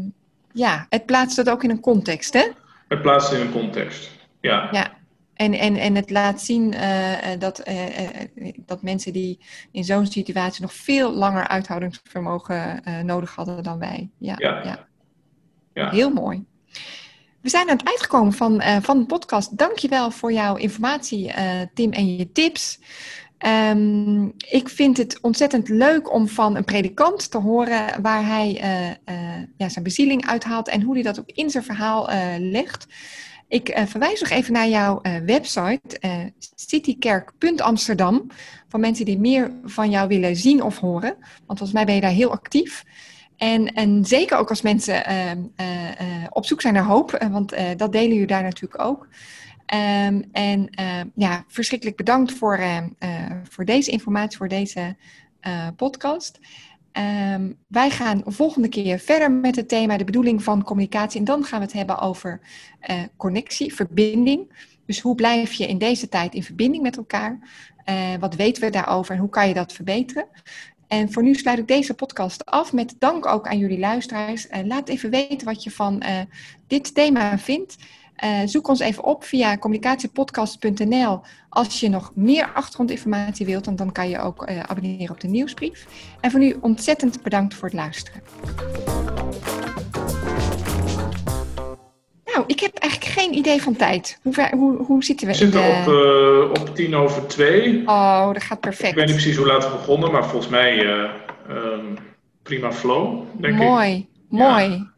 ja, 0.53 0.87
het 0.88 1.07
plaatst 1.07 1.37
dat 1.37 1.51
ook 1.51 1.64
in 1.64 1.70
een 1.70 1.81
context, 1.81 2.33
hè? 2.33 2.49
Het 2.88 3.03
plaatst 3.03 3.33
in 3.33 3.40
een 3.40 3.53
context, 3.53 4.11
ja. 4.40 4.68
Ja, 4.73 4.92
en, 5.35 5.53
en, 5.55 5.77
en 5.77 5.94
het 5.94 6.11
laat 6.11 6.40
zien 6.40 6.75
uh, 6.75 7.16
dat, 7.38 7.68
uh, 7.68 7.77
dat 8.57 8.83
mensen 8.83 9.12
die 9.12 9.38
in 9.73 9.85
zo'n 9.85 10.07
situatie 10.07 10.62
nog 10.62 10.75
veel 10.75 11.12
langer 11.12 11.49
uithoudingsvermogen 11.49 12.83
nodig 13.05 13.35
hadden 13.35 13.62
dan 13.62 13.79
wij. 13.79 14.09
Ja, 14.18 14.35
ja. 14.37 14.62
ja. 14.64 14.87
ja. 15.75 15.90
Heel 15.90 16.11
mooi. 16.11 16.44
We 17.42 17.48
zijn 17.48 17.68
aan 17.68 17.76
het 17.76 17.87
eind 17.87 18.00
gekomen 18.00 18.33
van, 18.33 18.62
van 18.83 18.98
de 18.98 19.07
podcast. 19.07 19.59
Dankjewel 19.59 20.11
voor 20.11 20.33
jouw 20.33 20.57
informatie, 20.57 21.33
Tim, 21.74 21.92
en 21.92 22.16
je 22.16 22.33
tips. 22.33 22.79
Um, 23.70 24.33
ik 24.37 24.68
vind 24.68 24.96
het 24.96 25.18
ontzettend 25.20 25.68
leuk 25.68 26.12
om 26.12 26.29
van 26.29 26.57
een 26.57 26.64
predikant 26.64 27.31
te 27.31 27.38
horen 27.38 28.03
waar 28.03 28.26
hij 28.26 28.53
ja, 29.57 29.68
zijn 29.68 29.85
bezieling 29.85 30.26
uithaalt 30.26 30.68
en 30.68 30.83
hoe 30.83 30.94
hij 30.94 31.03
dat 31.03 31.20
ook 31.20 31.31
in 31.31 31.50
zijn 31.50 31.64
verhaal 31.64 32.09
legt. 32.38 32.87
Ik 33.50 33.79
uh, 33.79 33.87
verwijs 33.87 34.20
nog 34.20 34.31
even 34.31 34.53
naar 34.53 34.68
jouw 34.68 34.98
uh, 35.03 35.16
website, 35.16 35.98
uh, 36.00 36.16
citykerk.amsterdam, 36.55 38.26
voor 38.68 38.81
mensen 38.81 39.05
die 39.05 39.18
meer 39.18 39.53
van 39.64 39.90
jou 39.90 40.09
willen 40.09 40.37
zien 40.37 40.62
of 40.62 40.79
horen. 40.79 41.16
Want 41.18 41.59
volgens 41.59 41.72
mij 41.72 41.85
ben 41.85 41.94
je 41.94 42.00
daar 42.00 42.11
heel 42.11 42.33
actief. 42.33 42.85
En, 43.40 43.74
en 43.74 44.05
zeker 44.05 44.38
ook 44.38 44.48
als 44.48 44.62
mensen 44.62 45.03
op 46.31 46.46
zoek 46.46 46.61
zijn 46.61 46.74
naar 46.74 46.85
hoop, 46.85 47.26
want 47.31 47.55
dat 47.76 47.92
delen 47.92 48.12
jullie 48.12 48.26
daar 48.26 48.42
natuurlijk 48.42 48.83
ook. 48.83 49.09
Um, 50.07 50.24
en 50.33 50.68
ja, 51.14 51.44
verschrikkelijk 51.48 51.96
bedankt 51.96 52.33
voor, 52.33 52.61
voor 53.42 53.64
deze 53.64 53.90
informatie, 53.90 54.36
voor 54.36 54.49
deze 54.49 54.97
podcast. 55.76 56.38
Wij 57.66 57.91
gaan 57.91 58.22
volgende 58.24 58.68
keer 58.68 58.99
verder 58.99 59.32
met 59.32 59.57
het 59.57 59.68
thema 59.68 59.97
de 59.97 60.05
bedoeling 60.05 60.43
van 60.43 60.62
communicatie. 60.62 61.18
En 61.18 61.24
dan 61.24 61.45
gaan 61.45 61.59
we 61.59 61.64
het 61.64 61.74
hebben 61.74 61.99
over 61.99 62.41
connectie, 63.16 63.74
verbinding. 63.74 64.68
Dus 64.86 65.01
hoe 65.01 65.14
blijf 65.14 65.53
je 65.53 65.66
in 65.66 65.78
deze 65.78 66.09
tijd 66.09 66.34
in 66.34 66.43
verbinding 66.43 66.82
met 66.82 66.97
elkaar? 66.97 67.38
Wat 68.20 68.34
weten 68.34 68.62
we 68.62 68.70
daarover 68.70 69.14
en 69.14 69.20
hoe 69.20 69.28
kan 69.28 69.49
je 69.49 69.55
dat 69.55 69.72
verbeteren? 69.72 70.26
En 70.91 71.12
voor 71.12 71.22
nu 71.22 71.34
sluit 71.34 71.59
ik 71.59 71.68
deze 71.68 71.95
podcast 71.95 72.47
af 72.47 72.72
met 72.72 72.95
dank 72.99 73.26
ook 73.26 73.47
aan 73.47 73.59
jullie 73.59 73.78
luisteraars. 73.78 74.47
Uh, 74.47 74.59
laat 74.64 74.88
even 74.88 75.11
weten 75.11 75.47
wat 75.47 75.62
je 75.62 75.70
van 75.70 76.03
dit 76.66 76.95
thema 76.95 77.38
vindt. 77.38 77.76
Uh, 78.24 78.41
zoek 78.45 78.68
ons 78.68 78.80
even 78.80 79.05
op 79.05 79.24
via 79.24 79.59
communicatiepodcast.nl. 79.59 81.20
Als 81.49 81.80
je 81.80 81.88
nog 81.88 82.12
meer 82.14 82.53
achtergrondinformatie 82.53 83.47
wilt, 83.47 83.76
dan, 83.78 83.93
kan 83.93 84.09
je 84.09 84.18
ook 84.18 84.47
abonneren 84.47 85.11
op 85.11 85.20
de 85.20 85.28
nieuwsbrief. 85.28 85.86
En 86.20 86.30
voor 86.30 86.41
nu 86.41 86.57
ontzettend 86.61 87.22
bedankt 87.22 87.55
voor 87.55 87.68
het 87.68 87.76
luisteren. 87.76 88.22
Nou, 92.41 92.53
ik 92.53 92.61
heb 92.61 92.78
eigenlijk 92.78 93.12
geen 93.12 93.34
idee 93.34 93.62
van 93.62 93.76
tijd. 93.76 94.18
Hoe, 94.22 94.32
ver, 94.32 94.51
hoe, 94.51 94.76
hoe 94.76 95.05
zitten 95.05 95.26
we? 95.26 95.32
We 95.32 95.38
zitten 95.38 95.64
in 95.64 95.84
de... 95.84 96.49
op, 96.51 96.57
uh, 96.57 96.62
op 96.62 96.74
tien 96.74 96.97
over 96.97 97.26
twee. 97.26 97.82
Oh, 97.86 98.32
dat 98.32 98.43
gaat 98.43 98.61
perfect. 98.61 98.88
Ik 98.88 98.95
weet 98.95 99.07
niet 99.07 99.14
precies 99.14 99.36
hoe 99.36 99.47
laat 99.47 99.64
we 99.64 99.70
begonnen, 99.70 100.12
maar 100.12 100.24
volgens 100.24 100.51
mij 100.51 100.86
um, 101.51 101.99
prima 102.43 102.72
flow, 102.72 103.22
denk 103.41 103.55
mooi, 103.55 103.91
ik. 103.97 104.07
Mooi, 104.28 104.53
mooi. 104.66 104.88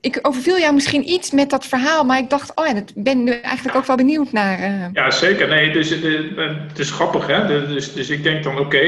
Ik 0.00 0.18
overviel 0.22 0.58
jou 0.58 0.74
misschien 0.74 1.08
iets 1.08 1.30
met 1.30 1.50
dat 1.50 1.66
verhaal, 1.66 2.04
maar 2.04 2.18
ik 2.18 2.30
dacht, 2.30 2.52
oh 2.54 2.66
ja, 2.66 2.74
dat 2.74 2.92
ben 2.94 3.24
nu 3.24 3.32
eigenlijk 3.32 3.76
ook 3.76 3.86
wel 3.86 3.96
benieuwd 3.96 4.32
naar. 4.32 4.60
Uh... 4.60 4.84
Ja, 4.92 5.10
zeker. 5.10 5.48
Nee, 5.48 5.72
dus, 5.72 5.90
het 6.68 6.78
is 6.78 6.90
grappig, 6.90 7.26
hè? 7.26 7.66
Dus, 7.66 7.92
dus 7.92 8.10
ik 8.10 8.22
denk 8.22 8.44
dan, 8.44 8.52
oké, 8.52 8.62
okay, 8.62 8.82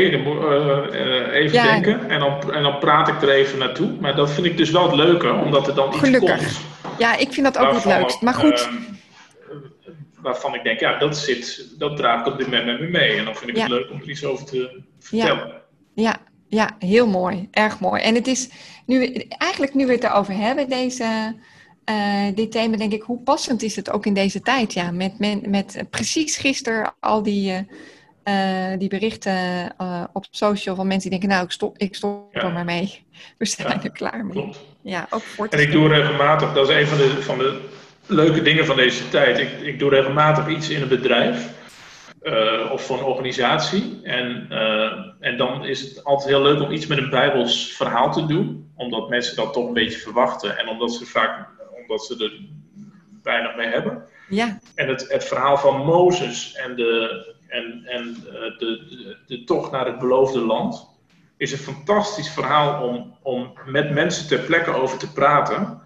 even 1.33 1.53
ja. 1.53 1.65
denken 1.65 2.11
en 2.11 2.19
dan, 2.19 2.53
en 2.53 2.63
dan 2.63 2.79
praat 2.79 3.09
ik 3.09 3.23
er 3.23 3.31
even 3.31 3.59
naartoe. 3.59 3.91
Maar 4.01 4.17
dat 4.17 4.31
vind 4.31 4.47
ik 4.47 4.57
dus 4.57 4.71
wel 4.71 4.83
het 4.83 4.95
leuke, 4.95 5.33
omdat 5.33 5.69
er 5.69 5.75
dan 5.75 5.95
Gelukkig. 5.95 6.41
iets 6.41 6.45
komt. 6.45 6.69
Ja, 7.01 7.17
ik 7.17 7.33
vind 7.33 7.55
dat 7.55 7.59
ook 7.59 7.75
het 7.75 7.85
leukst. 7.85 8.21
Maar 8.21 8.35
goed. 8.35 8.69
Uh, 9.51 9.57
waarvan 10.23 10.55
ik 10.55 10.63
denk, 10.63 10.81
ja, 10.81 10.99
dat, 10.99 11.17
zit, 11.17 11.75
dat 11.79 11.97
draag 11.97 12.21
ik 12.21 12.33
op 12.33 12.39
dit 12.39 12.47
moment 12.47 12.67
met 12.67 12.81
me 12.81 12.89
mee. 12.89 13.19
En 13.19 13.25
dan 13.25 13.37
vind 13.37 13.51
ik 13.51 13.57
ja. 13.57 13.63
het 13.63 13.71
leuk 13.71 13.91
om 13.91 14.01
er 14.01 14.11
iets 14.11 14.25
over 14.25 14.47
te 14.47 14.83
vertellen. 14.99 15.63
Ja, 15.95 16.11
ja, 16.11 16.17
ja 16.49 16.77
heel 16.79 17.07
mooi. 17.07 17.49
Erg 17.51 17.81
mooi. 17.81 18.03
En 18.03 18.15
het 18.15 18.27
is 18.27 18.49
nu, 18.87 19.13
eigenlijk 19.29 19.75
nu 19.75 19.87
we 19.87 19.93
het 19.93 20.05
erover 20.05 20.35
hebben, 20.35 20.69
deze, 20.69 21.35
uh, 21.91 22.27
dit 22.35 22.53
thema, 22.53 22.77
denk 22.77 22.93
ik, 22.93 23.03
hoe 23.03 23.23
passend 23.23 23.63
is 23.63 23.77
het 23.77 23.91
ook 23.91 24.07
in 24.07 24.15
deze 24.15 24.41
tijd? 24.41 24.73
Ja, 24.73 24.91
met, 24.91 25.19
met, 25.19 25.47
met 25.47 25.85
precies 25.91 26.37
gisteren 26.37 26.95
al 27.01 27.23
die, 27.23 27.67
uh, 28.25 28.79
die 28.79 28.89
berichten 28.89 29.75
uh, 29.81 30.05
op 30.13 30.27
social 30.31 30.77
van 30.77 30.87
mensen 30.87 31.11
die 31.11 31.19
denken, 31.19 31.37
nou, 31.37 31.49
ik 31.49 31.53
stop, 31.53 31.79
ik 31.79 31.95
stop 31.95 32.35
Ja. 32.35 32.43
er 32.43 32.53
maar 32.53 32.65
mee. 32.65 33.07
We 33.39 33.47
zijn 33.47 33.69
Ja, 33.69 33.83
er 33.83 33.91
klaar 33.91 34.25
mee. 34.25 34.33
Klopt. 34.33 34.70
Ja, 34.83 35.07
ook 35.11 35.23
voor 35.23 35.47
En 35.47 35.61
ik 35.61 35.73
doe 35.73 35.89
regelmatig, 35.89 36.53
dat 36.53 36.71
is 36.71 36.77
een 36.77 36.87
van 36.87 36.99
de, 36.99 37.23
van 37.23 37.39
de 37.39 37.61
leuke 38.07 38.43
dingen 38.43 38.67
van 38.67 38.77
deze 38.77 39.09
tijd. 39.09 39.39
Ik, 39.39 39.61
ik 39.61 39.79
doe 39.79 39.91
regelmatig 39.91 40.49
iets 40.49 40.69
in 40.69 40.83
een 40.83 40.89
bedrijf 40.89 41.49
eh, 42.23 42.71
of 42.73 42.83
voor 42.83 42.99
een 42.99 43.05
organisatie. 43.05 44.01
En, 44.03 44.47
eh, 44.51 44.93
en 45.21 45.37
dan 45.37 45.65
is 45.65 45.81
het 45.81 46.05
altijd 46.05 46.29
heel 46.29 46.43
leuk 46.43 46.61
om 46.61 46.71
iets 46.71 46.87
met 46.87 46.99
een 46.99 47.11
Bijbels 47.11 47.73
verhaal 47.77 48.13
te 48.13 48.27
doen, 48.27 48.73
omdat 48.77 49.09
mensen 49.09 49.37
dat 49.37 49.53
toch 49.53 49.67
een 49.67 49.73
beetje 49.73 49.99
verwachten 49.99 50.59
en 50.59 50.69
omdat 50.69 50.93
ze 50.93 51.07
vaak 51.07 51.49
omdat 51.81 52.05
ze 52.05 52.25
er 52.25 52.33
weinig 53.23 53.57
mee 53.57 53.69
hebben. 53.69 54.05
Ja, 54.29 54.59
En 54.75 54.89
het, 54.89 55.09
het 55.09 55.25
verhaal 55.25 55.59
van 55.59 55.85
Mozes 55.85 56.55
en, 56.55 56.77
de, 56.77 57.25
en, 57.49 57.83
en 57.85 58.17
eh, 58.27 58.59
de, 58.59 58.87
de, 58.89 59.17
de 59.27 59.45
tocht 59.45 59.71
naar 59.71 59.87
het 59.87 59.99
beloofde 59.99 60.41
land 60.41 60.90
is 61.41 61.53
een 61.53 61.75
fantastisch 61.75 62.31
verhaal 62.31 62.89
om, 62.89 63.17
om 63.23 63.53
met 63.67 63.91
mensen 63.91 64.29
ter 64.29 64.39
plekke 64.39 64.75
over 64.75 64.99
te 64.99 65.13
praten. 65.13 65.81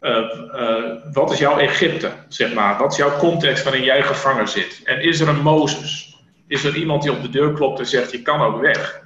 Eh, 0.00 0.16
eh, 0.52 0.92
wat 1.12 1.32
is 1.32 1.38
jouw 1.38 1.58
Egypte, 1.58 2.10
zeg 2.28 2.54
maar? 2.54 2.78
Wat 2.78 2.92
is 2.92 2.98
jouw 2.98 3.18
context 3.18 3.64
waarin 3.64 3.82
jij 3.82 4.02
gevangen 4.02 4.48
zit? 4.48 4.80
En 4.84 5.00
is 5.00 5.20
er 5.20 5.28
een 5.28 5.42
Mozes? 5.42 6.18
Is 6.46 6.64
er 6.64 6.76
iemand 6.76 7.02
die 7.02 7.12
op 7.12 7.22
de 7.22 7.30
deur 7.30 7.52
klopt 7.52 7.78
en 7.78 7.86
zegt, 7.86 8.10
je 8.10 8.22
kan 8.22 8.40
ook 8.40 8.60
weg? 8.60 9.02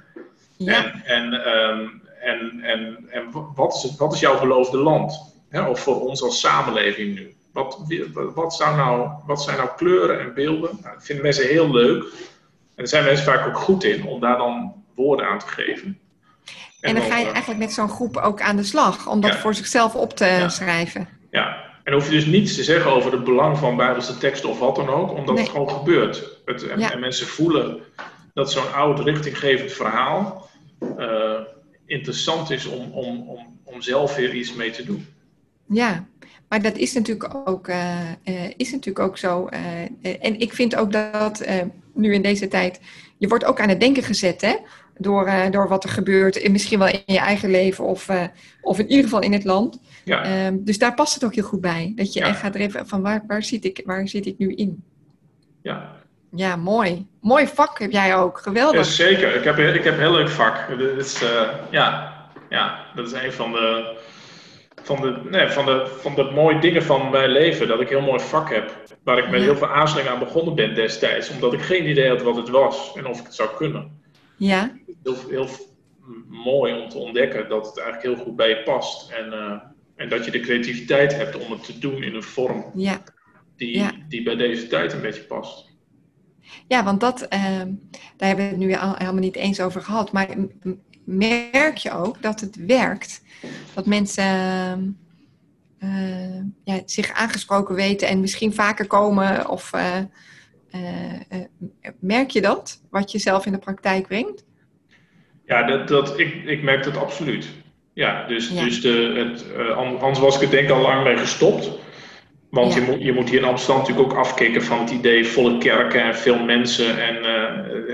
ja, 0.57 0.73
En, 0.73 1.01
en, 1.05 1.33
ehm, 1.33 1.87
en, 2.19 2.61
en, 2.61 3.07
en 3.09 3.23
wat, 3.55 3.75
is 3.75 3.83
het, 3.83 3.97
wat 3.97 4.13
is 4.13 4.19
jouw 4.19 4.39
beloofde 4.39 4.77
land? 4.77 5.35
Hè, 5.49 5.61
of 5.61 5.79
voor 5.79 6.01
ons 6.01 6.21
als 6.23 6.39
samenleving 6.39 7.15
nu? 7.15 7.35
Wat, 7.53 7.77
wat, 8.35 8.53
zou 8.53 8.75
nou, 8.75 9.09
wat 9.25 9.41
zijn 9.41 9.57
nou 9.57 9.69
kleuren 9.77 10.19
en 10.19 10.33
beelden? 10.33 10.77
Nou, 10.81 10.93
dat 10.95 11.05
vinden 11.05 11.25
mensen 11.25 11.47
heel 11.47 11.71
leuk. 11.71 12.03
En 12.03 12.77
daar 12.77 12.87
zijn 12.87 13.03
mensen 13.05 13.25
vaak 13.25 13.47
ook 13.47 13.57
goed 13.57 13.83
in 13.83 14.05
om 14.05 14.19
daar 14.19 14.37
dan 14.37 14.80
woorden 14.95 15.27
aan 15.27 15.39
te 15.39 15.47
geven. 15.47 15.99
en 16.81 16.95
dan 16.95 17.03
ga 17.03 17.17
je 17.17 17.25
eh, 17.25 17.31
eigenlijk 17.31 17.59
met 17.59 17.73
zo'n 17.73 17.89
groep 17.89 18.17
ook 18.17 18.41
aan 18.41 18.55
de 18.55 18.63
slag 18.63 19.07
om 19.09 19.21
dat 19.21 19.31
Ja. 19.33 19.37
voor 19.39 19.53
zichzelf 19.55 19.95
op 19.95 20.15
te 20.15 20.25
Ja. 20.25 20.49
schrijven. 20.49 21.07
Ja, 21.31 21.57
en 21.83 21.93
hoef 21.93 22.05
je 22.05 22.11
dus 22.11 22.25
niets 22.25 22.55
te 22.55 22.63
zeggen 22.63 22.91
over 22.91 23.11
het 23.11 23.23
belang 23.23 23.57
van 23.57 23.75
Bijbelse 23.77 24.17
teksten 24.17 24.49
of 24.49 24.59
wat 24.59 24.75
dan 24.75 24.89
ook, 24.89 25.11
omdat 25.13 25.35
Nee. 25.35 25.43
het 25.43 25.51
gewoon 25.51 25.69
gebeurt. 25.69 26.39
Het, 26.45 26.67
en, 26.67 26.79
Ja. 26.79 26.91
en 26.91 26.99
mensen 26.99 27.27
voelen 27.27 27.79
dat 28.33 28.51
zo'n 28.51 28.73
oud 28.73 28.99
richtinggevend 28.99 29.71
verhaal 29.71 30.49
eh, 30.97 31.39
interessant 31.85 32.49
is 32.49 32.65
om, 32.65 32.91
om, 32.91 33.29
om, 33.29 33.59
om 33.63 33.81
zelf 33.81 34.15
weer 34.15 34.33
iets 34.33 34.53
mee 34.53 34.71
te 34.71 34.83
doen. 34.85 35.07
Ja, 35.67 36.05
maar 36.49 36.61
dat 36.61 36.75
is 36.77 36.93
natuurlijk 36.93 37.35
ook, 37.47 37.67
eh, 37.67 37.99
is 38.57 38.71
natuurlijk 38.71 38.99
ook 39.05 39.17
zo. 39.17 39.47
en 40.01 40.39
ik 40.39 40.53
vind 40.53 40.75
ook 40.75 40.91
dat 40.91 41.45
nu 41.93 42.13
in 42.13 42.21
deze 42.21 42.47
tijd, 42.47 42.79
je 43.17 43.27
wordt 43.27 43.45
ook 43.45 43.59
aan 43.59 43.69
het 43.69 43.79
denken 43.79 44.03
gezet, 44.03 44.41
hè? 44.41 44.55
Door, 45.01 45.25
eh, 45.25 45.51
door 45.51 45.67
wat 45.67 45.83
er 45.83 45.89
gebeurt, 45.89 46.49
misschien 46.49 46.79
wel 46.79 46.87
in 46.87 47.01
je 47.05 47.19
eigen 47.19 47.49
leven 47.51 47.83
of, 47.85 48.09
eh, 48.09 48.23
of 48.61 48.79
in 48.79 48.87
ieder 48.89 49.03
geval 49.03 49.21
in 49.21 49.33
het 49.33 49.43
land. 49.43 49.79
Ja, 50.03 50.23
Ehm, 50.23 50.55
dus 50.59 50.77
daar 50.77 50.93
past 50.93 51.13
het 51.13 51.23
ook 51.23 51.35
heel 51.35 51.43
goed 51.43 51.61
bij. 51.61 51.91
Dat 51.95 52.13
je 52.13 52.19
Ja. 52.19 52.27
echt 52.27 52.39
gaat 52.39 52.55
even 52.55 52.87
van 52.87 53.01
waar, 53.01 53.23
waar, 53.27 53.43
zit 53.43 53.65
ik, 53.65 53.81
waar 53.85 54.07
zit 54.07 54.25
ik 54.25 54.37
nu 54.37 54.53
in? 54.53 54.83
ja. 55.61 55.99
Ja, 56.35 56.55
mooi. 56.55 57.05
Mooi 57.21 57.47
vak 57.47 57.79
heb 57.79 57.91
jij 57.91 58.15
ook. 58.15 58.35
ja 58.35 58.41
Geweldig. 58.41 58.85
zeker. 58.85 59.35
Ik 59.35 59.43
heb, 59.43 59.57
ik 59.57 59.83
heb 59.83 59.93
een 59.93 59.99
heel 59.99 60.11
leuk 60.11 60.29
vak. 60.29 60.67
Dat 60.79 60.97
is, 61.05 61.23
eh, 61.23 61.47
ja, 61.71 62.13
ja, 62.49 62.85
dat 62.95 63.05
is 63.07 63.11
een 63.13 63.31
van 63.33 63.51
de, 63.51 63.97
van, 64.83 65.01
de, 65.01 65.21
nee, 65.29 65.47
van, 65.49 65.65
de, 65.65 65.97
van 66.01 66.15
de 66.15 66.23
mooie 66.33 66.59
dingen 66.59 66.83
van 66.83 67.09
mijn 67.09 67.29
leven. 67.29 67.67
Dat 67.67 67.81
ik 67.81 67.89
een 67.91 67.97
heel 67.97 68.05
mooi 68.05 68.19
vak 68.23 68.49
heb. 68.53 68.75
Waar 69.03 69.17
ik 69.17 69.29
met 69.29 69.39
Ja. 69.39 69.45
heel 69.45 69.55
veel 69.57 69.67
aarzeling 69.67 70.07
aan 70.09 70.19
begonnen 70.19 70.55
ben 70.55 70.75
destijds. 70.75 71.29
Omdat 71.31 71.53
ik 71.53 71.61
geen 71.61 71.89
idee 71.89 72.09
had 72.09 72.21
wat 72.21 72.35
het 72.35 72.49
was 72.49 72.91
en 72.95 73.05
of 73.07 73.19
ik 73.19 73.25
het 73.25 73.35
zou 73.35 73.49
kunnen. 73.57 74.00
Ja, 74.47 74.71
heel, 75.03 75.15
heel 75.29 75.47
mooi 76.27 76.73
om 76.73 76.89
te 76.89 76.97
ontdekken 76.97 77.49
dat 77.49 77.65
het 77.65 77.79
eigenlijk 77.79 78.15
heel 78.15 78.25
goed 78.25 78.35
bij 78.35 78.49
je 78.49 78.63
past. 78.63 79.11
En, 79.11 79.33
eh, 79.33 79.61
en 79.95 80.09
dat 80.09 80.25
je 80.25 80.31
de 80.31 80.39
creativiteit 80.39 81.15
hebt 81.15 81.45
om 81.45 81.51
het 81.51 81.63
te 81.63 81.79
doen 81.79 82.03
in 82.03 82.15
een 82.15 82.23
vorm 82.23 82.65
ja. 82.75 83.01
die, 83.55 83.77
Ja. 83.77 83.91
die 84.07 84.23
bij 84.23 84.35
deze 84.35 84.67
tijd 84.67 84.93
een 84.93 85.01
beetje 85.01 85.23
past. 85.23 85.69
Ja, 86.67 86.83
want 86.83 86.99
dat, 86.99 87.21
ehm, 87.21 87.73
daar 88.17 88.27
hebben 88.27 88.45
we 88.45 88.51
het 88.51 88.59
nu 88.59 88.73
al, 88.73 88.95
helemaal 88.95 89.21
niet 89.21 89.35
eens 89.35 89.61
over 89.61 89.81
gehad. 89.81 90.11
Maar 90.11 90.27
merk 91.03 91.77
je 91.77 91.91
ook 91.91 92.21
dat 92.21 92.39
het 92.39 92.65
werkt? 92.65 93.21
Dat 93.73 93.85
mensen 93.85 94.23
eh, 95.77 96.41
ja, 96.63 96.81
zich 96.85 97.11
aangesproken 97.11 97.75
weten 97.75 98.07
en 98.07 98.19
misschien 98.19 98.53
vaker 98.53 98.87
komen? 98.87 99.49
Of 99.49 99.73
eh, 99.73 99.97
eh, 99.97 99.97
eh, 99.97 100.05
merk 101.99 102.29
je 102.29 102.41
dat, 102.41 102.81
wat 102.89 103.11
je 103.11 103.19
zelf 103.19 103.45
in 103.45 103.51
de 103.51 103.57
praktijk 103.57 104.07
brengt? 104.07 104.45
Ja, 105.45 105.63
dat, 105.63 105.87
dat, 105.87 106.19
ik, 106.19 106.43
ik 106.45 106.63
merk 106.63 106.83
dat 106.83 106.97
absoluut. 106.97 107.47
Ja, 107.93 108.27
dus, 108.27 108.49
Ja. 108.49 108.63
dus 108.63 108.81
de, 108.81 109.13
het, 109.31 109.45
eh, 109.57 109.77
an- 109.77 109.99
anders 109.99 110.19
was 110.19 110.35
ik 110.35 110.41
er 110.41 110.49
denk 110.49 110.69
ik 110.69 110.75
al 110.75 110.81
lang 110.81 111.03
mee 111.03 111.17
gestopt. 111.17 111.71
Want 112.49 112.73
Ja. 112.73 112.79
je, 112.81 112.85
moet, 112.91 113.01
je 113.01 113.13
moet 113.13 113.29
hier 113.29 113.39
in 113.39 113.45
Amsterdam 113.45 113.81
natuurlijk 113.81 114.11
ook 114.11 114.17
afkicken 114.19 114.63
van 114.63 114.79
het 114.79 114.89
idee 114.89 115.25
volle 115.25 115.57
kerken 115.57 116.03
en 116.03 116.15
veel 116.15 116.43
mensen. 116.43 116.97
En 117.07 117.15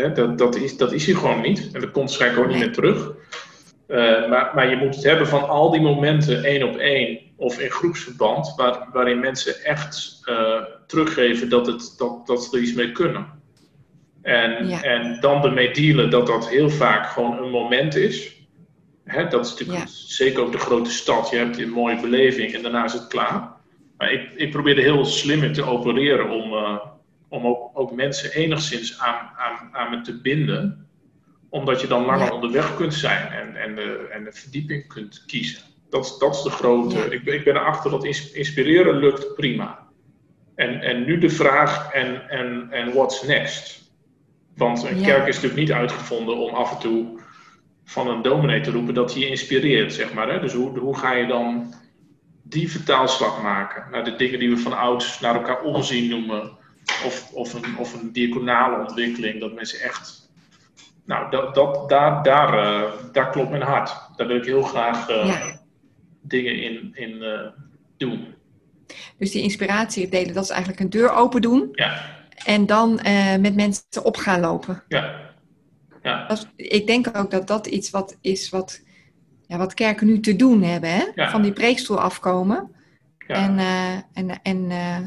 eh, 0.03 0.13
dat, 0.15 0.37
dat, 0.37 0.55
is, 0.55 0.77
dat 0.77 0.91
is 0.93 1.05
hier 1.05 1.15
gewoon 1.17 1.41
niet. 1.41 1.69
En 1.73 1.81
dat 1.81 1.91
komt 1.91 2.09
waarschijnlijk 2.09 2.43
ook 2.43 2.49
niet 2.49 2.59
meer 2.59 2.73
terug. 2.73 3.11
Eh, 3.87 4.29
maar, 4.29 4.51
maar 4.55 4.69
je 4.69 4.75
moet 4.75 4.95
het 4.95 5.03
hebben 5.03 5.27
van 5.27 5.49
al 5.49 5.71
die 5.71 5.81
momenten 5.81 6.43
één 6.43 6.63
op 6.67 6.75
één 6.75 7.19
of 7.37 7.59
in 7.59 7.69
groepsverband, 7.69 8.53
waar, 8.55 8.87
waarin 8.91 9.19
mensen 9.19 9.63
echt 9.63 10.21
eh, 10.23 10.61
teruggeven 10.87 11.49
dat, 11.49 11.67
het, 11.67 11.95
dat, 11.97 12.27
dat 12.27 12.43
ze 12.43 12.57
er 12.57 12.63
iets 12.63 12.73
mee 12.73 12.91
kunnen. 12.91 13.25
En, 14.21 14.67
Ja. 14.67 14.81
en 14.83 15.17
dan 15.19 15.43
ermee 15.45 15.73
dealen 15.73 16.09
dat 16.09 16.27
dat 16.27 16.49
heel 16.49 16.69
vaak 16.69 17.09
gewoon 17.09 17.37
een 17.37 17.49
moment 17.51 17.95
is. 17.95 18.35
Hè, 19.03 19.27
dat 19.27 19.45
is 19.45 19.51
natuurlijk 19.51 19.79
Ja. 19.79 19.85
zeker 19.87 20.41
ook 20.43 20.51
de 20.51 20.57
grote 20.57 20.91
stad. 20.91 21.29
Je 21.29 21.37
hebt 21.37 21.57
een 21.57 21.69
mooie 21.69 21.99
beleving 22.01 22.53
en 22.53 22.61
daarna 22.61 22.83
is 22.83 22.93
het 22.93 23.07
klaar. 23.07 23.51
Maar 23.97 24.11
ik, 24.11 24.31
ik 24.35 24.51
probeer 24.51 24.77
er 24.77 24.83
heel 24.83 25.05
slim 25.05 25.43
in 25.43 25.53
te 25.53 25.63
opereren 25.63 26.29
om, 26.29 26.53
eh, 26.53 26.77
om 27.29 27.45
ook, 27.45 27.69
ook 27.73 27.91
mensen 27.91 28.31
enigszins 28.33 28.99
aan, 28.99 29.29
aan, 29.37 29.69
aan 29.71 29.89
me 29.89 30.01
te 30.01 30.21
binden. 30.21 30.87
Omdat 31.49 31.81
je 31.81 31.87
dan 31.87 32.05
langer 32.05 32.25
Ja. 32.27 32.33
onderweg 32.33 32.75
kunt 32.75 32.93
zijn 32.93 33.27
en, 33.31 33.55
en, 33.55 33.75
de, 33.75 34.07
en 34.11 34.23
de 34.23 34.31
verdieping 34.31 34.87
kunt 34.87 35.23
kiezen. 35.27 35.61
Dat, 35.89 36.05
is- 36.05 36.17
dat 36.17 36.35
is 36.35 36.41
de 36.41 36.49
grote. 36.49 36.97
Ja. 36.97 37.03
Ik, 37.03 37.23
ben- 37.23 37.33
ik 37.33 37.43
ben 37.43 37.55
erachter 37.55 37.91
dat 37.91 38.03
ins- 38.05 38.31
inspireren 38.31 38.95
lukt 38.97 39.35
prima. 39.35 39.79
En, 40.55 40.81
en 40.81 41.05
nu 41.05 41.17
de 41.17 41.29
vraag: 41.29 41.91
en, 41.93 42.29
en, 42.29 42.67
en 42.71 42.93
what's 42.93 43.23
next? 43.23 43.91
Want 44.55 44.83
een 44.83 44.99
Ja. 44.99 45.05
kerk 45.05 45.27
is 45.27 45.35
natuurlijk 45.35 45.61
niet 45.61 45.71
uitgevonden 45.71 46.37
om 46.37 46.53
af 46.55 46.71
en 46.71 46.77
toe 46.79 47.19
van 47.85 48.07
een 48.07 48.21
dominee 48.21 48.61
te 48.61 48.71
roepen 48.71 48.93
dat 48.93 49.11
hij 49.13 49.21
je 49.21 49.27
inspireert, 49.27 49.93
zeg 49.93 50.13
maar. 50.13 50.29
Hè? 50.29 50.39
Dus 50.39 50.53
hoe, 50.53 50.79
hoe 50.79 50.97
ga 50.97 51.13
je 51.13 51.25
dan 51.27 51.73
die 52.43 52.71
vertaalslag 52.71 53.41
maken 53.41 53.91
naar 53.91 54.03
de 54.03 54.15
dingen 54.15 54.39
die 54.39 54.49
we 54.49 54.57
van 54.57 54.77
ouds 54.77 55.19
naar 55.19 55.35
elkaar 55.35 55.61
omzien 55.61 56.09
noemen? 56.09 56.51
Of, 57.05 57.31
of, 57.33 57.53
een, 57.53 57.77
of 57.77 57.93
een 58.01 58.11
diaconale 58.11 58.79
ontwikkeling, 58.79 59.39
dat 59.39 59.53
mensen 59.53 59.79
echt. 59.79 60.29
Nou, 61.05 61.29
dat, 61.31 61.55
dat, 61.55 61.89
daar, 61.89 62.23
daar, 62.23 62.57
eh, 62.57 62.91
daar 63.11 63.29
klopt 63.29 63.49
mijn 63.49 63.61
hart. 63.61 63.95
Daar 64.15 64.27
wil 64.27 64.35
ik 64.35 64.45
heel 64.45 64.61
graag 64.61 65.09
eh, 65.09 65.25
Ja. 65.27 65.56
Dingen 66.27 66.61
in, 66.61 66.91
in 66.93 67.21
eh, 67.21 67.47
doen. 67.97 68.35
Dus 69.17 69.31
die 69.31 69.41
inspiratie 69.41 70.09
delen, 70.09 70.33
dat 70.33 70.43
is 70.43 70.49
eigenlijk 70.49 70.79
een 70.79 70.89
deur 70.89 71.11
open 71.11 71.41
doen. 71.41 71.69
Ja. 71.71 72.15
En 72.45 72.65
dan 72.65 72.99
uh, 73.05 73.35
met 73.35 73.55
mensen 73.55 74.03
op 74.03 74.17
gaan 74.17 74.39
lopen. 74.39 74.83
Ja. 74.87 75.33
ja. 76.03 76.27
Dat, 76.27 76.47
ik 76.55 76.87
denk 76.87 77.17
ook 77.17 77.31
dat 77.31 77.47
dat 77.47 77.67
iets 77.67 77.89
wat 77.89 78.17
is 78.21 78.49
wat, 78.49 78.81
ja, 79.47 79.57
wat 79.57 79.73
kerken 79.73 80.07
nu 80.07 80.19
te 80.19 80.35
doen 80.35 80.63
hebben. 80.63 80.89
Hè? 80.89 81.05
Ja. 81.15 81.29
Van 81.29 81.41
die 81.41 81.53
preekstoel 81.53 81.99
afkomen. 81.99 82.71
Ja. 83.27 83.35
En, 83.35 83.57
uh, 83.57 83.93
en, 84.13 84.41
en 84.43 84.57
uh, 84.69 84.97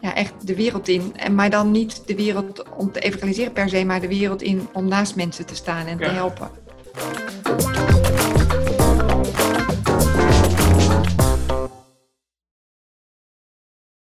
ja, 0.00 0.14
echt 0.14 0.46
de 0.46 0.54
wereld 0.54 0.88
in. 0.88 1.12
En, 1.16 1.34
maar 1.34 1.50
dan 1.50 1.70
niet 1.70 2.06
de 2.06 2.14
wereld 2.14 2.62
om 2.76 2.92
te 2.92 3.00
evangeliseren 3.00 3.52
per 3.52 3.68
se, 3.68 3.84
maar 3.84 4.00
de 4.00 4.08
wereld 4.08 4.42
in 4.42 4.68
om 4.72 4.88
naast 4.88 5.16
mensen 5.16 5.46
te 5.46 5.54
staan 5.54 5.86
en 5.86 5.98
te 5.98 6.08
helpen. 6.08 6.50